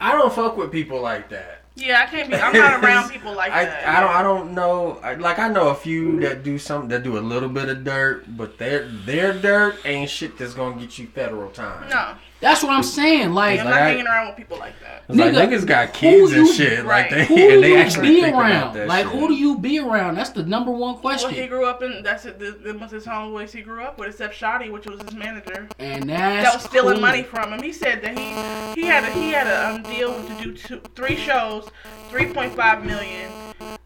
I 0.00 0.12
don't 0.12 0.32
fuck 0.32 0.56
with 0.56 0.70
people 0.72 1.00
like 1.00 1.28
that. 1.30 1.61
Yeah, 1.74 2.02
I 2.02 2.06
can't 2.06 2.30
be. 2.30 2.36
I'm 2.36 2.52
not 2.52 2.82
around 2.82 3.10
people 3.12 3.34
like 3.34 3.50
I, 3.50 3.64
that. 3.64 3.88
I 3.88 4.00
don't 4.00 4.10
I 4.10 4.22
don't 4.22 4.54
know 4.54 4.98
I, 5.02 5.14
like 5.14 5.38
I 5.38 5.48
know 5.48 5.68
a 5.68 5.74
few 5.74 6.20
that 6.20 6.42
do 6.42 6.58
something 6.58 6.88
that 6.90 7.02
do 7.02 7.18
a 7.18 7.20
little 7.20 7.48
bit 7.48 7.68
of 7.68 7.84
dirt, 7.84 8.24
but 8.36 8.58
their 8.58 8.86
their 8.88 9.32
dirt 9.32 9.76
ain't 9.84 10.10
shit 10.10 10.36
that's 10.36 10.54
gonna 10.54 10.78
get 10.78 10.98
you 10.98 11.06
federal 11.06 11.50
time. 11.50 11.88
No, 11.88 12.14
That's 12.42 12.62
what 12.62 12.72
I'm 12.72 12.82
saying. 12.82 13.32
Like, 13.34 13.60
I'm 13.60 13.66
not 13.66 13.74
I- 13.74 13.88
hanging 13.90 14.06
around 14.06 14.26
with 14.26 14.36
people 14.36 14.58
like 14.58 14.78
that. 14.80 15.04
It's 15.08 15.16
like 15.18 15.32
Nigga, 15.32 15.48
niggas 15.48 15.66
got 15.66 15.94
kids 15.94 16.32
and 16.32 16.46
you- 16.46 16.52
shit. 16.52 16.84
right. 16.84 17.10
Like 17.12 17.26
who 17.28 17.36
they 17.36 17.46
do 17.48 17.54
and 17.54 17.62
they 17.64 17.68
you 17.70 17.76
actually 17.76 18.08
be 18.08 18.24
around? 18.24 18.88
Like, 18.88 19.06
shit. 19.06 19.14
who 19.14 19.28
do 19.28 19.34
you 19.34 19.58
be 19.58 19.78
around? 19.78 20.16
That's 20.16 20.30
the 20.30 20.42
number 20.44 20.70
one 20.72 20.96
question. 20.96 21.30
Well, 21.30 21.40
he 21.40 21.46
grew 21.46 21.64
up 21.66 21.82
in 21.82 22.02
that's 22.02 22.24
it. 22.26 22.38
That 22.38 22.80
was 22.80 22.90
his 22.90 23.04
homeboys 23.06 23.50
he 23.52 23.62
grew 23.62 23.82
up 23.84 23.96
with, 23.98 24.08
except 24.08 24.34
Shotti, 24.34 24.70
which 24.72 24.86
was 24.86 25.00
his 25.02 25.14
manager. 25.14 25.68
And 25.78 26.08
that's 26.10 26.44
that 26.44 26.54
was 26.54 26.64
stealing 26.64 26.94
cool. 26.94 27.00
money 27.00 27.22
from 27.22 27.52
him. 27.52 27.62
He 27.62 27.72
said 27.72 28.02
that 28.02 28.18
he 28.18 28.80
he 28.80 28.86
had 28.86 29.04
a 29.04 29.10
he 29.12 29.30
had 29.30 29.46
a 29.46 29.76
um, 29.76 29.82
deal 29.84 30.12
to 30.26 30.34
do 30.42 30.52
two, 30.56 30.80
three 30.96 31.16
shows, 31.16 31.68
three 32.08 32.32
point 32.32 32.54
five 32.54 32.84
million. 32.84 33.30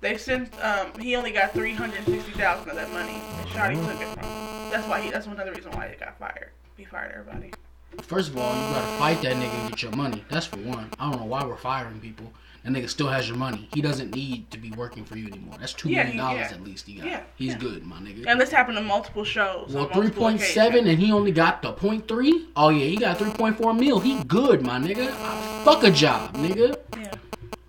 They 0.01 0.16
sent 0.16 0.53
um 0.64 0.88
he 0.99 1.14
only 1.16 1.33
got 1.33 1.53
three 1.53 1.75
hundred 1.75 2.05
sixty 2.07 2.33
thousand 2.33 2.71
of 2.71 2.77
that 2.77 2.90
money, 2.92 3.21
and 3.38 3.49
Shotti 3.49 3.75
took 3.87 4.01
it 4.01 4.09
from 4.14 4.23
him. 4.25 4.71
That's 4.71 4.87
why 4.88 5.01
he 5.01 5.11
that's 5.11 5.27
another 5.27 5.53
reason 5.53 5.73
why 5.73 5.88
he 5.88 5.97
got 5.97 6.19
fired. 6.19 6.51
He 6.77 6.85
fired 6.85 7.12
everybody. 7.12 7.53
First 8.02 8.30
of 8.30 8.38
all, 8.38 8.54
you 8.54 8.74
gotta 8.74 8.98
fight 8.98 9.22
that 9.22 9.37
nigga 9.37 9.61
and 9.61 9.70
get 9.70 9.82
your 9.82 9.92
money. 9.92 10.24
That's 10.30 10.46
for 10.46 10.59
one. 10.59 10.90
I 10.98 11.11
don't 11.11 11.20
know 11.20 11.26
why 11.26 11.44
we're 11.44 11.56
firing 11.56 12.00
people. 12.00 12.32
That 12.66 12.72
nigga 12.72 12.88
still 12.88 13.09
has 13.09 13.28
your 13.28 13.37
money. 13.37 13.68
He 13.72 13.80
doesn't 13.80 14.12
need 14.12 14.50
to 14.50 14.59
be 14.59 14.72
working 14.72 15.04
for 15.04 15.16
you 15.16 15.28
anymore. 15.28 15.54
That's 15.61 15.72
two 15.72 15.88
million 15.88 16.16
dollars 16.16 16.48
yeah. 16.50 16.56
at 16.56 16.64
least 16.64 16.87
he 16.87 16.94
got. 16.94 17.06
Yeah, 17.06 17.22
He's 17.37 17.52
yeah. 17.52 17.59
good, 17.59 17.87
my 17.87 17.96
nigga. 17.98 18.24
And 18.26 18.40
this 18.40 18.50
happened 18.50 18.76
in 18.76 18.85
multiple 18.85 19.22
shows. 19.24 19.72
well, 19.72 19.88
three 19.90 20.11
point 20.11 20.40
seven, 20.40 20.88
and 20.88 20.98
he 20.98 21.12
only 21.12 21.30
got 21.30 21.62
the 21.62 21.72
point 21.72 22.09
three. 22.09 22.48
Oh 22.56 22.70
yeah, 22.70 22.87
he 22.87 22.96
got 22.96 23.18
three 23.18 23.30
point 23.30 23.56
four 23.56 23.72
mil. 23.72 24.00
He 24.00 24.22
good, 24.24 24.62
my 24.62 24.80
nigga. 24.80 25.11
I 25.12 25.62
fuck 25.64 25.85
a 25.85 25.92
job, 25.92 26.35
nigga. 26.35 26.76
Yeah, 26.96 27.14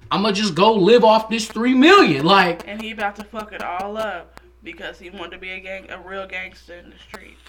I'ma 0.09 0.31
just 0.31 0.55
go 0.55 0.73
live 0.73 1.03
off 1.03 1.29
this 1.29 1.47
three 1.47 1.75
million. 1.75 2.25
Like, 2.25 2.67
and 2.67 2.81
he 2.81 2.89
about 2.91 3.17
to 3.17 3.23
fuck 3.23 3.53
it 3.53 3.61
all 3.61 3.97
up 3.97 4.41
because 4.63 4.97
he 4.97 5.11
wanted 5.11 5.31
to 5.31 5.37
be 5.37 5.51
a 5.51 5.59
gang, 5.59 5.89
a 5.91 5.99
real 5.99 6.27
gangster 6.27 6.73
in 6.73 6.89
the 6.89 6.97
streets. 6.97 7.39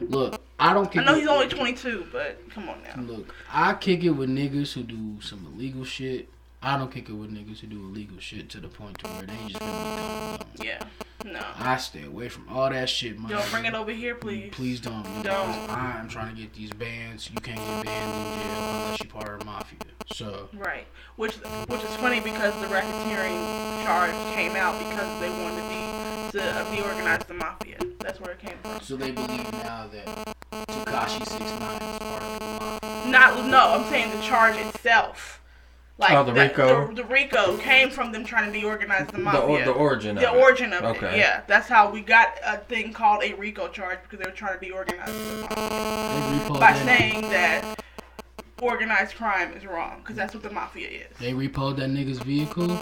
look, 0.00 0.40
I 0.60 0.74
don't. 0.74 0.94
I 0.96 1.04
know 1.04 1.14
he's 1.14 1.26
only 1.26 1.48
22, 1.48 2.06
but 2.12 2.38
come 2.50 2.68
on 2.68 2.82
now. 2.82 3.00
Look, 3.02 3.34
I 3.50 3.74
kick 3.74 4.04
it 4.04 4.10
with 4.10 4.28
niggas 4.28 4.72
who 4.74 4.82
do 4.82 5.20
some 5.20 5.46
illegal 5.54 5.84
shit. 5.84 6.28
I 6.62 6.76
don't 6.76 6.92
kick 6.92 7.08
it 7.08 7.14
with 7.14 7.30
niggas 7.32 7.60
who 7.60 7.68
do 7.68 7.78
illegal 7.80 8.18
shit 8.18 8.50
to 8.50 8.60
the 8.60 8.68
point 8.68 8.98
to 8.98 9.06
where 9.08 9.22
they 9.22 9.36
just 9.48 9.58
gonna 9.58 10.38
be. 10.58 10.66
Yeah, 10.66 10.82
no. 11.24 11.40
I 11.56 11.78
stay 11.78 12.04
away 12.04 12.28
from 12.28 12.46
all 12.50 12.68
that 12.68 12.90
shit, 12.90 13.18
man. 13.18 13.30
Don't 13.30 13.50
bring 13.50 13.64
it 13.64 13.72
over 13.72 13.90
here, 13.90 14.14
please. 14.14 14.50
Please 14.52 14.78
don't. 14.80 15.02
Don't. 15.22 15.70
I'm 15.70 16.06
trying 16.08 16.34
to 16.36 16.42
get 16.42 16.52
these 16.52 16.70
bans. 16.72 17.30
You 17.32 17.40
can't 17.40 17.56
get 17.56 17.84
banned 17.86 18.14
in 18.14 18.42
jail 18.42 18.58
unless 18.58 19.00
you're 19.02 19.10
part 19.10 19.32
of 19.32 19.38
the 19.38 19.44
mafia. 19.46 19.78
So, 20.12 20.50
Right. 20.52 20.86
Which 21.16 21.36
which 21.36 21.82
is 21.82 21.96
funny 21.96 22.20
because 22.20 22.52
the 22.60 22.66
racketeering 22.66 23.82
charge 23.84 24.12
came 24.34 24.54
out 24.56 24.78
because 24.78 25.20
they 25.20 25.30
wanted 25.30 25.62
to 25.62 26.38
de 26.38 26.38
to 26.42 26.42
uh, 26.42 26.64
deorganize 26.66 27.26
the 27.26 27.34
mafia. 27.34 27.78
That's 28.00 28.20
where 28.20 28.32
it 28.32 28.38
came 28.40 28.58
from. 28.62 28.80
so 28.82 28.96
they 28.96 29.12
believe 29.12 29.50
now 29.52 29.88
that 29.92 30.36
Tekashi 30.52 31.26
Six 31.26 31.40
Nine 31.60 31.82
is 31.82 31.98
part 31.98 32.22
of 32.22 32.38
the 32.40 32.46
mafia. 32.46 33.10
Not 33.10 33.46
no, 33.46 33.72
I'm 33.74 33.90
saying 33.90 34.10
the 34.16 34.22
charge 34.22 34.56
itself. 34.56 35.40
Like 35.98 36.12
Oh, 36.12 36.24
the 36.24 36.32
that- 36.32 36.50
RICO? 36.56 36.88
The, 36.88 37.02
the 37.02 37.04
RICO 37.04 37.56
came 37.58 37.90
from 37.90 38.10
them 38.10 38.24
trying 38.24 38.50
to 38.52 38.58
deorganize 38.58 39.06
the 39.06 39.12
the, 39.12 39.18
mafia. 39.18 39.42
or, 39.42 39.64
the 39.64 39.70
origin 39.72 40.16
of 40.16 40.22
The 40.22 40.32
it. 40.32 40.36
origin 40.36 40.72
of 40.72 40.82
Okay. 40.96 41.14
it, 41.14 41.18
yeah. 41.18 41.42
That's 41.46 41.68
how 41.68 41.90
we 41.90 42.00
got 42.00 42.38
a 42.44 42.56
thing 42.56 42.92
called 42.92 43.22
a 43.22 43.34
RICO 43.34 43.68
charge 43.68 43.98
because 44.02 44.18
they 44.24 44.28
were 44.30 44.34
trying 44.36 44.58
to 44.58 44.64
deorganize 44.64 45.06
the 45.06 45.40
mafia 45.42 46.48
by 46.58 46.58
that, 46.72 46.84
saying 46.86 47.20
that 47.30 47.82
organized 48.62 49.14
crime 49.16 49.52
is 49.52 49.64
wrong 49.66 49.98
because 50.00 50.16
that's 50.16 50.32
what 50.34 50.42
the 50.42 50.50
mafia 50.50 50.88
is. 50.88 51.16
They 51.18 51.32
repoed 51.32 51.76
that 51.76 51.90
nigga's 51.90 52.18
vehicle. 52.20 52.78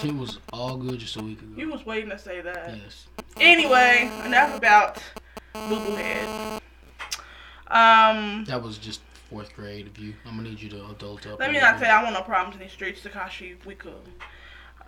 Shit 0.00 0.14
was 0.16 0.40
all 0.52 0.76
good 0.76 0.98
just 0.98 1.16
a 1.16 1.22
week 1.22 1.40
ago. 1.40 1.52
You 1.56 1.70
was 1.70 1.86
waiting 1.86 2.10
to 2.10 2.18
say 2.18 2.40
that. 2.40 2.76
yes. 2.76 3.06
Anyway, 3.38 4.10
enough 4.24 4.56
about 4.56 5.00
Boo 5.54 5.78
Boo 5.78 5.94
Head. 5.94 6.60
Um, 7.68 8.44
That 8.46 8.62
was 8.62 8.78
just 8.78 9.00
fourth 9.30 9.54
grade 9.56 9.86
of 9.88 9.98
you. 9.98 10.14
I'm 10.24 10.36
gonna 10.36 10.50
need 10.50 10.60
you 10.60 10.68
to 10.70 10.86
adult 10.90 11.26
up. 11.26 11.40
let 11.40 11.50
a 11.50 11.52
me 11.52 11.58
not 11.58 11.78
say 11.80 11.88
I 11.90 12.02
want 12.02 12.14
no 12.14 12.22
problems 12.22 12.54
in 12.56 12.62
these 12.62 12.72
streets, 12.72 13.00
Tekashi. 13.00 13.56
We 13.64 13.74
cool. 13.74 14.02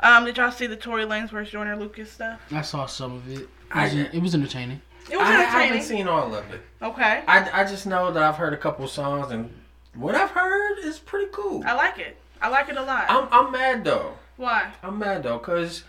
Um, 0.01 0.25
did 0.25 0.37
y'all 0.37 0.53
see 0.53 0.69
the 0.69 0.77
Tory 0.77 1.05
Lanez 1.05 1.31
versus 1.31 1.51
Joyner 1.53 1.75
Lucas 1.77 2.13
stuff? 2.13 2.41
I 2.53 2.63
saw 2.63 2.87
some 2.87 3.15
of 3.17 3.29
it. 3.29 3.41
It 3.43 3.49
I- 3.73 3.85
was, 3.85 3.95
it 3.95 4.23
was 4.23 4.35
entertaining. 4.35 4.81
It 5.11 5.17
was 5.17 5.27
I, 5.27 5.33
I 5.41 5.63
haven't 5.65 5.83
seen 5.83 6.07
all 6.07 6.35
of 6.35 6.51
it. 6.53 6.61
okay, 6.83 7.25
I, 7.27 7.63
I 7.63 7.65
just 7.65 7.87
know 7.87 8.13
that 8.13 8.23
I've 8.23 8.37
heard 8.37 8.53
a 8.53 8.59
couple 8.59 8.87
songs 8.87 9.33
and 9.33 9.51
what 9.95 10.15
I've 10.15 10.31
heard 10.31 10.79
is 10.81 10.99
pretty 10.99 11.29
cool. 11.33 11.63
I 11.67 11.73
like 11.73 11.99
it. 11.99 12.17
I 12.43 12.49
like 12.49 12.69
it 12.69 12.77
a 12.77 12.83
lot. 12.83 13.07
I'm 13.09 13.27
I'm 13.33 13.51
mad 13.51 13.85
though. 13.85 14.13
Why? 14.37 14.71
I'm 14.83 14.99
mad 14.99 15.23
though, 15.25 15.39
cause 15.39 15.83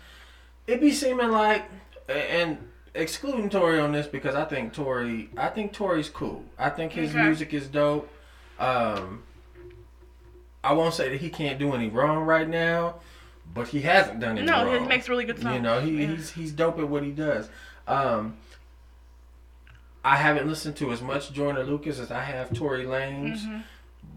it 0.67 0.79
be 0.81 0.91
seeming 0.91 1.29
like, 1.31 1.65
and 2.07 2.57
excluding 2.99 3.49
Tory 3.49 3.79
on 3.79 3.91
this 3.91 4.07
because 4.07 4.35
I 4.35 4.45
think 4.45 4.73
Tory, 4.73 5.29
I 5.37 5.47
think 5.49 5.73
Tory's 5.73 6.09
cool. 6.09 6.43
I 6.57 6.69
think 6.69 6.91
his 6.93 7.11
Okay. 7.11 7.23
music 7.23 7.53
is 7.53 7.67
dope. 7.67 8.09
Um, 8.59 9.23
I 10.63 10.73
won't 10.73 10.93
say 10.93 11.09
that 11.09 11.21
he 11.21 11.29
can't 11.29 11.57
do 11.57 11.73
any 11.73 11.89
wrong 11.89 12.23
right 12.23 12.47
now, 12.47 12.95
but 13.53 13.69
he 13.69 13.81
hasn't 13.81 14.19
done 14.19 14.37
any 14.37 14.45
No, 14.45 14.63
wrong. 14.63 14.73
No, 14.73 14.79
he 14.81 14.85
makes 14.87 15.07
really 15.09 15.25
good 15.25 15.41
songs. 15.41 15.55
You 15.55 15.61
know, 15.61 15.79
he, 15.79 16.01
Yeah. 16.01 16.07
he's 16.07 16.31
he's 16.31 16.51
dope 16.51 16.77
at 16.79 16.87
what 16.89 17.03
he 17.03 17.11
does. 17.11 17.49
Um, 17.87 18.37
I 20.03 20.15
haven't 20.17 20.47
listened 20.47 20.75
to 20.77 20.91
as 20.91 21.01
much 21.01 21.31
Joyner 21.33 21.63
Lucas 21.63 21.99
as 21.99 22.11
I 22.11 22.21
have 22.23 22.53
Tory 22.53 22.85
Lanez, 22.85 23.39
Mhm. 23.45 23.63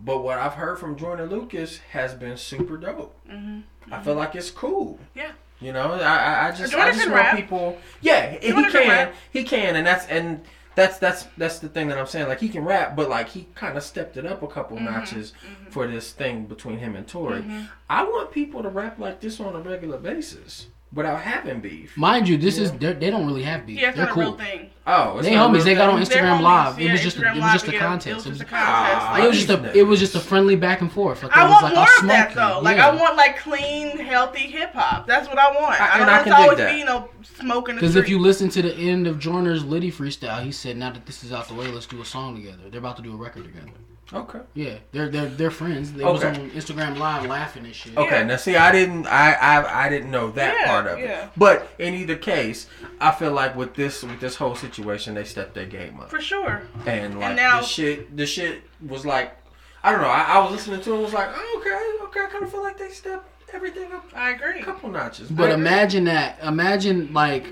but 0.05 0.19
what 0.23 0.39
I've 0.39 0.55
heard 0.55 0.79
from 0.79 0.97
Joyner 0.97 1.27
Lucas 1.27 1.79
has 1.93 2.15
been 2.15 2.37
super 2.37 2.77
dope. 2.77 3.15
Mhm. 3.29 3.63
I 3.91 4.01
feel 4.03 4.15
like 4.15 4.35
it's 4.37 4.51
cool. 4.51 4.99
Yeah. 5.15 5.33
You 5.63 5.73
know, 5.73 5.93
I 5.93 6.49
I, 6.49 6.51
just 6.51 6.73
Jordan 6.73 6.89
I 6.89 6.93
just 6.93 7.07
want 7.09 7.15
rap. 7.21 7.37
people. 7.37 7.79
Yeah, 8.01 8.33
he 8.33 8.53
can. 8.53 8.71
can. 8.73 9.13
He 9.33 9.45
can, 9.45 9.77
and 9.77 9.87
that's 9.87 10.07
and 10.07 10.43
that's 10.75 10.99
that's 10.99 11.27
that's 11.37 11.59
the 11.61 11.69
thing 11.69 11.89
that 11.89 11.99
I'm 11.99 12.07
saying. 12.07 12.29
Like 12.29 12.41
he 12.41 12.49
can 12.49 12.65
rap, 12.65 12.97
but 12.97 13.09
like 13.09 13.29
he 13.29 13.47
kind 13.55 13.77
of 13.77 13.83
stepped 13.83 14.17
it 14.17 14.27
up 14.27 14.43
a 14.43 14.49
couple 14.49 14.77
Mm-hmm. 14.77 14.87
notches 14.87 15.33
for 15.71 15.87
this 15.87 16.13
thing 16.13 16.47
between 16.47 16.79
him 16.79 16.97
and 16.97 17.07
Tory. 17.07 17.45
I 17.89 18.05
want 18.05 18.33
people 18.33 18.63
to 18.63 18.69
rap 18.71 18.99
like 18.99 19.21
this 19.21 19.39
on 19.39 19.55
a 19.55 19.61
regular 19.61 19.99
basis 19.99 20.67
without 20.93 21.21
having 21.21 21.61
beef. 21.61 21.97
Mind 21.97 22.29
you, 22.29 22.37
this 22.37 22.59
is 22.59 22.71
they're- 22.73 22.95
don't 22.95 23.27
really 23.27 23.43
have 23.43 23.67
beef. 23.67 23.81
Yeah, 23.81 23.89
it's 23.89 23.97
they're 23.97 24.07
not 24.07 24.15
cool. 24.15 24.23
a 24.23 24.27
real 24.27 24.37
thing. 24.37 24.69
Oh, 24.85 25.19
it's 25.19 25.29
They 25.29 25.35
not 25.37 25.47
a 25.47 25.49
homies. 25.49 25.55
real 25.55 25.65
They 25.65 25.75
got 25.77 25.89
on 25.91 26.01
Instagram 26.03 26.39
homies. 26.39 26.43
Live. 26.43 26.81
It 26.81 26.91
was 26.91 27.01
just 27.03 27.17
a, 27.17 27.21
Instagram 27.21 27.37
it 27.37 27.41
was 27.41 27.53
just 27.53 27.63
a 27.63 27.67
together. 27.67 27.87
contest. 27.87 28.09
It 28.09 28.15
was 28.31 28.39
just 28.39 28.41
a 28.41 28.45
contest. 28.45 28.67
Ah. 28.67 29.11
Like, 29.13 29.23
it 29.23 29.27
was 29.29 29.37
just 29.37 29.49
a 29.51 29.79
it 29.79 29.83
was 29.87 30.01
just 30.01 30.15
a 30.17 30.21
friendly 30.21 30.57
back 30.57 30.81
and 30.81 30.91
forth. 30.91 31.23
Like, 31.23 31.37
I 31.37 31.49
want 31.49 31.63
like, 31.63 31.75
more 31.75 31.85
I'll 31.85 32.01
of 32.01 32.09
that 32.09 32.33
smoke 32.33 32.45
you. 32.47 32.55
though. 32.55 32.61
Like 32.61 32.77
Yeah. 32.79 32.89
I 32.89 32.95
want 32.97 33.17
like 33.17 33.39
clean, 33.39 33.99
healthy 33.99 34.41
hip 34.51 34.73
hop. 34.75 35.07
That's 35.07 35.29
what 35.29 35.39
I 35.39 35.51
want. 35.53 35.81
I- 35.81 35.95
I, 35.95 35.99
don't 35.99 36.09
want 36.09 36.27
to 36.27 36.37
always 36.37 36.59
that. 36.59 36.73
be 36.73 36.79
you 36.79 36.85
know 36.85 37.09
smoking. 37.23 37.77
Because 37.77 37.95
if 37.97 38.09
you 38.09 38.19
listen 38.19 38.49
to 38.51 38.63
the 38.63 38.75
end 38.75 39.07
of 39.07 39.19
Joyner's 39.21 39.65
Litty 39.65 39.93
freestyle, 39.93 40.43
he 40.43 40.51
said, 40.51 40.77
"Now 40.77 40.91
that 40.91 41.07
this 41.07 41.23
is 41.23 41.33
out 41.33 41.47
the 41.49 41.55
way, 41.55 41.69
let's 41.69 41.87
do 41.87 42.01
a 42.03 42.05
song 42.05 42.35
together." 42.35 42.69
They're 42.69 42.81
about 42.81 42.97
to 42.97 43.03
do 43.03 43.13
a 43.13 43.17
record 43.17 43.45
together. 43.45 43.69
Okay. 44.15 44.41
Yeah, 44.55 44.75
they're 44.93 45.09
they're 45.09 45.27
they're 45.29 45.51
friends. 45.51 45.93
They 45.93 46.05
was 46.05 46.23
on 46.23 46.35
Instagram 46.51 46.99
Live 46.99 47.27
laughing 47.27 47.65
and 47.65 47.75
shit. 47.75 47.97
Okay, 47.97 48.19
Yeah. 48.21 48.25
now 48.25 48.37
see, 48.37 48.57
I 48.57 48.71
didn't, 48.71 49.07
I, 49.07 49.33
I, 49.33 49.87
I 49.87 49.89
didn't 49.89 50.11
know 50.11 50.31
that 50.33 50.55
Yeah, 50.61 50.67
part 50.67 50.87
of 50.87 50.99
yeah. 50.99 51.25
it. 51.27 51.31
But 51.37 51.69
in 51.79 51.95
either 51.95 52.17
case, 52.17 52.67
I 53.01 53.11
feel 53.13 53.33
like 53.33 53.57
with 53.57 53.75
this, 53.75 54.03
with 54.03 54.21
this 54.21 54.37
whole 54.37 54.55
situation, 54.55 55.15
they 55.15 55.25
stepped 55.25 55.55
their 55.55 55.67
game 55.67 55.99
up, 56.01 56.11
for 56.11 56.21
sure. 56.21 56.63
and 56.87 57.19
like 57.19 57.37
now- 57.37 57.61
the 57.61 57.67
shit, 57.67 58.17
the 58.17 58.27
shit 58.27 58.63
was 58.87 59.07
like, 59.07 59.35
I 59.83 59.93
don't 59.93 60.01
know. 60.03 60.09
I, 60.09 60.23
I 60.23 60.39
was 60.41 60.53
listening 60.53 60.81
to 60.83 60.95
it, 60.95 61.01
was 61.01 61.13
like, 61.15 61.29
oh, 61.35 61.61
okay, 61.61 62.05
okay. 62.07 62.27
I 62.27 62.31
kind 62.31 62.45
of 62.45 62.51
feel 62.53 62.63
like 62.63 62.79
they 62.79 62.91
stepped 62.91 63.29
everything 63.55 63.93
up 63.93 64.05
I 64.15 64.31
agree. 64.31 64.61
a 64.61 64.65
couple 64.65 64.91
notches. 64.91 65.29
But 65.31 65.51
imagine 65.51 66.05
that. 66.05 66.39
Imagine 66.43 67.13
like 67.13 67.47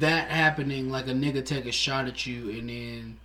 that 0.00 0.30
happening. 0.30 0.90
Like 0.90 1.06
a 1.08 1.12
nigga 1.12 1.44
take 1.44 1.66
a 1.66 1.72
shot 1.72 2.06
at 2.06 2.26
you 2.26 2.50
and 2.50 2.68
then, 2.68 3.16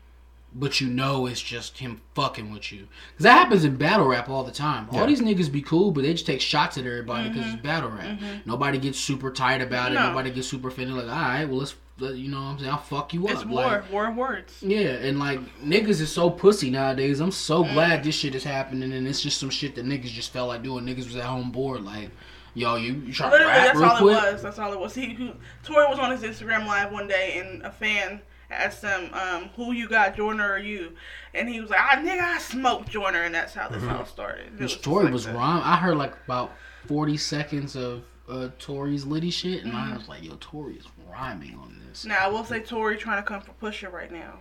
but 0.54 0.82
you 0.82 0.88
know 0.88 1.26
it's 1.28 1.42
just 1.42 1.78
him 1.78 2.02
fucking 2.16 2.52
with 2.52 2.72
you. 2.72 2.88
Cause 3.18 3.24
that 3.24 3.34
happens 3.38 3.64
in 3.66 3.76
battle 3.76 4.08
rap 4.08 4.30
all 4.30 4.44
the 4.44 4.52
time. 4.52 4.88
All 4.92 5.06
these 5.06 5.22
niggas 5.22 5.52
be 5.52 5.62
cool, 5.62 5.92
but 5.92 6.02
they 6.04 6.14
just 6.14 6.26
take 6.26 6.42
shots 6.42 6.78
at 6.78 6.86
everybody 6.86 7.30
because 7.30 7.54
it's 7.54 7.62
battle 7.62 7.90
rap. 7.92 8.20
Nobody 8.46 8.78
gets 8.80 9.00
super 9.00 9.32
tight 9.32 9.62
about 9.62 9.92
it. 9.92 9.96
No. 9.96 10.08
Nobody 10.10 10.32
gets 10.32 10.48
super 10.48 10.70
offended. 10.70 10.96
Like, 10.96 11.06
all 11.06 11.12
right, 11.12 11.46
well 11.46 11.60
let's, 11.60 11.76
let- 12.00 12.16
you 12.16 12.30
know, 12.30 12.38
what 12.42 12.48
I'm 12.48 12.60
saying, 12.60 12.72
I'll 12.72 12.78
fuck 12.78 13.14
you 13.14 13.28
It's 13.28 13.42
up. 13.42 13.48
war, 13.48 13.64
Like, 13.64 13.92
war 13.92 14.08
of 14.08 14.16
words. 14.16 14.58
yeah, 14.62 14.80
and 14.92 15.20
like 15.20 15.40
niggas 15.62 16.02
is 16.02 16.12
so 16.12 16.30
pussy 16.30 16.70
nowadays. 16.70 17.20
I'm 17.20 17.32
so 17.32 17.64
Mm. 17.64 17.74
glad 17.74 18.04
this 18.04 18.16
shit 18.16 18.34
is 18.36 18.44
happening, 18.44 18.92
and 18.94 19.08
it's 19.08 19.22
just 19.22 19.40
some 19.40 19.50
shit 19.50 19.76
that 19.76 19.86
niggas 19.86 20.06
just 20.06 20.32
felt 20.34 20.48
like 20.48 20.64
doing. 20.64 20.86
Niggas 20.86 21.06
was 21.06 21.16
at 21.18 21.26
home 21.26 21.52
bored, 21.52 21.82
like, 21.84 22.10
yo, 22.56 22.76
you, 22.78 22.94
you 23.06 23.14
trying 23.14 23.30
to 23.32 23.38
Literally, 23.38 23.54
rap 23.54 23.66
that's 23.68 23.80
real 23.80 23.90
all 23.90 23.98
quick? 23.98 24.18
it 24.24 24.34
was. 24.34 24.42
That's 24.42 24.58
all 24.60 24.74
it 24.74 24.80
was. 24.80 24.96
He, 24.96 25.14
who, 25.14 25.32
Tory 25.64 25.86
was 25.88 26.00
on 26.00 26.10
his 26.10 26.22
Instagram 26.24 26.66
live 26.66 26.92
one 26.92 27.08
day, 27.08 27.38
and 27.38 27.62
a 27.64 27.72
fan 27.72 28.22
asked 28.52 28.82
him, 28.84 29.14
um, 29.14 29.50
"Who 29.56 29.72
you 29.72 29.88
got, 29.88 30.16
Joyner 30.16 30.52
or 30.54 30.58
you?" 30.58 30.94
And 31.34 31.48
he 31.50 31.62
was 31.62 31.70
like, 31.70 31.80
"Ah, 31.82 31.96
nigga, 31.98 32.22
I 32.22 32.38
smoked 32.40 32.90
Joyner," 32.90 33.24
and 33.24 33.34
that's 33.36 33.54
how 33.54 33.68
this 33.70 33.84
all 33.84 34.06
started. 34.06 34.48
It 34.48 34.60
Which 34.60 34.72
just 34.74 34.84
Tory 34.84 35.06
like 35.06 35.14
was 35.14 35.26
that. 35.26 35.36
rhyme. 35.36 35.62
I 35.64 35.78
heard 35.78 35.98
like 35.98 36.14
about 36.26 36.52
forty 36.88 37.18
seconds 37.18 37.76
of 37.76 38.04
uh, 38.28 38.50
Tory's 38.60 39.06
Litty 39.06 39.30
shit, 39.32 39.64
and 39.64 39.74
Mm-hmm. 39.74 39.94
I 39.94 39.98
was 39.98 40.08
like, 40.08 40.24
yo, 40.24 40.36
Tory 40.40 40.76
is 40.76 40.86
rhyming 41.10 41.56
on 41.56 41.82
this. 41.88 42.06
Now 42.06 42.18
I 42.20 42.28
will 42.28 42.44
say 42.44 42.60
Tory 42.60 42.96
trying 42.98 43.22
to 43.22 43.28
come 43.28 43.42
for 43.42 43.52
Pusha 43.54 43.92
right 43.92 44.12
now. 44.12 44.34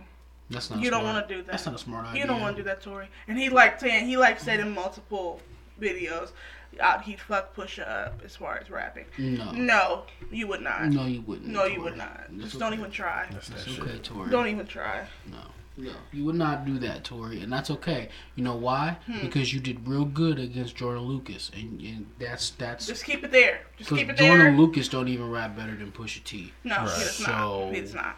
That's 0.51 0.69
not. 0.71 0.79
You 0.81 0.89
don't 0.89 1.03
want 1.03 1.27
to 1.27 1.33
do 1.35 1.41
that. 1.43 1.51
That's 1.51 1.65
not 1.65 1.75
a 1.75 1.79
smart 1.79 2.05
idea. 2.07 2.21
You 2.21 2.27
don't 2.27 2.41
want 2.41 2.55
to 2.55 2.61
do 2.63 2.67
that, 2.69 2.81
Tory. 2.81 3.07
And 3.27 3.37
he 3.37 3.49
like 3.49 3.79
saying 3.79 4.07
he 4.07 4.17
like 4.17 4.39
said 4.39 4.59
in 4.59 4.73
multiple 4.73 5.39
videos, 5.79 6.31
uh, 6.79 6.99
he'd 6.99 7.19
fuck 7.19 7.55
Pusha 7.55 7.87
up 7.87 8.21
as 8.23 8.35
far 8.35 8.57
as 8.57 8.69
rapping. 8.69 9.05
No, 9.17 9.51
No, 9.51 10.03
you 10.31 10.47
would 10.47 10.61
not. 10.61 10.85
no, 10.87 11.05
you 11.05 11.21
wouldn't. 11.21 11.47
No, 11.47 11.63
you 11.65 11.75
Tory. 11.75 11.83
would 11.89 11.97
not. 11.97 12.21
It's 12.33 12.43
Just 12.43 12.55
okay. 12.55 12.65
don't 12.65 12.79
even 12.79 12.91
try. 12.91 13.27
That's 13.31 13.47
that 13.49 13.57
It's 13.57 13.65
shit. 13.71 13.79
okay, 13.83 13.97
Tory. 13.99 14.29
Don't 14.29 14.47
even 14.47 14.65
try. 14.67 15.05
No, 15.29 15.37
no, 15.77 15.91
you 16.11 16.25
would 16.25 16.35
not 16.35 16.65
do 16.65 16.77
that, 16.79 17.03
Tory, 17.03 17.41
and 17.41 17.51
that's 17.51 17.69
okay. 17.71 18.09
You 18.35 18.43
know 18.43 18.55
why? 18.55 18.97
Hmm. 19.05 19.21
Because 19.21 19.53
you 19.53 19.59
did 19.59 19.87
real 19.87 20.05
good 20.05 20.37
against 20.39 20.75
Joyner 20.75 20.99
Lucas, 20.99 21.51
and, 21.55 21.79
and 21.81 22.05
that's 22.19 22.51
that's 22.51 22.85
Just 22.87 23.03
keep 23.05 23.23
it 23.23 23.31
there. 23.31 23.61
Just 23.77 23.89
keep 23.89 24.09
it 24.09 24.17
Jordan 24.17 24.37
there. 24.39 24.47
Joyner 24.51 24.57
Lucas 24.57 24.87
don't 24.89 25.07
even 25.07 25.29
rap 25.31 25.55
better 25.55 25.75
than 25.75 25.91
Pusha 25.91 26.23
T. 26.23 26.53
No, 26.63 26.75
he 26.75 26.85
does 26.85 27.15
So- 27.15 27.65
not. 27.65 27.73
He 27.75 27.81
does 27.81 27.93
not. 27.93 28.17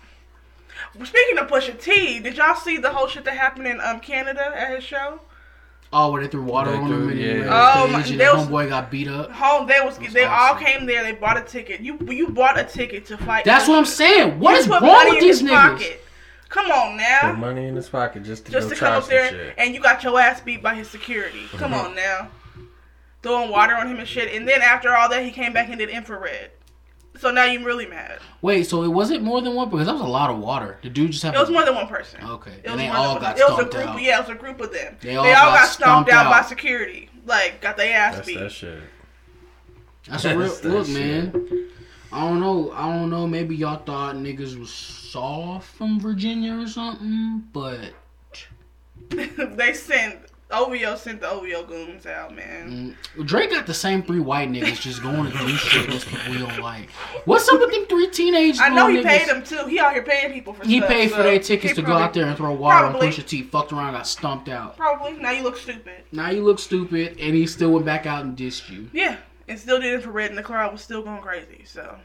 Well, 0.95 1.05
speaking 1.05 1.37
of 1.37 1.47
Pusha 1.47 1.79
T, 1.79 2.19
did 2.19 2.37
y'all 2.37 2.55
see 2.55 2.77
the 2.77 2.91
whole 2.91 3.07
shit 3.07 3.23
that 3.25 3.37
happened 3.37 3.67
in 3.67 3.79
um 3.81 3.99
Canada 3.99 4.51
at 4.55 4.75
his 4.75 4.83
show? 4.83 5.19
Oh, 5.93 6.11
where 6.11 6.21
they 6.21 6.29
threw 6.29 6.43
water 6.43 6.71
They 6.71 6.77
on 6.77 6.87
threw- 6.87 7.03
him 7.03 7.09
and 7.09 7.19
he 7.19 7.25
yeah. 7.27 7.33
ran 7.33 7.47
Oh, 7.49 7.87
my- 7.87 8.01
stage 8.01 8.19
and 8.19 8.37
was- 8.37 8.47
homeboy 8.47 8.69
got 8.69 8.89
beat 8.89 9.07
up. 9.09 9.29
Home, 9.31 9.67
they 9.67 9.79
was 9.83 9.97
That's 9.97 10.13
they 10.13 10.23
all 10.23 10.55
came 10.55 10.85
there. 10.85 11.03
They 11.03 11.11
bought 11.11 11.37
a 11.37 11.41
ticket. 11.41 11.81
You 11.81 11.97
you 12.07 12.29
bought 12.29 12.57
a 12.57 12.63
ticket 12.63 13.05
to 13.07 13.17
fight. 13.17 13.43
That's 13.43 13.67
what 13.67 13.77
I'm 13.77 13.85
saying. 13.85 14.39
What 14.39 14.53
You 14.53 14.57
is 14.59 14.67
wrong 14.69 14.81
money 14.81 15.11
with 15.11 15.19
in 15.21 15.27
these 15.27 15.39
his 15.41 15.49
niggas? 15.49 15.73
pocket. 15.73 16.05
Come 16.47 16.71
on 16.71 16.97
now. 16.97 17.19
Put 17.21 17.27
now, 17.27 17.33
money 17.35 17.65
in 17.67 17.75
his 17.75 17.89
pocket 17.89 18.23
just 18.23 18.45
to 18.45 18.51
just 18.51 18.67
go 18.69 18.73
to 18.73 18.79
try 18.79 18.89
come 18.89 19.03
up 19.03 19.09
there 19.09 19.29
shit. 19.29 19.53
and 19.57 19.73
you 19.73 19.81
got 19.81 20.03
your 20.03 20.19
ass 20.19 20.39
beat 20.41 20.61
by 20.63 20.75
his 20.75 20.89
security. 20.89 21.43
Come 21.51 21.71
mm-hmm. 21.71 21.87
on 21.87 21.95
now, 21.95 22.29
throwing 23.21 23.49
water 23.49 23.75
on 23.75 23.87
him 23.87 23.99
and 23.99 24.07
shit. 24.07 24.33
And 24.33 24.47
then 24.47 24.61
after 24.61 24.95
all 24.95 25.09
that, 25.09 25.23
he 25.23 25.31
came 25.31 25.51
back 25.53 25.69
and 25.69 25.77
did 25.79 25.89
infrared. 25.89 26.51
So 27.21 27.29
now 27.29 27.45
you're 27.45 27.63
really 27.63 27.85
mad. 27.85 28.17
Wait, 28.41 28.63
so 28.63 28.81
it 28.81 28.87
wasn't 28.87 29.21
more 29.21 29.41
than 29.43 29.53
one 29.53 29.69
because 29.69 29.85
that 29.85 29.93
was 29.93 30.01
a 30.01 30.05
lot 30.07 30.31
of 30.31 30.39
water. 30.39 30.79
The 30.81 30.89
dude 30.89 31.11
just 31.11 31.21
had 31.21 31.35
It 31.35 31.37
was 31.39 31.51
more 31.51 31.63
than 31.63 31.75
one 31.75 31.87
person. 31.87 32.19
Okay, 32.23 32.49
It 32.51 32.61
and 32.65 32.73
was 32.73 32.81
they 32.81 32.87
all 32.89 33.13
than 33.13 33.21
got 33.21 33.37
one. 33.37 33.41
It 33.41 33.43
was 33.43 33.51
a 33.51 33.53
stomped 33.53 33.71
group. 33.75 33.87
out. 33.89 34.01
Yeah, 34.01 34.17
it 34.17 34.21
was 34.21 34.29
a 34.29 34.39
group 34.39 34.59
of 34.59 34.73
them. 34.73 34.97
They 35.01 35.15
all 35.15 35.23
got 35.23 35.67
stomped 35.69 36.09
out, 36.09 36.31
by 36.31 36.41
security. 36.41 37.11
Like 37.27 37.61
got 37.61 37.77
their 37.77 37.95
ass 37.95 38.15
That's 38.15 38.27
beat. 38.27 38.39
that 38.39 38.51
shit. 38.51 38.81
That's 40.09 40.25
a 40.25 40.35
real 40.35 40.47
That's 40.47 40.59
that 40.61 40.69
look, 40.69 40.87
shit. 40.87 40.95
man. 41.31 41.69
I 42.11 42.21
don't 42.21 42.39
know. 42.39 42.71
I 42.71 42.87
don't 42.91 43.11
know. 43.11 43.27
Maybe 43.27 43.55
y'all 43.55 43.77
thought 43.83 44.15
niggas 44.15 44.59
was 44.59 44.71
soft 44.73 45.67
from 45.75 45.99
Virginia 45.99 46.57
or 46.59 46.67
something, 46.67 47.43
but 47.53 47.91
they 49.09 49.73
sent 49.73 50.17
OVO 50.51 50.95
sent 50.95 51.21
the 51.21 51.29
OVO 51.29 51.63
goons 51.63 52.05
out, 52.05 52.35
man. 52.35 52.95
mm, 53.17 53.25
Drake 53.25 53.51
got 53.51 53.65
the 53.67 53.73
same 53.73 54.03
three 54.03 54.19
white 54.19 54.49
niggas 54.49 54.81
just 54.81 55.01
going 55.01 55.31
to 55.31 55.37
do 55.37 55.47
shit 55.49 55.85
against 55.85 56.07
people 56.07 56.31
we 56.31 56.37
don't 56.39 56.59
like. 56.59 56.89
What's 57.25 57.47
up 57.49 57.59
with 57.59 57.71
them 57.71 57.85
three 57.87 58.09
teenage? 58.09 58.59
I 58.59 58.69
know 58.69 58.87
he 58.87 58.97
little 58.97 59.09
paid 59.11 59.27
them 59.27 59.43
too. 59.43 59.65
He 59.67 59.79
out 59.79 59.93
here 59.93 60.03
paying 60.03 60.33
people 60.33 60.53
for 60.53 60.63
shit. 60.63 60.71
He 60.71 60.77
stuff, 60.79 60.89
paid 60.89 61.09
for 61.09 61.17
so 61.17 61.23
their 61.23 61.39
tickets 61.39 61.75
to 61.75 61.81
go 61.81 61.93
out 61.93 62.13
there 62.13 62.25
and 62.25 62.37
throw 62.37 62.53
water 62.53 62.89
probably- 62.89 63.07
on 63.07 63.13
Pusha 63.13 63.25
T. 63.27 63.43
Fucked 63.43 63.71
around, 63.73 63.93
got 63.93 64.07
stumped 64.07 64.49
out. 64.49 64.77
Probably. 64.77 65.13
Now 65.13 65.31
you 65.31 65.43
look 65.43 65.57
stupid. 65.57 66.03
Now 66.11 66.29
you 66.29 66.43
look 66.43 66.59
stupid, 66.59 67.17
and 67.19 67.35
he 67.35 67.47
still 67.47 67.71
went 67.71 67.85
back 67.85 68.05
out 68.05 68.23
and 68.25 68.37
dissed 68.37 68.69
you. 68.69 68.89
Yeah. 68.93 69.17
And 69.47 69.59
still 69.59 69.79
did 69.81 69.93
infrared 69.93 70.29
and 70.29 70.37
the 70.37 70.43
crowd 70.43 70.71
was 70.71 70.81
still 70.81 71.01
going 71.01 71.21
crazy. 71.21 71.63
So 71.65 71.95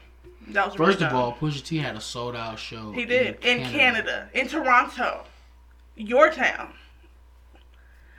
that 0.49 0.65
was 0.67 0.75
First 0.75 1.01
of 1.01 1.13
all, 1.13 1.33
Pusha 1.33 1.63
T 1.63 1.77
had 1.77 1.95
a 1.95 2.01
sold 2.01 2.35
out 2.35 2.59
show. 2.59 2.91
he 2.91 3.05
did 3.05 3.37
in 3.43 3.63
Canada, 3.63 4.29
in 4.33 4.47
Toronto, 4.47 5.23
your 5.95 6.29
town. 6.31 6.73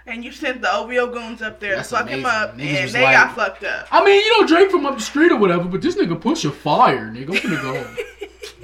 And 0.09 0.25
you 0.25 0.33
sent 0.33 0.63
the 0.63 0.73
OVO 0.75 1.13
goons 1.13 1.43
up 1.43 1.61
there 1.61 1.77
That's 1.77 1.91
to 1.91 1.97
fuck 1.97 2.09
him 2.09 2.25
up, 2.25 2.57
Niggas 2.57 2.85
and 2.87 2.91
they 2.93 3.03
like- 3.03 3.15
got 3.17 3.35
fucked 3.37 3.65
up. 3.65 3.87
I 3.91 4.05
mean, 4.05 4.25
you 4.25 4.41
know, 4.41 4.47
Drake 4.47 4.71
from 4.71 4.87
up 4.87 4.97
the 4.97 5.03
street 5.03 5.31
or 5.33 5.37
whatever, 5.37 5.65
but 5.65 5.83
this 5.83 5.97
nigga 5.97 6.19
Pusha 6.21 6.53
fire, 6.53 7.07
nigga. 7.11 7.31
I'm 7.31 7.35
finna 7.37 7.63
go. 7.63 7.87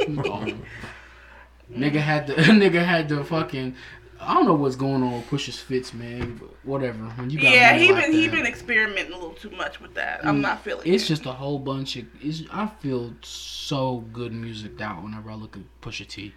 I'm 0.06 0.14
gonna 0.16 0.28
go 0.28 0.34
home. 0.34 0.62
Nigga 1.72 1.96
had 2.00 2.26
the 2.26 2.34
nigga 2.34 2.84
had 2.84 3.08
the 3.08 3.24
fucking. 3.24 3.74
I 4.20 4.32
don't 4.34 4.46
know 4.46 4.54
what's 4.54 4.76
going 4.76 5.02
on 5.02 5.12
with 5.14 5.28
Pusha's 5.28 5.58
fits, 5.58 5.92
man. 5.92 6.36
But 6.36 6.50
whatever. 6.62 6.98
When 7.16 7.30
you 7.30 7.40
got 7.40 7.52
Yeah, 7.52 7.72
money 7.72 7.86
he 7.86 7.92
like 7.92 8.04
been 8.04 8.12
he 8.12 8.28
been 8.28 8.46
experimenting 8.46 9.12
a 9.12 9.16
little 9.16 9.34
too 9.34 9.50
much 9.50 9.80
with 9.80 9.94
that. 9.94 10.24
I'm 10.24 10.38
mm, 10.38 10.42
not 10.42 10.62
feeling 10.62 10.90
It's 10.92 11.04
it. 11.04 11.08
just 11.08 11.26
a 11.26 11.32
whole 11.32 11.58
bunch 11.58 11.96
of. 11.96 12.04
It's, 12.22 12.42
I 12.52 12.66
feel 12.80 13.12
so 13.22 14.04
good 14.12 14.32
music 14.32 14.80
out 14.80 15.02
whenever 15.02 15.30
I 15.30 15.34
look 15.34 15.56
at 15.56 15.62
Pusha 15.82 16.06
T. 16.06 16.32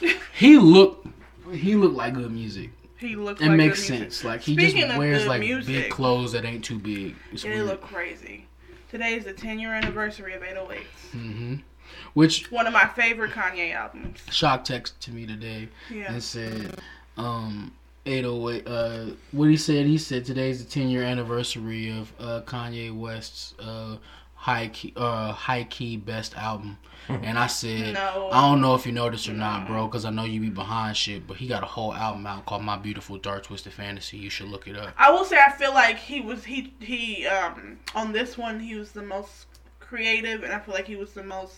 he 0.34 0.56
looked. 0.58 1.06
He 1.52 1.74
looked 1.74 1.94
like 1.96 2.14
good 2.14 2.32
music. 2.32 2.70
He. 3.04 3.12
It 3.12 3.18
like 3.18 3.50
makes 3.50 3.84
sense. 3.86 4.24
Like 4.24 4.40
he 4.42 4.54
Speaking 4.54 4.82
just 4.82 4.98
wears 4.98 5.26
like 5.26 5.40
music, 5.40 5.74
big 5.84 5.90
clothes 5.90 6.32
that 6.32 6.44
ain't 6.44 6.64
too 6.64 6.78
big. 6.78 7.14
It's 7.32 7.44
It 7.44 7.48
weird. 7.50 7.66
look 7.66 7.82
crazy. 7.82 8.46
Today 8.90 9.14
is 9.14 9.24
the 9.24 9.32
10 9.32 9.58
year 9.58 9.72
anniversary 9.72 10.34
of 10.34 10.42
808s. 10.42 11.10
hmm 11.12 11.54
Which 12.14 12.50
One 12.50 12.66
of 12.66 12.72
my 12.72 12.86
favorite 12.86 13.32
Kanye 13.32 13.74
albums. 13.74 14.20
Shock 14.30 14.64
texted 14.64 14.98
to 15.00 15.10
me 15.10 15.26
today 15.26 15.68
Yeah. 15.90 16.12
and 16.12 16.22
said, 16.22 16.80
um, 17.16 17.72
808, 18.06 18.66
uh, 18.66 19.14
what 19.32 19.48
he 19.48 19.56
said, 19.56 19.86
he 19.86 19.98
said 19.98 20.24
today's 20.24 20.62
the 20.64 20.70
10 20.70 20.88
year 20.88 21.02
anniversary 21.02 21.90
of 21.90 22.12
uh, 22.20 22.42
Kanye 22.46 22.94
West's 22.96 23.54
uh, 23.58 23.96
high 24.34 24.68
key, 24.68 24.92
uh, 24.96 25.32
high 25.32 25.64
key 25.64 25.96
best 25.96 26.36
album. 26.36 26.78
And 27.22 27.38
I 27.38 27.46
said, 27.46 27.94
No. 27.94 28.30
I 28.32 28.40
don't 28.40 28.60
know 28.60 28.74
if 28.74 28.86
you 28.86 28.92
noticed 28.92 29.28
or 29.28 29.34
not, 29.34 29.66
bro, 29.66 29.86
because 29.86 30.04
I 30.04 30.10
know 30.10 30.24
you 30.24 30.40
be 30.40 30.48
behind 30.48 30.96
shit, 30.96 31.26
but 31.26 31.36
he 31.36 31.46
got 31.46 31.62
a 31.62 31.66
whole 31.66 31.94
album 31.94 32.26
out 32.26 32.46
called 32.46 32.62
My 32.62 32.76
Beautiful 32.76 33.18
Dark 33.18 33.44
Twisted 33.44 33.72
Fantasy. 33.72 34.16
You 34.16 34.30
should 34.30 34.48
look 34.48 34.66
it 34.66 34.76
up. 34.76 34.94
I 34.96 35.10
will 35.10 35.24
say 35.24 35.38
I 35.38 35.52
feel 35.52 35.72
like 35.74 35.98
he 35.98 36.20
was 36.20 36.44
he 36.44 36.72
he 36.80 37.26
um 37.26 37.78
on 37.94 38.12
this 38.12 38.38
one 38.38 38.60
he 38.60 38.74
was 38.74 38.92
the 38.92 39.02
most 39.02 39.46
creative 39.80 40.42
and 40.42 40.52
I 40.52 40.58
feel 40.58 40.74
like 40.74 40.86
he 40.86 40.96
was 40.96 41.12
the 41.12 41.22
most 41.22 41.56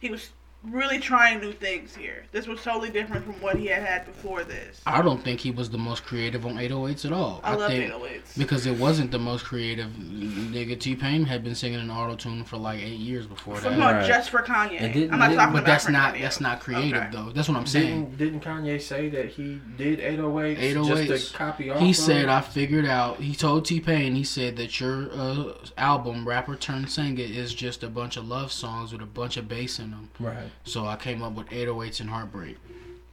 he 0.00 0.10
was 0.10 0.30
really 0.64 0.98
trying 0.98 1.40
new 1.40 1.52
things 1.52 1.94
here. 1.94 2.24
This 2.32 2.46
was 2.46 2.62
totally 2.62 2.90
different 2.90 3.24
from 3.24 3.34
what 3.40 3.56
he 3.56 3.66
had 3.66 3.82
had 3.82 4.04
before 4.06 4.42
this. 4.44 4.80
I 4.86 5.00
don't 5.02 5.22
think 5.22 5.38
he 5.40 5.50
was 5.52 5.70
the 5.70 5.78
most 5.78 6.04
creative 6.04 6.44
on 6.44 6.56
808s 6.56 7.04
at 7.04 7.12
all. 7.12 7.40
I, 7.44 7.54
love 7.54 7.70
think 7.70 7.92
808s. 7.92 8.36
because 8.36 8.66
it 8.66 8.76
wasn't 8.76 9.10
the 9.12 9.18
most 9.20 9.44
creative. 9.44 9.86
Nigga 9.92 10.78
T 10.78 10.96
Pain 10.96 11.24
had 11.24 11.44
been 11.44 11.54
singing 11.54 11.78
an 11.80 11.90
auto 11.90 12.16
tune 12.16 12.44
for 12.44 12.56
like 12.56 12.80
eight 12.80 12.98
years 12.98 13.26
before 13.26 13.56
For, 13.56 13.70
that. 13.70 13.78
no, 13.78 13.86
Right. 13.86 14.06
just 14.06 14.30
for 14.30 14.42
Kanye. 14.42 14.80
Didn't- 14.80 15.12
I'm 15.12 15.18
not 15.20 15.28
didn't- 15.28 15.38
talking 15.38 15.52
But 15.52 15.58
about 15.62 15.66
that's 15.66 15.88
not 15.88 16.14
Kanye. 16.14 16.20
that's 16.22 16.40
not 16.40 16.60
creative 16.60 17.02
Okay. 17.02 17.08
though. 17.12 17.30
That's 17.30 17.48
what 17.48 17.56
I'm 17.56 17.66
saying. 17.66 18.16
Didn't, 18.16 18.18
didn't 18.18 18.44
Kanye 18.44 18.80
say 18.82 19.08
that 19.10 19.26
he 19.30 19.60
did 19.76 20.00
808s, 20.00 20.58
808s. 20.58 21.06
just 21.08 21.32
to 21.32 21.38
copy 21.38 21.70
off? 21.70 21.78
He 21.80 21.90
of? 21.90 21.96
said, 21.96 22.28
"I 22.28 22.40
figured 22.40 22.84
out." 22.84 23.20
He 23.20 23.34
told 23.34 23.64
T 23.64 23.78
Pain, 23.80 24.14
he 24.16 24.24
said 24.24 24.56
that 24.56 24.80
your 24.80 25.08
uh, 25.12 25.52
album, 25.78 26.26
rapper 26.28 26.56
turned 26.56 26.90
singer, 26.90 27.22
is 27.22 27.54
just 27.54 27.82
a 27.84 27.88
bunch 27.88 28.16
of 28.16 28.26
love 28.26 28.50
songs 28.52 28.92
with 28.92 29.00
a 29.02 29.06
bunch 29.06 29.36
of 29.36 29.48
bass 29.48 29.78
in 29.78 29.92
them. 29.92 30.10
right. 30.18 30.47
So 30.64 30.86
I 30.86 30.96
came 30.96 31.22
up 31.22 31.34
with 31.34 31.48
808s 31.48 32.00
and 32.00 32.10
Heartbreak. 32.10 32.56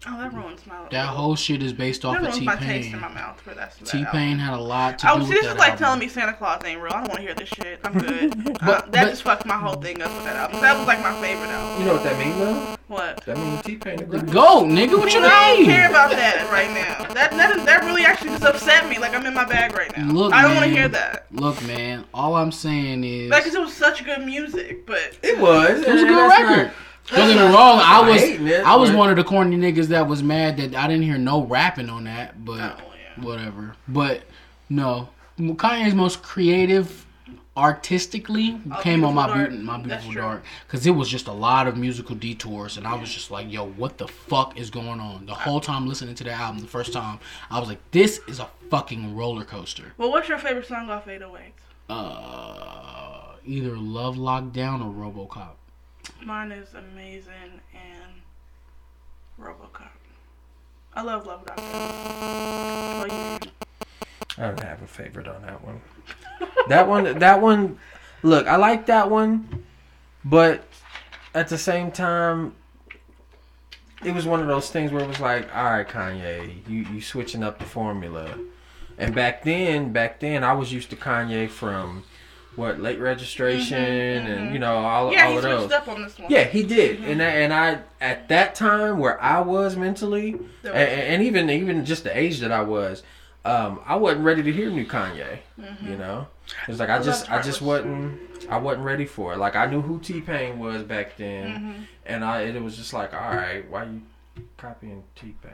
Oh, 0.08 0.20
that 0.20 0.32
ruins 0.36 0.62
my. 0.68 0.76
That 0.92 1.08
whole 1.08 1.36
shit 1.36 1.64
is 1.64 1.74
based 1.74 2.06
off 2.06 2.14
that 2.14 2.20
of 2.20 2.26
ruins 2.28 2.38
T 2.38 2.46
my 2.46 2.56
taste 2.58 2.86
in 2.88 2.92
Pain. 2.94 3.02
my 3.02 3.08
mouth 3.08 3.42
for 3.42 3.56
that. 3.56 3.74
that 3.76 3.86
T 3.88 3.98
album. 4.00 4.12
Pain 4.12 4.38
had 4.38 4.54
a 4.54 4.62
lot 4.62 5.00
to 5.00 5.12
Oh, 5.12 5.18
do 5.18 5.24
see, 5.24 5.30
with 5.30 5.38
this 5.38 5.46
that 5.48 5.52
is 5.54 5.58
like 5.58 5.70
album. 5.70 5.84
telling 5.84 6.00
me 6.00 6.08
Santa 6.10 6.34
Claus 6.34 6.62
ain't 6.64 6.80
real. 6.80 6.94
I 6.94 6.98
don't 7.00 7.08
want 7.10 7.16
to 7.16 7.22
hear 7.24 7.34
this 7.34 7.50
shit. 7.50 7.80
I'm 7.84 7.94
good. 7.98 8.34
uh, 8.48 8.54
But- 8.64 8.92
that 8.92 9.06
but- 9.06 9.10
just 9.10 9.24
fucked 9.24 9.48
my 9.48 9.58
whole 9.58 9.78
thing 9.82 10.04
up 10.04 10.14
with 10.14 10.26
that 10.26 10.36
album. 10.36 10.62
That 10.62 10.78
was 10.78 10.86
like 10.86 11.00
my 11.00 11.20
favorite 11.20 11.48
album. 11.50 11.80
You 11.82 11.88
know 11.88 11.94
what 11.96 12.04
that 12.04 12.20
means, 12.20 12.38
though? 12.38 12.76
What? 12.88 13.26
That 13.26 13.36
means 13.38 13.64
T-Pain. 13.64 13.98
the 13.98 14.04
greatest. 14.06 14.32
Go, 14.32 14.62
nigga. 14.66 15.00
What 15.00 15.12
you 15.12 15.22
I 15.22 15.48
don't 15.56 15.58
mean? 15.62 15.66
care 15.72 15.90
about 15.90 16.12
that 16.12 16.52
right 16.52 16.70
now. 16.70 17.12
That 17.16 17.32
that, 17.32 17.56
is, 17.58 17.66
that 17.66 17.84
really 17.84 18.04
actually 18.06 18.30
just 18.30 18.44
upset 18.44 18.88
me. 18.88 19.00
Like 19.00 19.16
I'm 19.16 19.26
in 19.26 19.34
my 19.34 19.46
bag 19.46 19.76
right 19.76 19.92
now. 19.98 20.06
Look, 20.12 20.34
I 20.34 20.44
don't 20.44 20.54
want 20.54 20.66
to 20.68 20.72
hear 20.72 20.88
that. 20.90 21.26
Look, 21.32 21.60
man. 21.66 22.06
All 22.14 22.36
I'm 22.36 22.52
saying 22.52 23.04
is 23.04 23.32
Like, 23.32 23.44
'cause 23.44 23.56
it 23.56 23.60
was 23.62 23.74
such 23.74 24.06
good 24.06 24.24
music, 24.24 24.86
but 24.86 25.18
It 25.24 25.40
was. 25.40 25.82
it 25.82 25.92
was 25.94 26.04
a 26.04 26.06
good 26.06 26.28
record. 26.30 26.68
not- 26.68 26.74
Don't 27.10 27.28
get 27.30 27.36
me 27.38 27.42
wrong. 27.54 27.80
I 27.82 28.10
was 28.10 28.22
it, 28.24 28.66
I 28.66 28.76
was 28.76 28.92
one 28.92 29.10
of 29.10 29.16
the 29.18 29.24
corny 29.24 29.56
niggas 29.58 29.88
that 29.88 30.08
was 30.08 30.24
mad 30.24 30.58
that 30.58 30.76
I 30.76 30.88
didn't 30.88 31.04
hear 31.04 31.18
no 31.18 31.44
rapping 31.44 31.90
on 31.90 32.06
that. 32.06 32.44
But 32.44 32.80
Oh, 32.82 32.94
yeah. 33.18 33.24
whatever. 33.24 33.76
But 33.88 34.24
no, 34.70 35.10
Kanye's 35.38 35.94
most 35.94 36.24
creative 36.24 37.06
artistically 37.58 38.60
Oh, 38.70 38.82
came 38.82 39.06
on 39.06 39.14
my 39.16 39.28
Beautiful 39.28 39.38
Dark. 39.38 39.50
beautiful, 39.50 39.66
my 39.66 39.78
beautiful 39.84 40.14
dark 40.14 40.44
because 40.68 40.86
it 40.86 40.92
was 40.92 41.08
just 41.08 41.28
a 41.28 41.32
lot 41.32 41.68
of 41.68 41.78
musical 41.78 42.14
detours 42.16 42.76
and 42.78 42.86
I 42.86 42.96
was 42.96 43.14
just 43.14 43.32
like, 43.32 43.50
yo, 43.52 43.66
what 43.66 43.98
the 43.98 44.08
fuck 44.10 44.58
is 44.60 44.70
going 44.70 45.00
on? 45.00 45.26
The 45.26 45.34
whole 45.36 45.62
time 45.62 45.88
listening 45.88 46.16
to 46.16 46.24
the 46.26 46.32
album, 46.34 46.60
the 46.60 46.68
first 46.68 46.92
time, 46.92 47.20
I 47.50 47.60
was 47.60 47.70
like, 47.70 47.80
this 47.92 48.20
is 48.28 48.40
a 48.40 48.50
fucking 48.70 49.16
roller 49.16 49.46
coaster. 49.46 49.94
well, 49.98 50.12
what's 50.12 50.28
your 50.28 50.38
favorite 50.38 50.66
song 50.68 50.90
off 50.90 51.08
808? 51.08 51.54
Uh, 51.88 53.36
either 53.46 53.78
Love 53.78 54.16
Lockdown 54.18 54.82
or 54.84 54.92
RoboCop. 55.12 55.52
Mine 56.24 56.52
is 56.52 56.74
Amazing 56.74 57.62
and 57.74 58.14
RoboCop. 59.40 59.90
I 60.94 61.02
love 61.02 61.26
Love 61.26 61.46
Doctor. 61.46 61.62
I 64.38 64.48
don't 64.48 64.64
have 64.64 64.82
a 64.82 64.88
favorite 64.88 65.28
on 65.28 65.42
that 65.44 65.64
one. 65.64 65.82
that 66.68 66.88
one, 66.88 67.20
that 67.20 67.42
one. 67.42 67.78
Look, 68.24 68.48
I 68.48 68.56
like 68.56 68.86
that 68.88 69.10
one, 69.10 69.66
but 70.24 70.64
at 71.34 71.48
the 71.48 71.58
same 71.58 71.92
time, 71.92 72.56
it 74.04 74.14
was 74.14 74.26
one 74.26 74.40
of 74.40 74.48
those 74.48 74.70
things 74.70 74.92
where 74.92 75.04
it 75.04 75.08
was 75.08 75.20
like, 75.20 75.54
all 75.56 75.66
right, 75.66 75.88
Kanye, 75.88 76.68
you 76.68 76.86
you 76.92 77.02
switching 77.02 77.44
up 77.44 77.60
the 77.60 77.66
formula. 77.66 78.38
And 78.98 79.14
back 79.14 79.44
then, 79.44 79.92
back 79.92 80.20
then, 80.22 80.44
I 80.44 80.54
was 80.54 80.72
used 80.72 80.90
to 80.92 80.96
Kanye 80.96 81.50
from 81.50 82.04
what 82.58 82.80
late 82.80 83.00
registration 83.00 83.78
and 83.78 84.54
you 84.54 84.60
know 84.60 84.76
all 84.78 85.12
Yeah, 85.12 85.26
all 85.26 85.32
he 85.32 85.38
of 85.38 85.44
those. 85.44 85.72
up 85.72 85.88
on 85.88 86.02
this 86.04 86.18
one. 86.18 86.30
Yeah, 86.32 86.44
he 86.46 86.64
did, 86.64 87.04
and 87.04 87.22
I, 87.22 87.26
and 87.26 87.54
I 87.54 87.80
at 88.02 88.28
that 88.30 88.56
time 88.56 89.00
where 89.00 89.22
I 89.22 89.42
was 89.42 89.76
mentally, 89.76 90.30
and, 90.32 90.44
was- 90.64 90.72
and 90.74 91.24
even 91.24 91.50
even 91.50 91.86
just 91.86 92.04
the 92.04 92.18
age 92.18 92.40
that 92.40 92.52
I 92.52 92.62
was, 92.62 93.04
um, 93.44 93.80
I 93.86 93.96
wasn't 93.96 94.24
ready 94.26 94.42
to 94.44 94.52
hear 94.52 94.70
new 94.70 94.86
Kanye. 94.86 95.40
Mm-hmm. 95.60 95.88
You 95.88 95.98
know, 95.98 96.28
it 96.64 96.70
was 96.70 96.80
like 96.80 96.90
I 96.90 97.02
just 97.02 97.32
I 97.32 97.42
just 97.42 97.62
wasn't 97.62 98.20
I 98.50 98.58
wasn't 98.58 98.86
ready 98.86 99.06
for 99.06 99.34
it. 99.34 99.38
Like 99.38 99.56
I 99.56 99.66
knew 99.66 99.82
who 99.82 100.00
T 100.00 100.22
Pain 100.22 100.60
was 100.60 100.84
back 100.84 101.18
then, 101.18 101.48
Mm-hmm. 101.50 101.82
and 102.06 102.24
I 102.26 102.42
it 102.44 102.62
was 102.62 102.78
just 102.78 102.94
like, 102.94 103.14
all 103.14 103.20
right, 103.36 103.70
why 103.70 103.84
you 103.86 104.02
copying 104.58 105.04
T 105.16 105.34
Pain? 105.44 105.52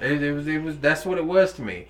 It, 0.00 0.22
it 0.22 0.32
was 0.32 0.46
it 0.46 0.62
was 0.62 0.78
that's 0.78 1.04
what 1.06 1.18
it 1.18 1.24
was 1.24 1.52
to 1.54 1.62
me. 1.62 1.88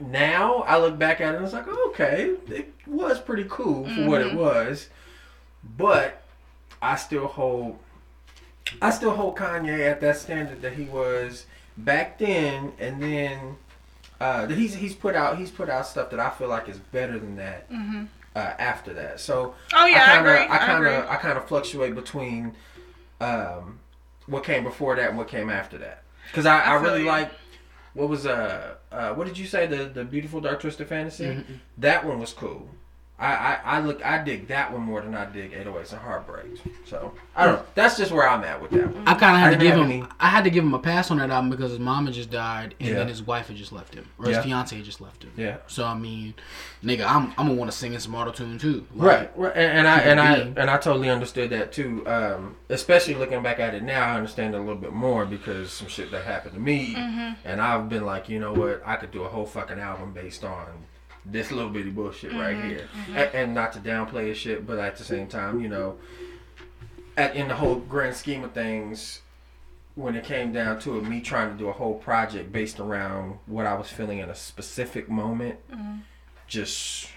Now 0.00 0.62
I 0.66 0.78
look 0.78 0.98
back 0.98 1.20
at 1.20 1.34
it 1.34 1.36
and 1.36 1.44
it's 1.44 1.54
like 1.54 1.68
okay, 1.68 2.34
it 2.48 2.72
was 2.86 3.18
pretty 3.20 3.46
cool 3.48 3.84
for 3.88 4.02
what 4.06 4.20
Mm-hmm. 4.20 4.30
it 4.30 4.34
was, 4.40 4.88
but 5.76 6.22
I 6.82 6.96
still 6.96 7.26
hold 7.26 7.78
I 8.80 8.90
still 8.90 9.10
hold 9.14 9.36
Kanye 9.36 9.90
at 9.90 10.00
that 10.00 10.16
standard 10.16 10.62
that 10.62 10.74
he 10.74 10.84
was 10.84 11.46
back 11.76 12.18
then, 12.18 12.72
and 12.78 13.02
then 13.02 13.56
uh, 14.20 14.46
he's 14.48 14.74
he's 14.74 14.94
put 14.94 15.14
out 15.14 15.38
he's 15.38 15.50
put 15.50 15.68
out 15.68 15.86
stuff 15.86 16.10
that 16.10 16.20
I 16.20 16.30
feel 16.30 16.48
like 16.48 16.68
is 16.68 16.78
better 16.78 17.18
than 17.18 17.36
that 17.36 17.66
uh, 17.70 18.38
after 18.38 18.92
that. 18.94 19.20
So 19.20 19.54
Oh 19.74 19.86
yeah, 19.86 20.04
I, 20.04 20.14
kinda. 20.16 20.30
I 20.30 20.54
I, 20.54 20.58
kind 20.58 20.86
of 20.86 21.08
I 21.08 21.16
kind 21.16 21.36
of 21.38 21.46
fluctuate 21.48 21.94
between 21.94 22.54
um, 23.20 23.78
what 24.26 24.44
came 24.44 24.62
before 24.64 24.96
that 24.96 25.08
and 25.10 25.18
what 25.18 25.28
came 25.28 25.50
after 25.50 25.78
that. 25.78 26.04
Because 26.28 26.46
I, 26.46 26.60
I, 26.60 26.70
I 26.70 26.74
really 26.74 27.00
you. 27.00 27.06
like 27.06 27.30
what 27.94 28.08
was 28.08 28.24
uh, 28.26 28.74
uh 28.92 29.14
what 29.14 29.26
did 29.26 29.38
you 29.38 29.46
say 29.46 29.66
the 29.66 29.84
the 29.84 30.04
beautiful 30.04 30.40
dark 30.40 30.60
twisted 30.60 30.88
fantasy? 30.88 31.24
Mm-hmm. 31.24 31.54
That 31.78 32.06
one 32.06 32.18
was 32.18 32.32
cool. 32.32 32.68
I, 33.20 33.34
I, 33.34 33.58
I 33.64 33.80
look 33.80 34.04
I 34.04 34.22
dig 34.24 34.48
that 34.48 34.72
one 34.72 34.80
more 34.80 35.02
than 35.02 35.14
I 35.14 35.26
dig 35.26 35.52
808s 35.52 35.92
and 35.92 36.00
heartbreaks. 36.00 36.60
So 36.86 37.12
I 37.36 37.44
don't 37.44 37.56
know. 37.56 37.62
That's 37.74 37.98
just 37.98 38.12
where 38.12 38.26
I'm 38.26 38.42
at 38.44 38.62
with 38.62 38.70
that 38.70 38.86
one. 38.94 39.06
I 39.06 39.12
kind 39.14 39.36
of 39.36 39.40
had 39.42 39.52
I 39.52 39.56
to 39.56 39.62
give 39.62 39.74
him. 39.76 39.84
any- 39.84 40.04
I 40.18 40.28
had 40.28 40.44
to 40.44 40.50
give 40.50 40.64
him 40.64 40.72
a 40.72 40.78
pass 40.78 41.10
on 41.10 41.18
that 41.18 41.28
album 41.30 41.50
because 41.50 41.70
his 41.70 41.78
mama 41.78 42.10
just 42.12 42.30
died, 42.30 42.74
and 42.80 42.88
Yeah. 42.88 42.94
then 42.96 43.08
his 43.08 43.22
wife 43.22 43.48
had 43.48 43.56
just 43.56 43.72
left 43.72 43.94
him, 43.94 44.06
or 44.18 44.26
his 44.26 44.36
Yeah. 44.36 44.42
fiance 44.42 44.74
had 44.74 44.84
just 44.86 45.02
left 45.02 45.22
him. 45.22 45.32
Yeah. 45.36 45.58
So 45.66 45.84
I 45.84 45.94
mean, 45.94 46.32
nigga, 46.82 47.04
I'm 47.06 47.26
I'm 47.36 47.46
gonna 47.48 47.54
want 47.54 47.70
to 47.70 47.76
sing 47.76 47.92
in 47.92 48.00
some 48.00 48.14
auto 48.14 48.32
tune 48.32 48.58
too. 48.58 48.86
Like, 48.94 49.06
Right, 49.08 49.30
right, 49.36 49.52
and, 49.54 49.78
and 49.80 49.88
I 49.88 49.98
and 50.00 50.18
I 50.20 50.34
and 50.62 50.70
I 50.70 50.78
totally 50.78 51.10
understood 51.10 51.50
that 51.50 51.72
too. 51.72 52.02
Um, 52.06 52.56
especially 52.70 53.14
looking 53.16 53.42
back 53.42 53.60
at 53.60 53.74
it 53.74 53.82
now, 53.82 54.02
I 54.12 54.16
understand 54.16 54.54
it 54.54 54.58
a 54.58 54.60
little 54.60 54.76
bit 54.76 54.92
more 54.94 55.26
because 55.26 55.70
some 55.72 55.88
shit 55.88 56.10
that 56.10 56.24
happened 56.24 56.54
to 56.54 56.60
me, 56.60 56.94
and 57.44 57.60
I've 57.60 57.88
been 57.90 58.06
like, 58.06 58.30
you 58.30 58.40
know 58.40 58.54
what, 58.54 58.82
I 58.86 58.96
could 58.96 59.10
do 59.10 59.24
a 59.24 59.28
whole 59.28 59.44
fucking 59.46 59.78
album 59.78 60.12
based 60.12 60.42
on 60.42 60.66
this 61.24 61.50
little 61.50 61.70
bitty 61.70 61.90
bullshit 61.90 62.32
right 62.32 62.56
mm-hmm. 62.56 62.68
here, 62.68 62.88
mm-hmm. 62.92 63.16
and, 63.16 63.34
and 63.34 63.54
not 63.54 63.72
to 63.74 63.78
downplay 63.78 64.28
his 64.28 64.38
shit, 64.38 64.66
but 64.66 64.78
at 64.78 64.96
the 64.96 65.04
same 65.04 65.26
time, 65.26 65.60
you 65.60 65.68
know, 65.68 65.96
at 67.16 67.36
in 67.36 67.48
the 67.48 67.54
whole 67.54 67.76
grand 67.76 68.16
scheme 68.16 68.44
of 68.44 68.52
things. 68.52 69.20
When 69.96 70.14
it 70.14 70.24
came 70.24 70.52
down 70.52 70.78
to 70.80 70.98
it, 70.98 71.02
me 71.02 71.20
trying 71.20 71.50
to 71.50 71.58
do 71.58 71.68
a 71.68 71.72
whole 71.72 71.94
project 71.94 72.52
based 72.52 72.78
around 72.78 73.38
what 73.46 73.66
I 73.66 73.74
was 73.74 73.88
feeling 73.88 74.18
in 74.18 74.30
a 74.30 74.34
specific 74.34 75.10
moment, 75.10 75.58
mm-hmm. 75.70 75.98
just 76.46 77.08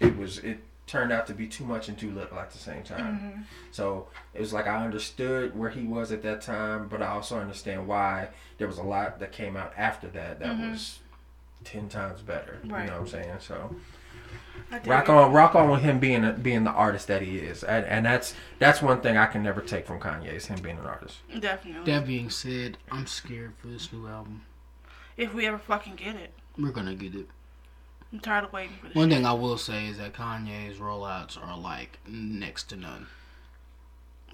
it 0.00 0.18
was 0.18 0.38
it 0.38 0.58
turned 0.86 1.12
out 1.12 1.26
to 1.28 1.32
be 1.32 1.46
too 1.46 1.64
much 1.64 1.88
and 1.88 1.96
too 1.96 2.10
little 2.10 2.38
at 2.38 2.50
the 2.50 2.58
same 2.58 2.82
time. 2.82 3.46
So 3.70 4.08
it 4.34 4.40
was 4.40 4.52
like 4.52 4.66
I 4.66 4.84
understood 4.84 5.56
where 5.56 5.70
he 5.70 5.84
was 5.84 6.12
at 6.12 6.22
that 6.22 6.42
time, 6.42 6.88
but 6.88 7.00
I 7.00 7.06
also 7.06 7.38
understand 7.38 7.86
why 7.86 8.28
there 8.58 8.66
was 8.66 8.76
a 8.78 8.82
lot 8.82 9.18
that 9.20 9.32
came 9.32 9.56
out 9.56 9.72
after 9.76 10.08
that 10.08 10.40
that 10.40 10.58
was 10.58 10.98
ten 11.64 11.88
times 11.88 12.22
better. 12.22 12.58
You 12.62 12.70
know 12.70 12.76
what 12.76 12.90
I'm 12.90 13.08
saying? 13.08 13.36
So 13.40 13.74
rock 14.86 15.08
on, 15.08 15.32
rock 15.32 15.54
on 15.54 15.70
with 15.70 15.82
him 15.82 15.98
being 15.98 16.24
a, 16.24 16.32
being 16.32 16.64
the 16.64 16.70
artist 16.70 17.06
that 17.08 17.22
he 17.22 17.38
is, 17.38 17.62
and, 17.62 17.84
and 17.86 18.06
that's 18.06 18.34
that's 18.58 18.80
one 18.82 19.00
thing 19.00 19.16
I 19.16 19.26
can 19.26 19.42
never 19.42 19.60
take 19.60 19.86
from 19.86 20.00
Kanye 20.00 20.32
is 20.34 20.46
him 20.46 20.60
being 20.60 20.78
an 20.78 20.86
artist. 20.86 21.18
Definitely. 21.38 21.90
That 21.92 22.06
being 22.06 22.30
said, 22.30 22.78
I'm 22.90 23.06
scared 23.06 23.54
for 23.58 23.68
this 23.68 23.92
new 23.92 24.06
album. 24.06 24.42
if 25.16 25.34
we 25.34 25.46
ever 25.46 25.58
fucking 25.58 25.96
get 25.96 26.16
it, 26.16 26.32
We're 26.58 26.70
gonna 26.72 26.94
get 26.94 27.14
it. 27.14 27.28
I'm 28.12 28.20
tired 28.20 28.44
of 28.44 28.52
waiting 28.52 28.76
for 28.80 28.88
this. 28.88 28.94
One 28.94 29.08
shit. 29.08 29.18
thing 29.18 29.26
I 29.26 29.32
will 29.32 29.56
say 29.58 29.86
is 29.86 29.98
that 29.98 30.12
Kanye's 30.12 30.78
rollouts 30.78 31.38
are 31.42 31.56
like 31.56 31.98
next 32.06 32.64
to 32.70 32.76
none. 32.76 33.06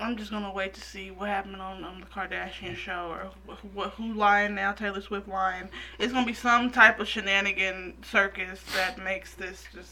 I'm 0.01 0.17
just 0.17 0.31
gonna 0.31 0.53
wait 0.53 0.75
to 0.75 0.81
see 0.81 1.11
what 1.11 1.29
happened 1.29 1.61
on, 1.61 1.83
on 1.85 2.01
the 2.01 2.07
Kardashian 2.07 2.77
show 2.77 3.09
or 3.11 3.31
who, 3.47 3.83
who, 3.83 3.89
who 3.91 4.15
lying 4.15 4.55
now, 4.55 4.73
Taylor 4.73 5.01
Swift 5.01 5.29
lying. 5.29 5.69
It's 5.99 6.13
gonna 6.13 6.27
be 6.27 6.35
some 6.35 6.71
type 6.71 7.01
of 7.01 7.09
shenanigan 7.09 7.95
circus 8.03 8.63
that 8.75 9.03
makes 9.03 9.35
this 9.35 9.65
just 9.75 9.91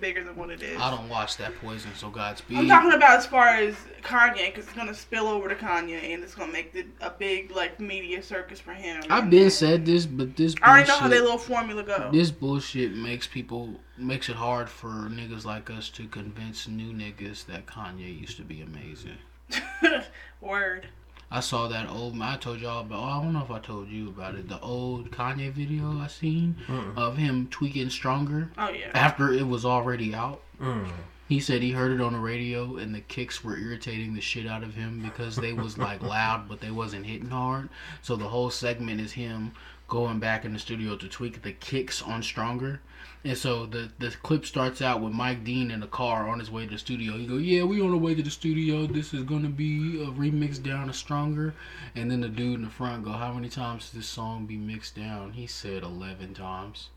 bigger 0.00 0.24
than 0.24 0.34
what 0.36 0.50
it 0.50 0.62
is. 0.62 0.80
I 0.80 0.90
don't 0.90 1.08
watch 1.08 1.36
that 1.36 1.54
Poison, 1.60 1.90
so 1.94 2.10
Godspeed. 2.10 2.58
I'm 2.58 2.68
talking 2.68 2.92
about 2.92 3.18
as 3.18 3.26
far 3.26 3.48
as 3.48 3.76
Kanye, 4.02 4.46
because 4.46 4.64
it's 4.64 4.74
gonna 4.74 4.94
spill 4.94 5.28
over 5.28 5.48
to 5.48 5.54
Kanye, 5.54 6.14
and 6.14 6.22
it's 6.22 6.34
gonna 6.34 6.52
make 6.52 6.72
the, 6.72 6.86
a 7.00 7.10
big 7.10 7.50
like 7.54 7.78
media 7.78 8.22
circus 8.22 8.60
for 8.60 8.72
him. 8.72 9.02
I've 9.10 9.30
been 9.30 9.50
said 9.50 9.86
this, 9.86 10.06
but 10.06 10.36
this 10.36 10.54
I 10.62 10.70
already 10.70 10.88
know 10.88 10.94
how 10.94 11.00
bullshit- 11.00 11.10
their 11.10 11.22
little 11.22 11.38
formula 11.38 11.82
go. 11.82 12.10
This 12.12 12.30
bullshit 12.30 12.94
makes 12.94 13.26
people 13.26 13.74
makes 13.96 14.28
it 14.28 14.36
hard 14.36 14.68
for 14.68 14.88
niggas 14.88 15.44
like 15.44 15.70
us 15.70 15.88
to 15.90 16.06
convince 16.08 16.66
new 16.66 16.92
niggas 16.92 17.46
that 17.46 17.66
Kanye 17.66 18.20
used 18.20 18.36
to 18.38 18.42
be 18.42 18.60
amazing. 18.62 19.18
Word. 20.40 20.88
I 21.30 21.40
saw 21.40 21.66
that 21.68 21.88
old. 21.88 22.20
I 22.20 22.36
told 22.36 22.60
y'all 22.60 22.80
about. 22.82 23.02
I 23.02 23.22
don't 23.22 23.32
know 23.32 23.42
if 23.42 23.50
I 23.50 23.58
told 23.58 23.88
you 23.88 24.08
about 24.08 24.34
it. 24.36 24.48
The 24.48 24.60
old 24.60 25.10
Kanye 25.10 25.50
video 25.50 25.98
I 26.00 26.06
seen 26.06 26.56
of 26.96 27.16
him 27.16 27.48
tweaking 27.50 27.90
stronger 27.90 28.50
Oh 28.56 28.68
yeah. 28.70 28.90
after 28.94 29.32
it 29.32 29.46
was 29.46 29.64
already 29.64 30.14
out. 30.14 30.42
Mm. 30.60 30.88
He 31.28 31.40
said 31.40 31.62
he 31.62 31.72
heard 31.72 31.90
it 31.90 32.02
on 32.02 32.12
the 32.12 32.18
radio 32.18 32.76
and 32.76 32.94
the 32.94 33.00
kicks 33.00 33.42
were 33.42 33.56
irritating 33.56 34.14
the 34.14 34.20
shit 34.20 34.46
out 34.46 34.62
of 34.62 34.74
him 34.74 35.00
because 35.02 35.34
they 35.36 35.54
was 35.54 35.78
like 35.78 36.02
loud 36.14 36.48
but 36.48 36.60
they 36.60 36.70
wasn't 36.70 37.06
hitting 37.06 37.30
hard. 37.30 37.68
So 38.02 38.14
the 38.14 38.28
whole 38.28 38.50
segment 38.50 39.00
is 39.00 39.12
him 39.12 39.52
going 39.88 40.18
back 40.18 40.44
in 40.44 40.52
the 40.52 40.58
studio 40.58 40.96
to 40.96 41.08
tweak 41.08 41.42
the 41.42 41.52
kicks 41.52 42.00
on 42.02 42.22
Stronger. 42.22 42.80
And 43.24 43.36
so 43.38 43.64
the 43.66 43.90
the 43.98 44.10
clip 44.10 44.44
starts 44.44 44.82
out 44.82 45.00
with 45.00 45.12
Mike 45.12 45.44
Dean 45.44 45.70
in 45.70 45.82
a 45.82 45.86
car 45.86 46.28
on 46.28 46.38
his 46.38 46.50
way 46.50 46.66
to 46.66 46.72
the 46.72 46.78
studio. 46.78 47.16
He 47.16 47.26
go, 47.26 47.36
"Yeah, 47.36 47.62
we 47.64 47.80
on 47.80 47.90
the 47.90 47.96
way 47.96 48.14
to 48.14 48.22
the 48.22 48.30
studio. 48.30 48.86
This 48.86 49.14
is 49.14 49.22
gonna 49.22 49.48
be 49.48 50.02
a 50.02 50.06
remix 50.06 50.62
down 50.62 50.88
to 50.88 50.92
Stronger." 50.92 51.54
And 51.94 52.10
then 52.10 52.20
the 52.20 52.28
dude 52.28 52.56
in 52.56 52.64
the 52.64 52.70
front 52.70 53.04
go, 53.04 53.12
"How 53.12 53.32
many 53.32 53.48
times 53.48 53.84
does 53.84 53.92
this 53.92 54.06
song 54.06 54.46
be 54.46 54.56
mixed 54.56 54.94
down?" 54.96 55.32
He 55.32 55.46
said 55.46 55.82
eleven 55.82 56.34
times 56.34 56.90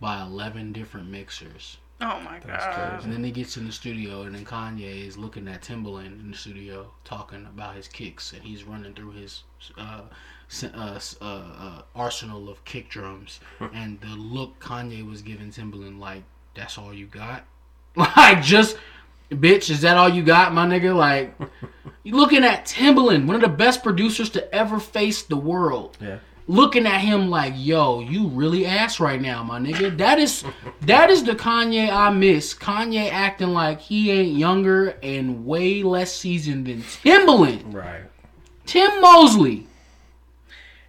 by 0.00 0.20
eleven 0.20 0.72
different 0.72 1.08
mixers. 1.08 1.78
Oh 2.00 2.20
my 2.20 2.40
That's 2.40 2.64
god. 2.64 2.90
crazy. 2.90 3.04
And 3.04 3.12
then 3.12 3.24
he 3.24 3.30
gets 3.30 3.56
in 3.56 3.64
the 3.66 3.72
studio, 3.72 4.22
and 4.22 4.34
then 4.34 4.44
Kanye 4.44 5.06
is 5.06 5.16
looking 5.16 5.48
at 5.48 5.62
Timbaland 5.62 6.20
in 6.20 6.30
the 6.32 6.36
studio, 6.36 6.90
talking 7.04 7.46
about 7.46 7.76
his 7.76 7.88
kicks, 7.88 8.32
and 8.32 8.42
he's 8.42 8.64
running 8.64 8.92
through 8.94 9.12
his 9.12 9.44
uh, 9.78 10.02
s- 10.02 10.12
uh, 10.62 10.98
uh, 11.20 11.24
uh, 11.24 11.82
arsenal 11.94 12.48
of 12.48 12.64
kick 12.64 12.88
drums. 12.88 13.40
and 13.72 14.00
the 14.00 14.08
look 14.16 14.58
Kanye 14.60 15.08
was 15.08 15.22
giving 15.22 15.50
Timbaland, 15.50 15.98
like, 15.98 16.22
that's 16.54 16.78
all 16.78 16.92
you 16.94 17.06
got? 17.06 17.44
Like, 17.96 18.42
just, 18.42 18.76
bitch, 19.30 19.70
is 19.70 19.82
that 19.82 19.96
all 19.96 20.08
you 20.08 20.22
got, 20.24 20.52
my 20.52 20.66
nigga? 20.66 20.94
Like, 20.96 21.34
you 22.02 22.16
looking 22.16 22.42
at 22.44 22.66
Timbaland, 22.66 23.26
one 23.26 23.36
of 23.36 23.42
the 23.42 23.48
best 23.48 23.82
producers 23.84 24.30
to 24.30 24.52
ever 24.54 24.80
face 24.80 25.22
the 25.22 25.36
world 25.36 25.96
Yeah. 26.00 26.18
looking 26.48 26.86
at 26.86 26.98
him 27.00 27.30
like, 27.30 27.54
"Yo, 27.56 28.00
you 28.00 28.26
really 28.26 28.66
ass 28.66 28.98
right 29.00 29.20
now, 29.20 29.42
my 29.44 29.58
nigga." 29.60 29.96
That 29.96 30.18
is 30.18 30.44
that 30.82 31.08
is 31.08 31.22
the 31.24 31.32
Kanye 31.34 31.88
I 31.90 32.10
miss. 32.10 32.52
Kanye 32.52 33.10
acting 33.12 33.52
like 33.54 33.80
he 33.80 34.10
ain't 34.10 34.36
younger 34.36 34.88
and 35.02 35.46
way 35.46 35.82
less 35.84 36.12
seasoned 36.14 36.66
than 36.66 36.82
Timbaland, 36.82 37.72
Right. 37.72 38.02
Tim 38.66 39.00
Mosley. 39.00 39.68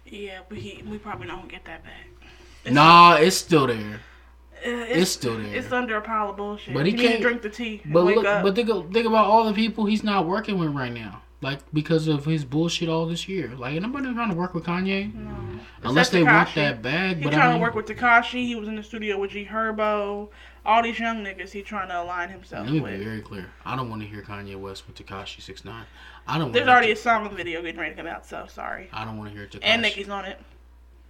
Yeah, 0.06 0.40
but 0.48 0.58
he, 0.58 0.82
we 0.88 0.98
probably 0.98 1.26
don't 1.26 1.48
get 1.48 1.64
that 1.64 1.82
back. 1.84 2.72
Nah, 2.72 3.16
it's 3.16 3.36
still 3.36 3.66
there. 3.66 4.00
Uh, 4.64 4.70
It's 4.88 5.10
still 5.10 5.36
there. 5.38 5.54
It's 5.54 5.70
under 5.72 5.96
a 5.96 6.00
pile 6.00 6.30
of 6.30 6.36
bullshit. 6.36 6.74
But 6.74 6.86
he 6.86 6.92
you 6.92 6.96
need 6.98 7.02
to 7.02 7.08
can't- 7.08 7.22
drink 7.22 7.42
the 7.42 7.50
tea. 7.50 7.82
But 7.86 8.04
wake 8.06 8.16
look, 8.16 8.26
up. 8.26 8.42
but 8.42 8.54
think, 8.54 8.68
think 8.92 9.06
about 9.06 9.26
all 9.26 9.44
the 9.44 9.52
people 9.52 9.84
he's 9.86 10.02
not 10.02 10.26
working 10.26 10.58
with 10.58 10.70
right 10.70 10.92
now. 10.92 11.22
Like 11.42 11.60
because 11.72 12.08
of 12.08 12.24
his 12.24 12.44
bullshit 12.46 12.88
all 12.88 13.06
this 13.06 13.28
year. 13.28 13.52
Like 13.56 13.80
nobody's 13.80 14.14
trying 14.14 14.30
to 14.30 14.34
work 14.36 14.54
with 14.54 14.64
Kanye 14.64 15.14
no. 15.14 15.60
unless 15.82 16.08
they 16.08 16.24
want 16.24 16.48
that 16.54 16.80
bag. 16.82 17.18
he 17.18 17.24
But 17.24 17.34
trying 17.34 17.42
I 17.42 17.50
mean, 17.50 17.58
to 17.58 17.62
work 17.62 17.74
with 17.74 17.86
Tekashi. 17.86 18.46
He 18.46 18.54
was 18.54 18.66
in 18.68 18.74
the 18.74 18.82
studio 18.82 19.18
with 19.18 19.32
G 19.32 19.44
Herbo. 19.44 20.30
All 20.66 20.82
these 20.82 20.98
young 20.98 21.24
niggas 21.24 21.50
he 21.52 21.62
trying 21.62 21.88
to 21.88 22.02
align 22.02 22.28
himself 22.28 22.64
let 22.66 22.72
me 22.72 22.80
be 22.80 23.04
very 23.04 23.20
clear. 23.22 23.46
I 23.64 23.76
don't 23.76 23.88
want 23.88 24.02
to 24.02 24.08
hear 24.08 24.22
Kanye 24.22 24.56
West 24.56 24.84
with 24.86 24.96
Tekashi 24.96 25.40
Six 25.40 25.64
Nine. 25.64 25.84
I 26.26 26.38
don't. 26.38 26.52
There's 26.52 26.62
wanna 26.62 26.72
already 26.72 26.86
hear 26.88 26.96
a 26.96 26.98
song 26.98 27.36
video 27.36 27.62
getting 27.62 27.80
ready 27.80 27.94
to 27.94 27.96
come 27.96 28.06
out, 28.08 28.26
so 28.26 28.46
sorry. 28.48 28.88
I 28.92 29.04
don't 29.04 29.16
want 29.16 29.30
to 29.30 29.36
hear 29.38 29.46
Tekashi. 29.46 29.60
And 29.62 29.82
Nicki's 29.82 30.08
on 30.08 30.24
it. 30.24 30.38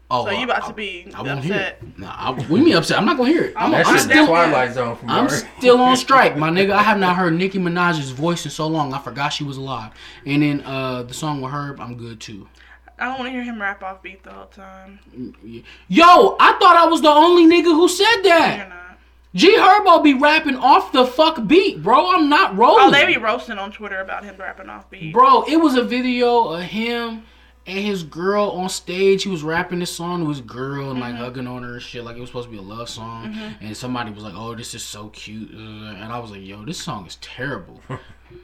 Oh, 0.08 0.24
So 0.26 0.30
you 0.30 0.42
uh, 0.42 0.44
about 0.44 0.64
I- 0.64 0.68
to 0.68 0.72
be 0.74 1.10
I 1.14 1.22
won't 1.22 1.42
hear 1.42 1.54
upset. 1.54 1.78
it. 1.82 1.98
Nah, 1.98 2.14
I, 2.16 2.30
what 2.32 2.46
do 2.48 2.56
mean 2.62 2.76
upset? 2.76 2.98
I'm 2.98 3.06
not 3.06 3.16
gonna 3.16 3.30
hear 3.30 3.44
it. 3.44 3.54
I'm, 3.56 3.70
That 3.72 3.86
I'm 3.86 3.94
That's 3.94 4.02
shit 4.04 4.08
the 4.08 4.14
still, 4.14 4.26
Twilight 4.26 4.72
Zone 4.74 4.96
from 4.96 5.10
I'm 5.10 5.28
still 5.28 5.80
on 5.80 5.96
strike, 5.96 6.36
my 6.36 6.50
nigga. 6.50 6.72
I 6.72 6.82
have 6.82 6.98
not 6.98 7.16
heard 7.16 7.32
Nicki 7.34 7.58
Minaj's 7.58 8.10
voice 8.10 8.44
in 8.44 8.50
so 8.50 8.66
long. 8.68 8.92
I 8.92 8.98
forgot 9.00 9.32
she 9.32 9.42
was 9.42 9.56
alive. 9.56 9.92
And 10.26 10.42
then 10.42 10.60
uh, 10.60 11.02
the 11.02 11.14
song 11.14 11.40
with 11.40 11.50
Herb, 11.50 11.80
I'm 11.80 11.96
good 11.96 12.20
too. 12.20 12.46
I 12.98 13.06
don't 13.06 13.18
want 13.18 13.26
to 13.28 13.32
hear 13.32 13.42
him 13.42 13.60
rap 13.60 13.82
off 13.82 14.00
beat 14.02 14.22
the 14.22 14.30
whole 14.30 14.46
time. 14.46 15.00
Yo, 15.88 16.36
I 16.38 16.52
thought 16.60 16.76
I 16.76 16.86
was 16.86 17.02
the 17.02 17.10
only 17.10 17.44
nigga 17.44 17.64
who 17.64 17.88
said 17.88 18.14
You're 18.16 18.22
that. 18.24 18.72
G 19.36 19.54
Herbo 19.54 20.02
be 20.02 20.14
rapping 20.14 20.56
off 20.56 20.92
the 20.92 21.04
fuck 21.04 21.46
beat, 21.46 21.82
bro. 21.82 22.14
I'm 22.14 22.30
not 22.30 22.56
rolling. 22.56 22.86
Oh, 22.86 22.90
they 22.90 23.04
be 23.04 23.18
roasting 23.18 23.58
on 23.58 23.70
Twitter 23.70 24.00
about 24.00 24.24
him 24.24 24.34
rapping 24.38 24.70
off 24.70 24.88
beat. 24.88 25.12
Bro, 25.12 25.42
it 25.42 25.58
was 25.58 25.74
a 25.74 25.84
video 25.84 26.48
of 26.48 26.62
him 26.62 27.22
and 27.66 27.78
his 27.78 28.02
girl 28.04 28.50
on 28.50 28.68
stage. 28.68 29.22
He 29.24 29.28
was 29.28 29.42
rapping 29.42 29.78
this 29.80 29.94
song 29.94 30.22
to 30.22 30.28
his 30.28 30.40
girl 30.40 30.90
and 30.90 31.00
like 31.00 31.14
Mm-hmm. 31.14 31.22
hugging 31.24 31.46
on 31.46 31.62
her 31.62 31.74
and 31.74 31.82
shit. 31.82 32.04
Like 32.04 32.16
it 32.16 32.20
was 32.20 32.28
supposed 32.30 32.46
to 32.48 32.52
be 32.52 32.58
a 32.58 32.62
love 32.62 32.88
song. 32.88 33.34
And 33.60 33.76
somebody 33.76 34.10
was 34.12 34.22
like, 34.24 34.34
"Oh, 34.36 34.54
this 34.54 34.74
is 34.74 34.82
so 34.82 35.08
cute," 35.08 35.50
uh, 35.54 35.58
and 35.58 36.12
I 36.12 36.18
was 36.18 36.30
like, 36.30 36.42
"Yo, 36.44 36.64
this 36.64 36.78
song 36.78 37.06
is 37.06 37.16
terrible." 37.16 37.80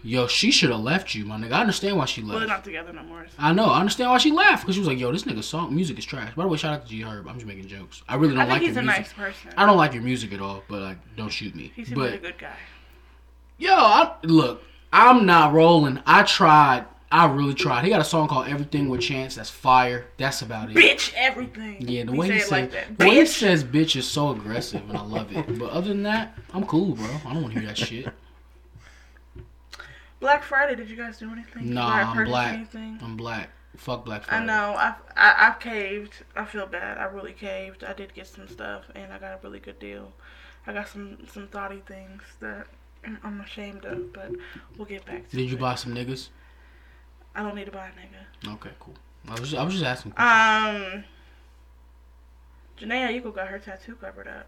Yo, 0.05 0.29
she 0.29 0.53
should 0.53 0.71
have 0.71 0.81
left 0.81 1.13
you, 1.15 1.25
my 1.25 1.37
nigga. 1.37 1.53
I 1.53 1.61
understand 1.61 1.97
why 1.97 2.05
she 2.05 2.21
left. 2.23 2.31
Well, 2.31 2.39
they're 2.41 2.49
not 2.49 2.63
together 2.65 2.93
no 2.93 3.03
more. 3.03 3.27
so- 3.27 3.33
I 3.37 3.53
know. 3.53 3.65
I 3.67 3.81
understand 3.81 4.11
why 4.11 4.19
she 4.19 4.31
left 4.31 4.63
because 4.63 4.75
she 4.77 4.81
was 4.81 4.89
like, 4.89 4.99
"Yo, 4.99 5.11
this 5.13 5.25
nigga's 5.25 5.47
song 5.47 5.75
music 5.75 5.99
is 5.99 6.05
trash." 6.05 6.33
By 6.35 6.45
the 6.45 6.49
way, 6.49 6.57
shout 6.57 6.73
out 6.75 6.83
to 6.85 6.89
G 6.89 7.03
Herb. 7.03 7.27
I'm 7.29 7.35
just 7.35 7.47
making 7.47 7.67
jokes. 7.67 8.03
I 8.09 8.15
really 8.15 8.35
don't 8.35 8.43
I 8.43 8.45
think 8.45 8.53
like 8.53 8.63
he's 8.63 8.75
your 8.75 8.81
a 8.81 8.87
music. 8.87 9.01
nice 9.03 9.13
person. 9.13 9.51
I 9.57 9.67
don't 9.67 9.77
like 9.77 9.93
your 9.93 10.03
music 10.05 10.33
at 10.33 10.41
all, 10.41 10.63
but 10.69 10.81
like, 10.83 10.99
don't 11.17 11.31
shoot 11.31 11.55
me. 11.55 11.73
He 11.75 11.85
seems 11.85 11.97
but 11.99 12.15
a 12.15 12.19
good 12.19 12.39
guy. 12.39 12.57
Yo, 13.59 13.73
I, 13.75 14.15
look, 14.25 14.63
I'm 14.93 15.27
not 15.27 15.53
rolling. 15.53 16.01
I 16.07 16.23
tried. 16.23 16.87
I 17.13 17.27
really 17.27 17.55
tried. 17.55 17.85
He 17.85 17.91
got 17.91 18.01
a 18.01 18.05
song 18.05 18.27
called 18.27 18.49
"Everything 18.49 18.89
with 18.89 19.01
Chance." 19.03 19.35
That's 19.37 19.51
fire. 19.51 20.07
That's 20.17 20.41
about 20.43 20.71
it. 20.71 20.77
Bitch, 20.77 21.13
everything. 21.15 21.77
Yeah, 21.81 22.05
the 22.05 22.13
He 22.13 22.19
way 22.19 22.31
he 22.33 22.41
says, 22.41 22.51
like 22.51 22.71
that. 22.73 22.99
the 22.99 23.07
way 23.07 23.15
he 23.17 23.21
Bitch. 23.23 23.27
says 23.29 23.63
"bitch" 23.65 23.97
is 23.97 24.07
so 24.09 24.31
aggressive, 24.31 24.83
and 24.89 24.97
I 24.97 25.03
love 25.03 25.35
it. 25.37 25.59
But 25.59 25.71
other 25.71 25.89
than 25.89 26.03
that, 26.05 26.37
I'm 26.55 26.65
cool, 26.67 26.95
bro. 26.95 27.07
I 27.27 27.33
don't 27.35 27.43
want 27.43 27.55
to 27.55 27.61
hear 27.61 27.69
that 27.69 27.79
shit. 27.79 28.09
Black 30.21 30.43
Friday, 30.45 30.77
did 30.77 30.89
you 30.89 30.97
guys 30.97 31.19
do 31.19 31.31
anything? 31.33 31.67
You 31.69 31.75
Nah, 31.75 32.13
I'm 32.13 32.25
black. 32.25 32.55
Anything? 32.55 32.99
I'm 33.03 33.17
black. 33.17 33.51
Fuck 33.77 34.05
Black 34.05 34.23
I 34.23 34.27
Friday. 34.27 34.47
know. 34.47 34.75
I've 34.79 34.95
I, 35.17 35.49
I've 35.49 35.59
caved. 35.59 36.13
I 36.37 36.45
feel 36.45 36.67
bad. 36.67 36.99
I 36.99 37.05
really 37.05 37.33
caved. 37.33 37.83
I 37.85 37.93
did 37.95 38.15
get 38.15 38.27
some 38.27 38.47
stuff, 38.47 38.85
and 38.95 39.13
I 39.13 39.19
got 39.19 39.33
a 39.33 39.39
really 39.43 39.59
good 39.61 39.79
deal. 39.79 40.13
I 40.67 40.73
got 40.73 40.89
some 40.89 41.19
some 41.33 41.49
thoughty 41.49 41.81
things 41.81 42.23
that 42.41 42.67
I'm 43.25 43.41
ashamed 43.41 43.85
of, 43.85 44.13
but 44.13 44.31
we'll 44.77 44.87
get 44.87 45.05
back 45.07 45.29
to. 45.31 45.37
It. 45.37 45.41
Did 45.41 45.51
you 45.51 45.57
it. 45.57 45.61
buy 45.61 45.75
some 45.75 45.95
niggas? 45.95 46.29
I 47.35 47.43
don't 47.43 47.55
need 47.55 47.67
to 47.67 47.73
buy 47.73 47.87
a 47.89 47.91
nigga. 48.49 48.55
Okay, 48.55 48.71
cool. 48.81 48.95
I 49.29 49.33
was 49.33 49.51
just, 49.51 49.55
I 49.55 49.65
was 49.65 49.73
just 49.75 49.85
asking. 49.85 50.13
Um, 50.17 51.05
Jhené 52.79 53.09
Aiko 53.23 53.35
got 53.35 53.49
her 53.49 53.59
tattoo 53.59 53.95
covered 53.97 54.29
up. 54.29 54.47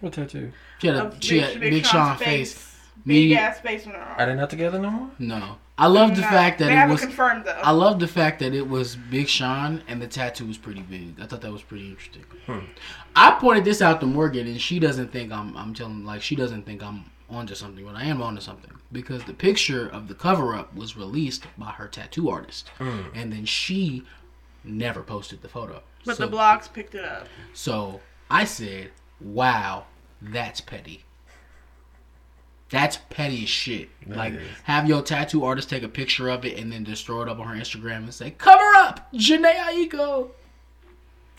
What 0.00 0.12
tattoo? 0.12 0.52
She 0.80 0.88
had 0.88 0.96
a 0.96 1.04
Of 1.06 1.16
she 1.22 1.38
had 1.40 1.58
Big, 1.60 1.84
Sean 1.86 2.08
Sean's 2.16 2.22
face. 2.22 2.72
Big 3.06 3.30
Me- 3.30 3.36
ass 3.36 3.60
face 3.60 3.86
on 3.86 3.92
her 3.92 4.00
arm. 4.00 4.14
Are 4.18 4.26
they 4.26 4.34
not 4.34 4.50
together 4.50 4.78
no 4.78 4.90
more? 4.90 5.10
No, 5.18 5.56
I 5.78 5.86
love 5.86 6.16
the 6.16 6.22
No, 6.22 6.28
fact 6.28 6.58
that 6.58 6.66
they 6.66 6.82
it 6.82 6.88
was. 6.88 7.00
confirmed 7.02 7.44
though. 7.44 7.52
I 7.62 7.70
love 7.70 8.00
the 8.00 8.08
fact 8.08 8.40
that 8.40 8.52
it 8.54 8.68
was 8.68 8.96
Big 8.96 9.28
Sean 9.28 9.82
and 9.86 10.00
the 10.02 10.06
tattoo 10.06 10.46
was 10.46 10.58
pretty 10.58 10.80
big. 10.82 11.20
I 11.20 11.26
thought 11.26 11.42
that 11.42 11.52
was 11.52 11.62
pretty 11.62 11.88
interesting. 11.88 12.24
I 13.14 13.32
pointed 13.32 13.64
this 13.64 13.80
out 13.80 14.00
to 14.00 14.06
Morgan, 14.06 14.46
and 14.46 14.60
she 14.60 14.78
doesn't 14.78 15.12
think 15.12 15.30
I'm. 15.32 15.56
I'm 15.56 15.72
telling 15.74 16.04
like 16.04 16.22
she 16.22 16.34
doesn't 16.36 16.64
think 16.64 16.82
I'm 16.82 17.04
onto 17.28 17.54
something, 17.54 17.84
but 17.84 17.96
I 17.96 18.04
am 18.04 18.22
onto 18.22 18.40
something 18.40 18.70
because 18.92 19.24
the 19.24 19.34
picture 19.34 19.88
of 19.88 20.08
the 20.08 20.14
cover 20.14 20.54
up 20.54 20.74
was 20.74 20.96
released 20.96 21.44
by 21.58 21.70
her 21.70 21.88
tattoo 21.88 22.28
artist, 22.30 22.70
and 22.78 23.32
then 23.32 23.44
she 23.44 24.04
never 24.64 25.02
posted 25.02 25.42
the 25.42 25.48
photo. 25.48 25.82
but 26.04 26.16
so, 26.16 26.26
the 26.26 26.36
blogs 26.36 26.72
picked 26.72 26.94
it 26.94 27.04
up. 27.04 27.26
So 27.52 28.00
I 28.30 28.44
said, 28.44 28.90
"Wow, 29.20 29.86
that's 30.22 30.60
petty." 30.60 31.04
That's 32.68 32.98
petty 33.10 33.44
as 33.44 33.48
shit. 33.48 33.90
like, 34.08 34.32
is. 34.34 34.40
have 34.64 34.88
your 34.88 35.00
tattoo 35.00 35.44
artist 35.44 35.70
take 35.70 35.84
a 35.84 35.88
picture 35.88 36.28
of 36.28 36.44
it 36.44 36.58
and 36.58 36.72
then 36.72 36.84
just 36.84 37.06
throw 37.06 37.22
it 37.22 37.28
up 37.28 37.38
on 37.38 37.46
her 37.46 37.54
Instagram 37.54 37.98
and 37.98 38.14
say, 38.14 38.32
"Cover 38.32 38.74
up, 38.76 39.12
Jhené 39.12 39.54
Aiko." 39.54 40.30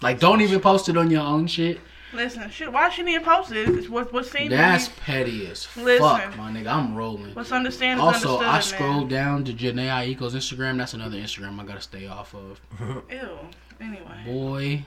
Like, 0.01 0.19
don't 0.19 0.41
even 0.41 0.59
post 0.61 0.89
it 0.89 0.95
on 0.97 1.09
your 1.09 1.23
own 1.23 1.47
shit. 1.47 1.79
Listen, 2.13 2.49
shit. 2.49 2.71
Why 2.71 2.89
she 2.89 3.03
need 3.03 3.23
post 3.23 3.51
it? 3.51 3.67
It's 3.69 3.89
what 3.89 4.13
what 4.13 4.25
seems. 4.25 4.49
That's 4.49 4.89
petty 5.05 5.45
as 5.47 5.67
Listen. 5.75 5.99
fuck, 5.99 6.37
my 6.37 6.51
nigga. 6.51 6.67
I'm 6.67 6.95
rolling. 6.95 7.33
What's 7.35 7.51
understand 7.51 7.99
is 7.99 8.03
Also. 8.03 8.39
I 8.39 8.53
man. 8.53 8.61
scrolled 8.61 9.09
down 9.09 9.43
to 9.45 9.53
Jhené 9.53 9.89
Aiko's 9.89 10.33
Instagram. 10.33 10.77
That's 10.77 10.93
another 10.93 11.17
Instagram 11.17 11.59
I 11.59 11.65
gotta 11.65 11.81
stay 11.81 12.07
off 12.07 12.33
of. 12.33 12.61
Ew. 13.11 13.39
Anyway. 13.81 14.23
Boy, 14.25 14.85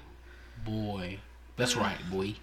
boy, 0.65 1.19
that's 1.57 1.77
right, 1.77 1.99
boy. 2.11 2.35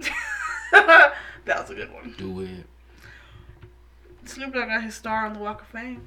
that 0.72 1.12
was 1.46 1.70
a 1.70 1.74
good 1.74 1.92
one. 1.92 2.14
Do 2.16 2.40
it. 2.40 2.66
Snoop 4.24 4.54
Dogg 4.54 4.68
got 4.68 4.82
his 4.82 4.94
star 4.94 5.26
on 5.26 5.34
the 5.34 5.38
Walk 5.38 5.62
of 5.62 5.66
Fame. 5.68 6.02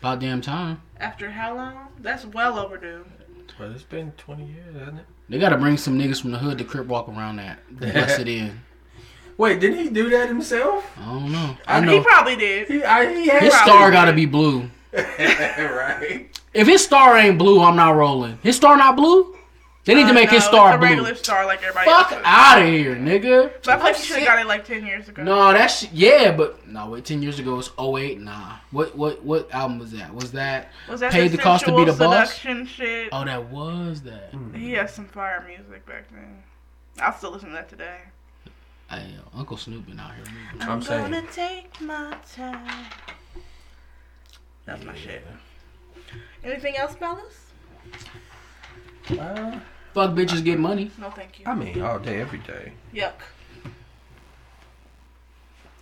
About 0.00 0.20
damn 0.20 0.40
time. 0.40 0.82
After 1.00 1.30
how 1.30 1.54
long? 1.56 1.88
That's 1.98 2.26
well 2.26 2.58
overdue. 2.58 3.06
But 3.58 3.70
it's 3.70 3.82
been 3.84 4.12
20 4.12 4.44
years, 4.46 4.74
hasn't 4.74 4.98
it? 4.98 5.04
They 5.28 5.38
gotta 5.38 5.56
bring 5.56 5.76
some 5.76 5.98
niggas 5.98 6.20
from 6.20 6.32
the 6.32 6.38
hood 6.38 6.58
to 6.58 6.64
crip 6.64 6.86
walk 6.86 7.08
around 7.08 7.36
that. 7.36 7.60
Bless 7.70 8.18
it 8.18 8.28
in. 8.28 8.60
Wait, 9.36 9.58
didn't 9.60 9.78
he 9.78 9.88
do 9.90 10.10
that 10.10 10.28
himself? 10.28 10.88
I 11.00 11.04
don't 11.06 11.32
know. 11.32 11.38
Uh, 11.38 11.56
I 11.66 11.80
He 11.80 11.86
know 11.86 12.02
probably 12.02 12.36
did. 12.36 12.68
He, 12.68 12.84
I, 12.84 13.12
he 13.12 13.28
had 13.28 13.42
his 13.42 13.54
star 13.54 13.90
gotta 13.90 14.12
be 14.12 14.26
blue. 14.26 14.70
right. 14.92 16.28
If 16.52 16.68
his 16.68 16.84
star 16.84 17.16
ain't 17.16 17.36
blue, 17.38 17.60
I'm 17.60 17.74
not 17.74 17.96
rolling. 17.96 18.38
His 18.42 18.54
star 18.56 18.76
not 18.76 18.96
blue? 18.96 19.36
They 19.84 19.94
need 19.94 20.04
to 20.04 20.10
Uh, 20.10 20.14
make 20.14 20.30
his 20.30 20.42
star 20.44 20.68
it's 20.70 20.76
a 20.76 20.78
blue. 20.78 20.86
regular 20.88 21.14
star 21.14 21.44
like 21.44 21.58
everybody 21.62 21.84
Fuck 21.90 22.18
out 22.24 22.62
of 22.62 22.68
here, 22.68 22.96
nigga. 22.96 23.52
But 23.62 23.68
I 23.68 23.76
feel 23.76 23.84
like 23.84 23.98
you 23.98 24.02
should 24.04 24.14
have 24.16 24.22
sick. 24.22 24.26
got 24.26 24.38
it 24.38 24.46
like 24.46 24.64
ten 24.64 24.86
years 24.86 25.08
ago. 25.10 25.22
No, 25.22 25.52
that's 25.52 25.90
yeah, 25.92 26.32
but 26.32 26.66
no. 26.66 26.88
Wait, 26.88 27.04
ten 27.04 27.20
years 27.22 27.38
ago 27.38 27.54
was 27.56 27.70
08? 27.78 28.18
Nah. 28.20 28.56
What 28.70 28.96
what 28.96 29.22
what 29.22 29.52
album 29.54 29.78
was 29.78 29.92
that? 29.92 30.14
Was 30.14 30.32
that 30.32 30.72
Was 30.88 31.00
that 31.00 31.12
Paid 31.12 31.32
the 31.32 31.38
cost 31.38 31.66
to 31.66 31.76
be 31.76 31.84
the 31.84 31.92
sensual 31.92 32.08
boss? 32.10 32.32
seduction 32.32 32.66
shit? 32.66 33.08
Oh, 33.12 33.24
that 33.26 33.44
was 33.50 34.00
that. 34.02 34.34
He 34.54 34.72
has 34.72 34.94
some 34.94 35.04
fire 35.06 35.44
music 35.46 35.84
back 35.84 36.04
then. 36.10 36.42
I'll 37.00 37.12
still 37.12 37.32
listen 37.32 37.50
to 37.50 37.54
that 37.56 37.68
today. 37.68 37.98
I, 38.90 39.02
Uncle 39.34 39.56
Snoop 39.56 39.86
been 39.86 39.98
out 40.00 40.12
here 40.14 40.24
moving. 40.26 40.68
I'm 40.68 40.80
saying. 40.80 41.10
gonna 41.10 41.26
take 41.32 41.78
my 41.82 42.16
time. 42.34 42.86
That's 44.64 44.82
my 44.84 44.94
shit. 44.94 45.26
Anything 46.42 46.76
else, 46.76 46.94
fellas? 46.94 47.40
Uh, 49.18 49.58
Fuck 49.94 50.10
bitches 50.10 50.44
get 50.44 50.58
money. 50.58 50.90
No, 50.98 51.10
thank 51.10 51.38
you. 51.38 51.46
I 51.46 51.54
mean, 51.54 51.80
all 51.80 52.00
day, 52.00 52.20
every 52.20 52.40
day. 52.40 52.72
Yuck. 52.92 53.12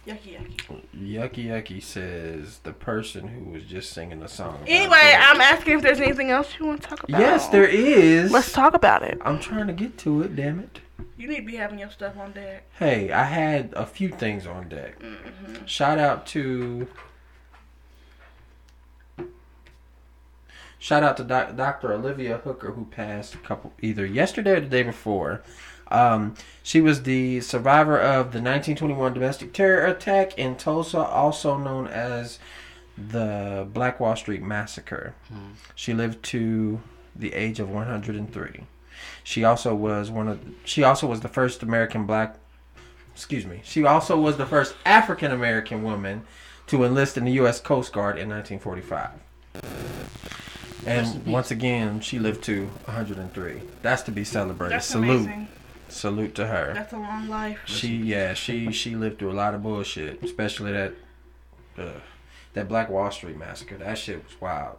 Yucky, 0.06 0.36
yucky. 0.36 0.82
Yucky 0.94 1.46
Yucky 1.46 1.82
says 1.82 2.58
the 2.64 2.72
person 2.72 3.28
who 3.28 3.50
was 3.52 3.62
just 3.62 3.92
singing 3.92 4.18
the 4.20 4.28
song. 4.28 4.58
Anyway, 4.66 4.90
this. 4.90 5.16
I'm 5.16 5.40
asking 5.40 5.76
if 5.76 5.82
there's 5.82 6.00
anything 6.00 6.30
else 6.30 6.48
you 6.58 6.66
want 6.66 6.82
to 6.82 6.88
talk 6.88 7.04
about. 7.04 7.20
Yes, 7.20 7.48
there 7.48 7.66
is. 7.66 8.32
Let's 8.32 8.52
talk 8.52 8.74
about 8.74 9.02
it. 9.02 9.18
I'm 9.24 9.38
trying 9.38 9.68
to 9.68 9.72
get 9.72 9.96
to 9.98 10.22
it. 10.22 10.34
Damn 10.34 10.58
it. 10.58 10.80
You 11.16 11.28
need 11.28 11.36
to 11.36 11.46
be 11.46 11.56
having 11.56 11.78
your 11.78 11.90
stuff 11.90 12.18
on 12.18 12.32
deck. 12.32 12.64
Hey, 12.78 13.12
I 13.12 13.24
had 13.24 13.72
a 13.74 13.86
few 13.86 14.08
things 14.08 14.44
on 14.44 14.68
deck. 14.68 14.98
Mm-hmm. 14.98 15.64
Shout 15.66 15.98
out 15.98 16.26
to. 16.28 16.88
Shout 20.82 21.04
out 21.04 21.16
to 21.18 21.22
doc, 21.22 21.54
Dr. 21.54 21.92
Olivia 21.92 22.38
Hooker, 22.38 22.72
who 22.72 22.86
passed 22.86 23.36
a 23.36 23.38
couple 23.38 23.72
either 23.80 24.04
yesterday 24.04 24.56
or 24.56 24.60
the 24.60 24.66
day 24.66 24.82
before. 24.82 25.40
Um, 25.92 26.34
she 26.64 26.80
was 26.80 27.04
the 27.04 27.40
survivor 27.40 27.96
of 27.96 28.32
the 28.32 28.40
1921 28.40 29.14
domestic 29.14 29.52
terror 29.52 29.86
attack 29.86 30.36
in 30.36 30.56
Tulsa, 30.56 30.98
also 30.98 31.56
known 31.56 31.86
as 31.86 32.40
the 32.98 33.64
Black 33.72 34.00
Wall 34.00 34.16
Street 34.16 34.42
Massacre. 34.42 35.14
She 35.76 35.94
lived 35.94 36.20
to 36.24 36.80
the 37.14 37.32
age 37.32 37.60
of 37.60 37.70
103. 37.70 38.66
She 39.22 39.44
also 39.44 39.76
was 39.76 40.10
one 40.10 40.26
of 40.26 40.40
she 40.64 40.82
also 40.82 41.06
was 41.06 41.20
the 41.20 41.28
first 41.28 41.62
American 41.62 42.06
black 42.06 42.38
excuse 43.14 43.46
me. 43.46 43.60
She 43.62 43.84
also 43.84 44.20
was 44.20 44.36
the 44.36 44.46
first 44.46 44.74
African 44.84 45.30
American 45.30 45.84
woman 45.84 46.24
to 46.66 46.82
enlist 46.82 47.16
in 47.16 47.24
the 47.24 47.32
US 47.32 47.60
Coast 47.60 47.92
Guard 47.92 48.18
in 48.18 48.28
1945. 48.28 49.10
And 50.86 51.26
once 51.26 51.50
again, 51.50 52.00
she 52.00 52.18
lived 52.18 52.42
to 52.44 52.66
103. 52.84 53.62
That's 53.82 54.02
to 54.02 54.10
be 54.10 54.24
celebrated. 54.24 54.74
That's 54.74 54.86
Salute. 54.86 55.26
amazing. 55.26 55.48
Salute 55.88 56.34
to 56.36 56.46
her. 56.46 56.72
That's 56.74 56.92
a 56.92 56.98
long 56.98 57.28
life. 57.28 57.60
She 57.66 57.96
yeah, 57.96 58.32
she 58.32 58.72
she 58.72 58.96
lived 58.96 59.18
through 59.18 59.32
a 59.32 59.34
lot 59.34 59.54
of 59.54 59.62
bullshit, 59.62 60.22
especially 60.22 60.72
that 60.72 60.94
uh, 61.76 62.00
that 62.54 62.66
Black 62.66 62.88
Wall 62.88 63.10
Street 63.10 63.36
massacre. 63.36 63.76
That 63.76 63.98
shit 63.98 64.24
was 64.24 64.40
wild. 64.40 64.78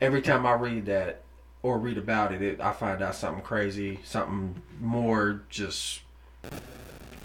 Every 0.00 0.22
time 0.22 0.46
I 0.46 0.52
read 0.52 0.86
that 0.86 1.22
or 1.62 1.78
read 1.78 1.98
about 1.98 2.32
it, 2.32 2.42
it 2.42 2.60
I 2.60 2.72
find 2.72 3.02
out 3.02 3.16
something 3.16 3.42
crazy, 3.42 3.98
something 4.04 4.62
more 4.80 5.42
just 5.50 6.00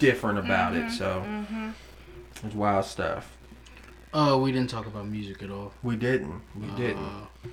different 0.00 0.40
about 0.40 0.74
it. 0.74 0.86
Mm-hmm, 0.86 0.94
so 0.94 1.24
mm-hmm. 1.24 1.70
it's 2.44 2.54
wild 2.56 2.86
stuff. 2.86 3.36
Oh, 4.12 4.38
we 4.38 4.50
didn't 4.50 4.70
talk 4.70 4.86
about 4.86 5.06
music 5.06 5.42
at 5.44 5.50
all. 5.50 5.72
We 5.84 5.94
didn't. 5.94 6.42
We 6.58 6.66
didn't. 6.76 7.04
Uh, 7.04 7.48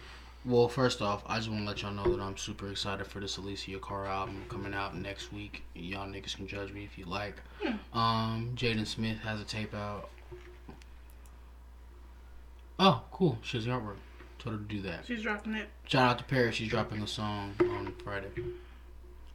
Well, 0.47 0.69
first 0.69 1.01
off, 1.01 1.23
I 1.27 1.35
just 1.39 1.49
want 1.49 1.63
to 1.63 1.67
let 1.67 1.81
y'all 1.81 1.91
know 1.91 2.09
that 2.15 2.23
I'm 2.23 2.37
super 2.37 2.69
excited 2.69 3.05
for 3.05 3.19
this 3.19 3.35
Alessia 3.35 3.85
Cara 3.85 4.07
album 4.07 4.45
coming 4.47 4.73
out 4.73 4.95
next 4.95 5.33
week. 5.33 5.63
Y'all 5.75 6.07
niggas 6.07 6.37
can 6.37 6.47
judge 6.47 6.71
me 6.71 6.85
if 6.85 6.97
you 6.97 7.03
like. 7.03 7.41
Um, 7.91 8.53
Jaden 8.55 8.87
Smith 8.87 9.17
has 9.19 9.41
a 9.41 9.43
tape 9.43 9.73
out. 9.73 10.09
Oh, 12.79 13.03
cool. 13.11 13.39
She 13.41 13.57
has 13.57 13.65
the 13.65 13.71
artwork. 13.71 13.97
Told 14.39 14.55
her 14.55 14.61
to 14.61 14.67
do 14.67 14.81
that. 14.83 15.05
She's 15.05 15.21
dropping 15.21 15.55
it. 15.55 15.67
Shout 15.85 16.11
out 16.11 16.17
to 16.19 16.23
Paris. 16.23 16.55
She's 16.55 16.69
dropping 16.69 17.01
a 17.01 17.07
song 17.07 17.53
on 17.59 17.93
Friday. 18.01 18.29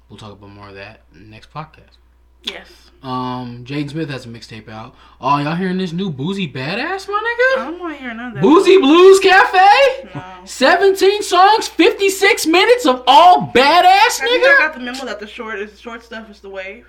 We'll 0.08 0.18
talk 0.18 0.32
about 0.32 0.48
more 0.48 0.68
of 0.68 0.76
that 0.76 1.02
next 1.12 1.52
podcast. 1.52 1.98
Yes. 2.44 2.68
Um, 3.02 3.64
Jaden 3.64 3.90
Smith 3.90 4.10
has 4.10 4.26
a 4.26 4.28
mixtape 4.28 4.68
out. 4.68 4.94
Oh, 5.20 5.38
y'all 5.38 5.56
hearing 5.56 5.78
this 5.78 5.92
new 5.92 6.12
Boosie 6.12 6.52
Badazz, 6.52 7.08
my 7.08 7.14
nigga? 7.14 7.14
I 7.14 7.56
nigga? 7.58 7.64
don't 7.70 7.80
want 7.80 7.96
to 7.96 8.00
hear 8.02 8.14
none 8.14 8.28
of 8.28 8.34
that. 8.34 8.44
Boosie 8.44 8.80
Blues 8.80 9.18
Cafe? 9.18 10.10
No. 10.14 10.44
17 10.44 11.22
songs, 11.24 11.66
56 11.66 12.46
minutes 12.46 12.86
of 12.86 13.02
all 13.08 13.48
badass, 13.52 14.20
Have 14.20 14.30
you 14.30 14.40
not 14.42 14.58
got 14.58 14.74
the 14.74 14.80
memo 14.80 15.04
that 15.04 15.18
the 15.18 15.26
short 15.26 15.58
is 15.58 15.80
short 15.80 16.04
stuff 16.04 16.30
is 16.30 16.40
the 16.40 16.48
wave 16.50 16.86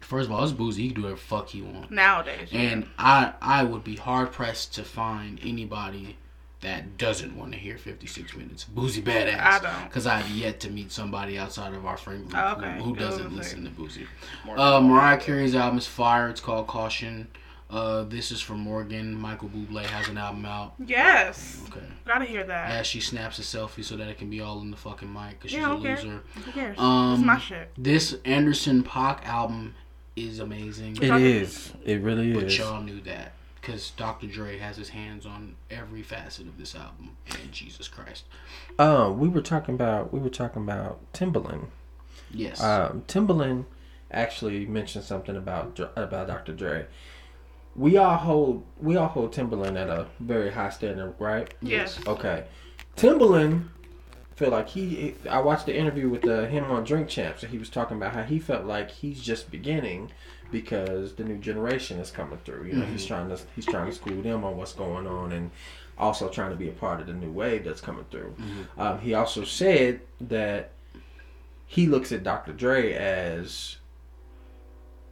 First 0.00 0.28
of 0.30 0.32
all, 0.34 0.42
it's 0.44 0.52
Boosie. 0.52 0.76
He 0.76 0.86
can 0.90 0.94
do 0.94 1.02
whatever 1.02 1.18
fuck 1.20 1.48
he 1.48 1.62
want. 1.62 1.90
nowadays? 1.90 2.48
And 2.52 2.86
I 2.96 3.32
I 3.42 3.64
would 3.64 3.82
be 3.84 3.96
hard 3.96 4.30
pressed 4.32 4.72
to 4.76 4.84
find 4.84 5.38
anybody 5.42 6.16
that 6.60 6.98
doesn't 6.98 7.36
want 7.36 7.52
to 7.52 7.58
hear 7.58 7.78
56 7.78 8.34
minutes. 8.36 8.66
Boosie 8.74 9.02
Badazz. 9.02 9.38
I 9.40 9.58
don't. 9.60 9.84
Because 9.88 10.06
I 10.06 10.18
have 10.18 10.30
yet 10.30 10.58
to 10.60 10.70
meet 10.70 10.90
somebody 10.90 11.38
outside 11.38 11.72
of 11.74 11.86
our 11.86 11.96
friend 11.96 12.24
group 12.28 12.36
Oh, 12.36 12.54
who- 12.56 12.64
okay. 12.66 12.82
who, 12.82 12.94
I 12.96 12.98
doesn't 12.98 13.32
listen 13.36 13.64
to 13.64 13.70
Boosie. 13.70 14.06
Uh, 14.56 14.80
Mariah 14.80 15.16
that. 15.16 15.24
Carey's 15.24 15.54
album 15.54 15.78
is 15.78 15.86
fire. 15.86 16.28
It's 16.28 16.40
called 16.40 16.66
Caution. 16.66 17.28
Uh, 17.70 18.02
this 18.04 18.32
is 18.32 18.40
from 18.40 18.60
Morgan. 18.60 19.14
Michael 19.14 19.50
Bublé 19.50 19.84
has 19.84 20.08
an 20.08 20.16
album 20.16 20.46
out. 20.46 20.72
Yes. 20.84 21.60
Okay. 21.68 21.84
Gotta 22.06 22.24
hear 22.24 22.42
that. 22.44 22.70
As 22.70 22.86
she 22.86 22.98
snaps 23.00 23.38
a 23.38 23.42
selfie 23.42 23.84
so 23.84 23.94
that 23.96 24.08
it 24.08 24.16
can 24.18 24.30
be 24.30 24.40
all 24.40 24.60
in 24.62 24.70
the 24.70 24.76
fucking 24.76 25.12
mic 25.12 25.32
because 25.38 25.50
she's 25.50 25.60
Yeah, 25.60 25.72
a 25.72 25.74
okay. 25.74 25.94
loser. 25.96 26.22
Who 26.46 26.52
cares? 26.52 26.78
Um, 26.78 27.14
it's 27.14 27.22
my 27.24 27.38
shit. 27.38 27.70
This 27.76 28.16
Anderson 28.24 28.82
Paak 28.82 29.22
album 29.26 29.74
is 30.16 30.38
amazing. 30.40 30.96
It 30.96 31.10
is. 31.20 31.72
It 31.84 32.00
really 32.00 32.32
But 32.32 32.44
is. 32.44 32.56
y'all 32.58 32.80
knew 32.82 33.00
that 33.02 33.34
because 33.68 33.90
Dr. 33.90 34.26
Dre 34.26 34.56
has 34.56 34.78
his 34.78 34.88
hands 34.88 35.26
on 35.26 35.54
every 35.70 36.02
facet 36.02 36.46
of 36.46 36.56
this 36.56 36.74
album. 36.74 37.16
And 37.30 37.52
Jesus 37.52 37.86
Christ. 37.86 38.24
Um, 38.78 39.18
we 39.18 39.28
were 39.28 39.42
talking 39.42 39.74
about 39.74 40.10
we 40.10 40.20
were 40.20 40.30
talking 40.30 40.62
about 40.62 41.00
Timbaland. 41.12 41.66
Yes. 42.30 42.62
Um, 42.62 43.04
Timbaland 43.06 43.66
actually 44.10 44.64
mentioned 44.64 45.04
something 45.04 45.36
about 45.36 45.74
Dr- 45.74 45.92
about 45.96 46.28
Dr. 46.28 46.54
Dre. 46.54 46.86
We 47.76 47.98
all 47.98 48.16
hold 48.16 48.64
we 48.80 48.96
all 48.96 49.08
hold 49.08 49.34
Timbaland 49.34 49.78
at 49.78 49.90
a 49.90 50.06
very 50.18 50.50
high 50.50 50.70
standard, 50.70 51.14
right? 51.18 51.52
Yes. 51.60 52.00
Okay. 52.06 52.44
Timbaland 52.96 53.68
feel 54.34 54.50
like 54.50 54.70
he. 54.70 55.14
I 55.28 55.40
watched 55.40 55.66
the 55.66 55.76
interview 55.76 56.08
with 56.08 56.26
uh, 56.26 56.46
him 56.46 56.64
on 56.70 56.84
Drink 56.84 57.08
Champs, 57.08 57.42
and 57.42 57.52
he 57.52 57.58
was 57.58 57.68
talking 57.68 57.98
about 57.98 58.14
how 58.14 58.22
he 58.22 58.38
felt 58.38 58.64
like 58.64 58.90
he's 58.90 59.20
just 59.20 59.50
beginning 59.50 60.10
because 60.50 61.14
the 61.14 61.24
new 61.24 61.36
generation 61.38 61.98
is 61.98 62.10
coming 62.10 62.38
through. 62.44 62.64
You 62.66 62.72
know, 62.74 62.86
he's 62.86 63.04
trying 63.06 63.28
to 63.28 63.38
he's 63.54 63.66
trying 63.66 63.86
to 63.86 63.92
school 63.92 64.22
them 64.22 64.44
on 64.44 64.56
what's 64.56 64.72
going 64.72 65.06
on, 65.06 65.32
and 65.32 65.50
also 65.98 66.28
trying 66.28 66.50
to 66.50 66.56
be 66.56 66.68
a 66.68 66.72
part 66.72 67.00
of 67.00 67.06
the 67.06 67.12
new 67.12 67.30
wave 67.30 67.64
that's 67.64 67.80
coming 67.80 68.04
through. 68.10 68.34
Um, 68.78 69.00
he 69.00 69.14
also 69.14 69.44
said 69.44 70.00
that 70.20 70.72
he 71.66 71.86
looks 71.86 72.12
at 72.12 72.22
Dr. 72.22 72.52
Dre 72.52 72.92
as 72.92 73.76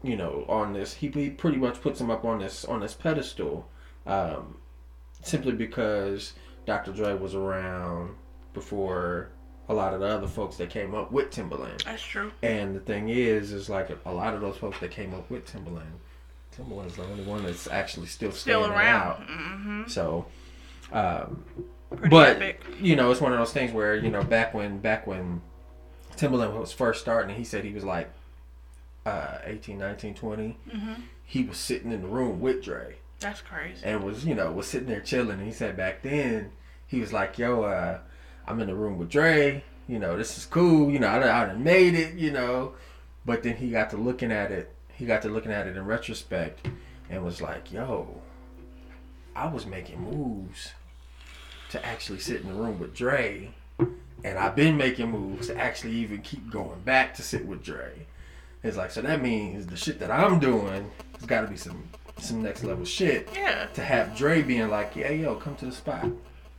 you 0.02 0.16
know 0.16 0.44
on 0.48 0.72
this 0.72 0.94
he, 0.94 1.08
he 1.08 1.30
pretty 1.30 1.56
much 1.56 1.80
puts 1.80 2.00
him 2.00 2.10
up 2.10 2.24
on 2.24 2.38
this 2.38 2.64
on 2.64 2.80
this 2.80 2.94
pedestal 2.94 3.68
um, 4.06 4.56
simply 5.22 5.52
because 5.52 6.34
Dr. 6.66 6.92
Dre 6.92 7.14
was 7.14 7.34
around 7.34 8.14
before 8.54 9.30
a 9.68 9.74
lot 9.74 9.94
of 9.94 10.00
the 10.00 10.06
other 10.06 10.28
folks 10.28 10.56
that 10.56 10.70
came 10.70 10.94
up 10.94 11.10
with 11.10 11.30
Timbaland. 11.30 11.84
That's 11.84 12.02
true. 12.02 12.30
And 12.42 12.74
the 12.74 12.80
thing 12.80 13.08
is, 13.08 13.52
is 13.52 13.68
like 13.68 13.90
a, 14.04 14.12
lot 14.12 14.34
of 14.34 14.40
those 14.40 14.56
folks 14.56 14.78
that 14.80 14.90
came 14.90 15.12
up 15.12 15.28
with 15.30 15.50
Timbaland, 15.50 15.98
Timbaland's 16.56 16.96
the 16.96 17.04
only 17.04 17.24
one 17.24 17.44
that's 17.44 17.66
actually 17.68 18.06
still 18.06 18.32
Still 18.32 18.62
standing 18.62 18.78
around. 18.78 19.26
Mm-hmm. 19.26 19.88
So, 19.88 20.26
um, 20.92 21.44
but 22.10 22.36
epic. 22.36 22.62
you 22.80 22.96
know, 22.96 23.10
it's 23.10 23.20
one 23.20 23.32
of 23.32 23.38
those 23.38 23.52
things 23.52 23.72
where 23.72 23.96
you 23.96 24.10
know, 24.10 24.22
back 24.22 24.54
when 24.54 24.78
back 24.78 25.06
when 25.06 25.42
Timbaland 26.16 26.58
was 26.58 26.72
first 26.72 27.00
starting, 27.00 27.34
he 27.36 27.44
said 27.44 27.64
he 27.64 27.72
was 27.72 27.84
like 27.84 28.10
uh, 29.04 29.38
18, 29.44 29.78
19, 29.78 30.14
20. 30.14 30.58
Mm-hmm. 30.68 30.92
He 31.24 31.42
was 31.44 31.56
sitting 31.56 31.92
in 31.92 32.02
the 32.02 32.08
room 32.08 32.40
with 32.40 32.62
Dre 32.62 32.96
That's 33.20 33.40
crazy. 33.40 33.80
and 33.84 34.02
was 34.04 34.24
you 34.24 34.34
know 34.34 34.52
was 34.52 34.66
sitting 34.66 34.88
there 34.88 35.00
chilling. 35.00 35.38
And 35.38 35.46
he 35.46 35.52
said 35.52 35.76
back 35.76 36.02
then 36.02 36.52
he 36.86 37.00
was 37.00 37.12
like, 37.12 37.36
"Yo, 37.38 37.62
uh, 37.62 37.98
I'm 38.46 38.60
in 38.60 38.66
the 38.68 38.74
room 38.74 38.98
with 38.98 39.10
Dre. 39.10 39.62
You 39.88 39.98
know, 39.98 40.16
this 40.16 40.36
is 40.38 40.46
cool. 40.46 40.90
You 40.90 40.98
know, 40.98 41.08
I 41.08 41.18
done, 41.18 41.28
I 41.28 41.46
done 41.46 41.62
made 41.64 41.94
it. 41.94 42.14
You 42.14 42.30
know." 42.32 42.72
But 43.24 43.42
then 43.42 43.56
he 43.56 43.70
got 43.70 43.90
to 43.90 43.96
looking 43.96 44.30
at 44.30 44.50
it. 44.52 44.72
He 44.94 45.04
got 45.04 45.22
to 45.22 45.28
looking 45.28 45.52
at 45.52 45.66
it 45.66 45.76
in 45.76 45.84
retrospect, 45.84 46.68
and 47.10 47.24
was 47.24 47.40
like, 47.40 47.72
"Yo, 47.72 48.20
I 49.34 49.46
was 49.48 49.66
making 49.66 50.00
moves 50.00 50.72
to 51.70 51.84
actually 51.84 52.20
sit 52.20 52.40
in 52.42 52.48
the 52.48 52.54
room 52.54 52.78
with 52.78 52.94
Dre." 52.94 53.50
And 54.24 54.38
I've 54.38 54.56
been 54.56 54.76
making 54.76 55.10
moves 55.10 55.48
to 55.48 55.56
actually 55.56 55.92
even 55.92 56.22
keep 56.22 56.50
going 56.50 56.80
back 56.80 57.14
to 57.14 57.22
sit 57.22 57.44
with 57.44 57.62
Dre. 57.62 58.06
It's 58.62 58.76
like 58.76 58.90
so 58.90 59.02
that 59.02 59.20
means 59.22 59.66
the 59.66 59.76
shit 59.76 59.98
that 60.00 60.10
I'm 60.10 60.40
doing 60.40 60.90
has 61.18 61.26
got 61.26 61.42
to 61.42 61.46
be 61.48 61.56
some 61.56 61.84
some 62.18 62.42
next 62.42 62.64
level 62.64 62.84
shit 62.84 63.28
Yeah. 63.34 63.66
to 63.74 63.82
have 63.82 64.16
Dre 64.16 64.42
being 64.42 64.68
like, 64.68 64.96
"Yeah, 64.96 65.10
yo, 65.10 65.34
come 65.36 65.54
to 65.56 65.66
the 65.66 65.72
spot." 65.72 66.06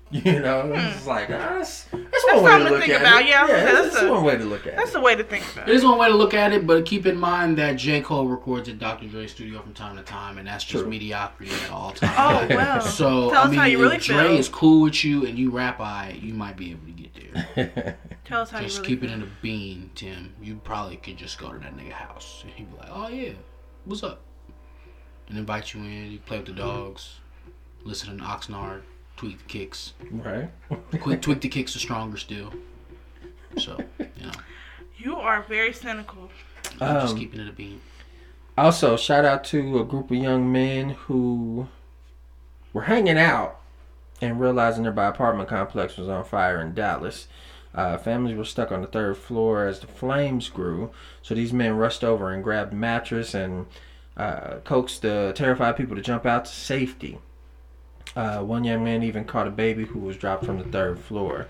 You 0.12 0.40
know, 0.40 0.72
it's 0.74 0.94
just 0.96 1.08
like 1.08 1.26
ah, 1.30 1.34
that's, 1.58 1.84
that's, 1.84 2.04
That's 2.12 2.26
one 2.34 2.44
way 2.44 2.58
to 2.64 2.70
look 2.70 2.80
think 2.82 2.94
at 2.94 3.02
about, 3.02 3.22
it. 3.22 3.28
yeah. 3.28 3.46
that's, 3.46 3.64
That's 3.74 3.94
that's 3.96 4.06
a- 4.06 4.10
one 4.12 4.24
way 4.24 4.38
to 4.38 4.44
look 4.46 4.62
at 4.62 4.68
it. 4.68 4.76
That's 4.78 4.92
it. 4.92 4.94
the 4.94 5.02
way 5.02 5.16
to 5.16 5.24
think 5.26 5.44
about 5.54 5.68
It 5.68 5.74
it. 5.74 5.76
is 5.76 5.84
one 5.84 5.98
way 5.98 6.08
to 6.08 6.16
look 6.16 6.34
at 6.34 6.54
it, 6.54 6.66
but 6.66 6.86
keep 6.86 7.06
in 7.06 7.18
mind 7.18 7.58
that 7.58 7.74
J. 7.74 8.00
Cole 8.02 8.26
records 8.28 8.70
at 8.70 8.80
Dr. 8.80 9.08
Dre's 9.08 9.32
studio 9.32 9.62
from 9.62 9.74
time 9.74 9.98
to 9.98 10.04
time, 10.04 10.38
and 10.38 10.48
that's 10.48 10.64
just 10.64 10.84
True. 10.84 10.90
mediocrity 10.90 11.52
at 11.66 11.72
all 11.72 11.92
times. 11.94 12.16
Oh 12.18 12.56
well. 12.56 12.82
So, 12.82 13.30
Tell 13.32 13.42
I 13.42 13.44
us 13.46 13.50
mean, 13.52 13.60
how 13.60 13.66
you 13.66 13.80
really 13.82 13.98
if 13.98 14.04
Dre 14.06 14.16
feel. 14.30 14.38
is 14.38 14.48
cool 14.48 14.82
with 14.84 15.04
you 15.04 15.26
and 15.26 15.38
you 15.38 15.52
rap 15.52 15.82
I, 15.82 16.18
you 16.22 16.34
might 16.34 16.56
be 16.56 16.72
able 16.72 16.86
to 16.86 16.92
get 16.94 17.14
there. 17.56 17.98
Tell 18.24 18.42
us 18.42 18.50
how 18.50 18.62
Just 18.62 18.78
you 18.78 18.82
really 18.84 18.90
keep 18.96 19.02
feel. 19.02 19.10
it 19.10 19.14
in 19.14 19.22
a 19.24 19.28
bean, 19.42 19.90
Tim. 19.96 20.34
You 20.42 20.56
probably 20.64 20.96
could 20.98 21.18
just 21.18 21.38
go 21.38 21.52
to 21.52 21.60
that 21.60 21.76
nigga 21.76 21.92
house. 21.92 22.42
And 22.44 22.54
he'd 22.54 22.72
be 22.72 22.78
like, 22.78 22.90
oh, 22.92 23.08
yeah. 23.10 23.34
what's 23.86 24.04
up? 24.04 24.22
And 25.28 25.38
invite 25.38 25.74
you 25.74 25.82
in. 25.82 26.12
You 26.12 26.20
play 26.20 26.38
with 26.38 26.48
the 26.48 26.54
dogs, 26.54 27.20
listen 27.84 28.18
to 28.18 28.24
Oxnard, 28.24 28.82
tweak 29.18 29.40
the 29.40 29.44
kicks. 29.46 29.94
Right. 30.12 30.50
Quick 31.02 31.22
tweak 31.22 31.42
the 31.42 31.50
kicks 31.50 31.76
are 31.76 31.80
stronger 31.80 32.18
still. 32.18 32.54
So, 33.58 33.78
you 34.00 34.06
know, 34.24 34.32
You 34.98 35.16
are 35.18 35.44
very 35.44 35.74
cynical. 35.74 36.30
I'm 36.80 37.02
just 37.02 37.14
Um, 37.14 37.20
keeping 37.20 37.40
it 37.40 37.50
a 37.50 37.54
beam. 37.54 37.82
Also, 38.58 38.96
shout 38.98 39.26
out 39.26 39.44
to 39.46 39.80
a 39.80 39.84
group 39.86 40.10
of 40.12 40.18
young 40.18 40.52
men 40.52 40.92
who 40.92 41.68
were 42.74 42.84
hanging 42.84 43.18
out 43.18 43.60
and 44.22 44.40
realizing 44.40 44.84
their 44.84 44.92
apartment 44.94 45.50
complex 45.50 45.98
was 45.98 46.08
on 46.10 46.24
fire 46.24 46.60
in 46.62 46.74
Dallas. 46.74 47.28
Uh, 47.76 47.98
families 47.98 48.36
were 48.36 48.44
stuck 48.46 48.72
on 48.72 48.82
the 48.82 48.88
third 48.88 49.18
floor 49.18 49.66
as 49.68 49.80
the 49.80 49.88
flames 49.88 50.50
grew. 50.50 50.90
So 51.22 51.36
these 51.36 51.54
men 51.54 51.76
rushed 51.76 52.04
over 52.04 52.32
and 52.32 52.44
grabbed 52.44 52.74
a 52.74 52.76
mattress 52.76 53.36
and 53.36 53.68
uh, 54.16 54.56
coaxed 54.64 55.04
the 55.04 55.32
terrified 55.36 55.78
people 55.78 55.96
to 55.96 56.02
jump 56.02 56.26
out 56.26 56.46
to 56.46 56.52
safety. 56.52 57.20
Uh, 58.18 58.42
one 58.42 58.64
young 58.64 58.84
man 58.84 59.04
even 59.04 59.24
caught 59.24 59.46
a 59.48 59.52
baby 59.52 59.86
who 59.86 60.00
was 60.00 60.18
dropped 60.18 60.44
from 60.44 60.58
the 60.58 60.64
third 60.66 61.00
floor. 61.00 61.48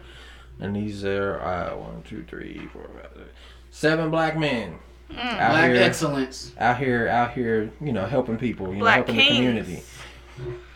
And 0.59 0.75
these 0.75 1.05
are 1.05 1.39
uh, 1.39 1.77
one, 1.77 2.03
two, 2.03 2.23
three, 2.27 2.67
four, 2.73 2.83
five, 2.83 3.11
six, 3.15 3.29
seven 3.69 4.09
black 4.11 4.37
men 4.37 4.79
out 5.15 5.51
Black 5.51 5.71
here 5.71 5.81
excellence. 5.81 6.51
out 6.59 6.77
here 6.77 7.07
out 7.07 7.31
here 7.31 7.71
you 7.79 7.93
know 7.93 8.05
helping 8.05 8.37
people 8.37 8.73
you 8.73 8.79
know 8.79 8.85
helping 8.85 9.15
kings. 9.15 9.29
the 9.29 9.35
community 9.35 9.83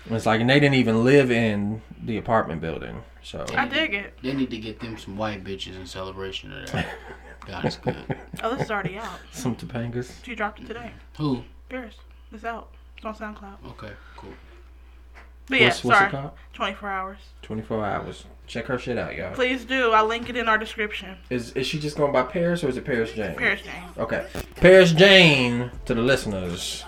And 0.05 0.15
it's 0.15 0.25
like 0.25 0.39
and 0.39 0.49
they 0.49 0.59
didn't 0.59 0.75
even 0.75 1.03
live 1.03 1.31
in 1.31 1.81
the 2.01 2.17
apartment 2.17 2.61
building 2.61 3.03
so 3.23 3.45
I 3.55 3.67
dig 3.67 3.93
it. 3.93 4.13
They 4.23 4.33
need 4.33 4.49
to 4.51 4.57
get 4.57 4.79
them 4.79 4.97
some 4.97 5.17
white 5.17 5.43
bitches 5.43 5.75
in 5.75 5.85
celebration 5.85 6.53
of 6.53 6.71
that. 6.71 6.87
God 7.47 7.65
is 7.65 7.75
good. 7.75 8.17
Oh, 8.43 8.55
this 8.55 8.65
is 8.65 8.71
already 8.71 8.97
out. 8.97 9.19
some 9.31 9.55
topangas 9.55 10.23
She 10.23 10.33
dropped 10.35 10.59
it 10.61 10.67
today. 10.67 10.91
Who? 11.17 11.43
Paris. 11.69 11.95
It's 12.31 12.45
out. 12.45 12.69
It's 12.97 13.05
on 13.05 13.15
SoundCloud. 13.15 13.57
Okay, 13.71 13.91
cool. 14.15 14.33
But 15.47 15.59
yeah, 15.59 15.67
what's, 15.67 15.83
what's 15.83 15.97
sorry. 15.97 16.09
it 16.09 16.11
called 16.11 16.31
24 16.53 16.89
hours. 16.89 17.17
24 17.41 17.85
hours 17.85 18.25
check 18.47 18.65
her 18.65 18.77
shit 18.77 18.97
out 18.97 19.15
y'all 19.15 19.33
Please 19.33 19.63
do. 19.63 19.91
I'll 19.91 20.05
link 20.07 20.29
it 20.29 20.35
in 20.35 20.49
our 20.49 20.57
description. 20.57 21.17
is, 21.29 21.53
is 21.53 21.65
she 21.65 21.79
just 21.79 21.95
going 21.95 22.11
by 22.11 22.23
paris 22.23 22.63
or 22.65 22.69
is 22.69 22.75
it 22.75 22.83
paris 22.83 23.11
jane 23.13 23.35
Paris 23.35 23.61
Jane. 23.61 23.73
okay 23.97 24.27
paris 24.57 24.91
jane 24.91 25.71
to 25.85 25.93
the 25.93 26.01
listeners 26.01 26.83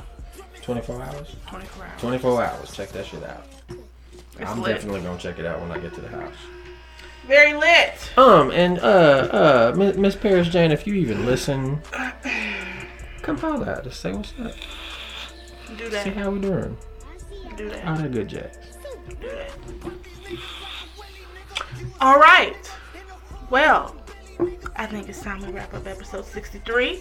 24 0.61 1.01
hours 1.01 1.35
24 1.47 1.83
hours. 1.85 2.01
24 2.01 2.43
hours 2.43 2.71
check 2.75 2.89
that 2.89 3.05
shit 3.05 3.23
out 3.23 3.45
It's 3.69 4.49
i'm 4.49 4.61
lit. 4.61 4.75
definitely 4.75 5.01
gonna 5.01 5.17
check 5.17 5.39
it 5.39 5.45
out 5.45 5.61
when 5.61 5.71
i 5.71 5.77
get 5.77 5.93
to 5.93 6.01
the 6.01 6.09
house 6.09 6.33
Very 7.27 7.53
lit. 7.53 8.11
Um, 8.17 8.51
and 8.51 8.79
uh, 8.79 9.71
uh, 9.71 9.93
Miss 9.95 10.13
Paris 10.17 10.49
Jane, 10.49 10.73
if 10.73 10.85
you 10.85 10.93
even 10.95 11.25
listen, 11.25 11.81
come 13.21 13.37
holler 13.37 13.69
at 13.69 13.87
us. 13.87 13.95
Say 13.95 14.11
what's 14.11 14.33
up. 14.43 14.51
Do 15.77 15.87
that. 15.89 16.03
See 16.03 16.09
how 16.09 16.31
we 16.31 16.39
doing. 16.39 16.75
Do 17.57 17.69
that. 17.69 17.85
All 17.87 17.95
that 17.95 18.11
good 18.11 18.27
jazz. 18.27 18.57
All 22.01 22.17
right. 22.19 22.55
Well, 23.49 23.95
I 24.75 24.85
think 24.85 25.07
it's 25.09 25.21
time 25.21 25.41
to 25.43 25.51
wrap 25.51 25.73
up 25.73 25.85
episode 25.87 26.25
63. 26.25 26.91
You 26.91 26.99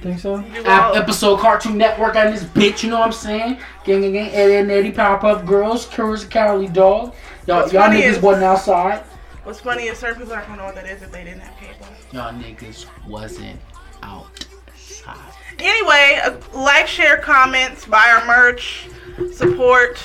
think 0.00 0.18
so? 0.18 0.38
You 0.40 0.64
all- 0.66 0.94
episode 0.96 1.38
Cartoon 1.40 1.76
Network 1.78 2.16
on 2.16 2.30
this 2.32 2.42
bitch, 2.44 2.82
you 2.82 2.90
know 2.90 2.98
what 2.98 3.06
I'm 3.06 3.12
saying? 3.12 3.58
Gang, 3.84 4.00
gang, 4.02 4.12
gang, 4.12 4.30
Eddie 4.30 4.56
and 4.56 4.70
Eddie, 4.70 4.92
Powerpuff 4.92 5.46
Girls, 5.46 5.86
Courage 5.86 6.22
the 6.22 6.26
Cowardly 6.28 6.68
Dog. 6.68 7.14
Y'all, 7.46 7.60
What's 7.60 7.72
y'all 7.72 7.82
funny 7.84 8.02
niggas 8.02 8.04
is- 8.10 8.20
wasn't 8.20 8.44
outside. 8.44 9.02
What's 9.44 9.60
funny 9.60 9.84
is 9.84 9.98
certain 9.98 10.18
people 10.20 10.34
aren't 10.34 10.46
gonna 10.48 10.58
know 10.58 10.66
what 10.66 10.74
that 10.76 10.86
is 10.86 11.02
if 11.02 11.10
they 11.10 11.24
didn't 11.24 11.40
have 11.40 11.56
cable. 11.58 11.86
Y'all 12.12 12.32
niggas 12.32 12.86
wasn't 13.06 13.58
outside. 14.02 15.16
Anyway, 15.62 16.20
uh, 16.24 16.36
like, 16.58 16.86
share, 16.86 17.18
comments, 17.18 17.84
buy 17.84 18.08
our 18.10 18.26
merch, 18.26 18.88
support, 19.32 20.00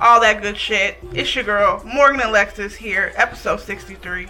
all 0.00 0.20
that 0.20 0.40
good 0.42 0.56
shit. 0.56 0.96
It's 1.12 1.34
your 1.34 1.44
girl 1.44 1.82
Morgan 1.84 2.20
Alexis 2.20 2.74
here, 2.74 3.12
episode 3.16 3.60
63. 3.60 4.28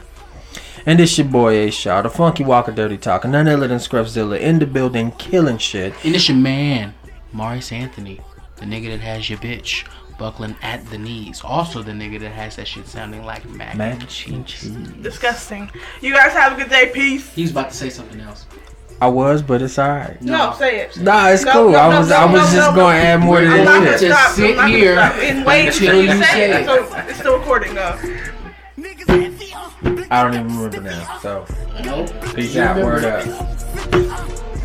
And 0.87 1.01
it's 1.01 1.17
your 1.19 1.27
boy 1.27 1.55
A 1.67 1.71
Shaw, 1.71 2.03
the 2.03 2.11
Funky 2.11 2.45
Walker 2.45 2.73
Dirty 2.73 2.97
Talker, 2.97 3.29
none 3.29 3.47
other 3.47 3.69
than 3.69 3.79
Scruffzilla 3.79 4.41
in 4.41 4.59
the 4.59 4.67
building, 4.67 5.13
killing 5.13 5.59
shit. 5.59 5.93
And 6.05 6.15
it's 6.15 6.29
your 6.29 6.39
man, 6.39 6.95
Maurice 7.33 7.71
Anthony, 7.73 8.21
the 8.57 8.65
nigga 8.65 8.89
that 8.91 9.01
has 9.01 9.29
your 9.29 9.39
bitch 9.39 9.87
buckling 10.19 10.57
at 10.63 10.85
the 10.91 10.99
knees. 10.99 11.43
Also 11.45 11.83
the 11.83 11.93
nigga 11.93 12.19
that 12.21 12.33
has 12.33 12.57
that 12.57 12.67
shit 12.67 12.87
sounding 12.87 13.25
like 13.25 13.49
mac, 13.51 13.77
Mac 13.77 13.93
and 13.93 14.03
and 14.03 14.11
cheese. 14.11 14.45
cheese. 14.47 14.71
Disgusting. 15.01 15.71
You 16.01 16.13
guys 16.13 16.33
have 16.33 16.55
a 16.55 16.57
good 16.57 16.71
day. 16.71 16.91
Peace. 16.93 17.33
He's 17.35 17.51
about 17.53 17.71
to 17.71 17.77
say 17.77 17.91
something 17.91 18.21
else. 18.21 18.47
I 19.01 19.07
was, 19.09 19.43
but 19.43 19.63
it's 19.63 19.79
alright. 19.79 20.21
No, 20.21 20.55
say 20.59 20.81
it. 20.81 20.99
Nah, 20.99 21.29
it's 21.29 21.45
No, 21.45 21.53
cool. 21.53 21.71
no, 21.71 21.79
I 21.79 21.99
was, 21.99 22.09
no, 22.11 22.17
I 22.17 22.25
was 22.25 22.33
no, 22.33 22.59
just 22.59 22.71
no, 22.71 22.77
gonna 22.77 22.77
no. 22.77 22.89
add 22.91 23.21
more 23.21 23.41
to 23.41 23.47
I'm 23.47 23.55
this 23.57 23.65
not 23.65 24.01
shit. 24.01 24.09
Just 24.09 24.35
sit 24.37 24.51
I'm 24.51 24.57
not 24.57 24.63
gonna 24.63 24.77
here. 24.77 24.99
And 24.99 25.47
wait 25.47 25.67
until 25.69 25.89
until 25.91 26.03
you 26.03 26.11
you 26.19 26.25
say 26.25 26.33
say 26.33 26.51
it. 26.51 26.61
it. 26.63 26.67
So 26.67 26.97
it's 27.09 27.19
still 27.21 27.39
recording 27.39 27.75
though. 27.75 27.97
Niggas 28.77 29.07
heavy 29.07 29.53
on. 29.55 30.07
I 30.11 30.23
don't 30.25 30.35
even 30.35 30.57
remember 30.59 30.81
now. 30.91 31.19
So, 31.21 31.47
Nope. 31.85 32.11
peace 32.35 32.55
You 32.57 32.63
out. 32.63 32.77
remember. 32.77 32.95
Word 32.97 33.05
up. 33.05 33.25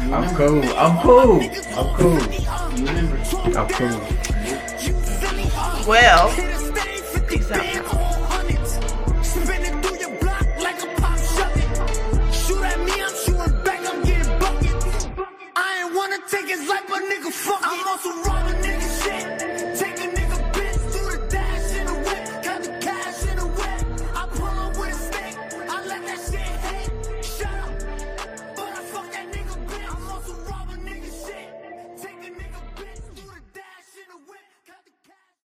I'm 0.02 0.36
cool. 0.36 0.64
I'm 0.78 0.98
cool. 1.04 1.42
I'm 1.78 1.96
cool. 1.96 2.22
I'm 3.56 3.68
cool. 3.70 4.02
Well, 5.88 6.30
Hit 6.30 6.50
a 6.56 6.58
steady 6.60 6.98
50 6.98 7.28
Peace 7.38 7.52
out. 7.52 8.23
His 16.42 16.68
life, 16.68 16.84
but 16.90 17.02
nigga, 17.04 17.32
fuck. 17.32 17.60
I'm 17.64 17.88
also 17.88 18.10
robbing 18.24 18.62
niggas. 18.64 18.73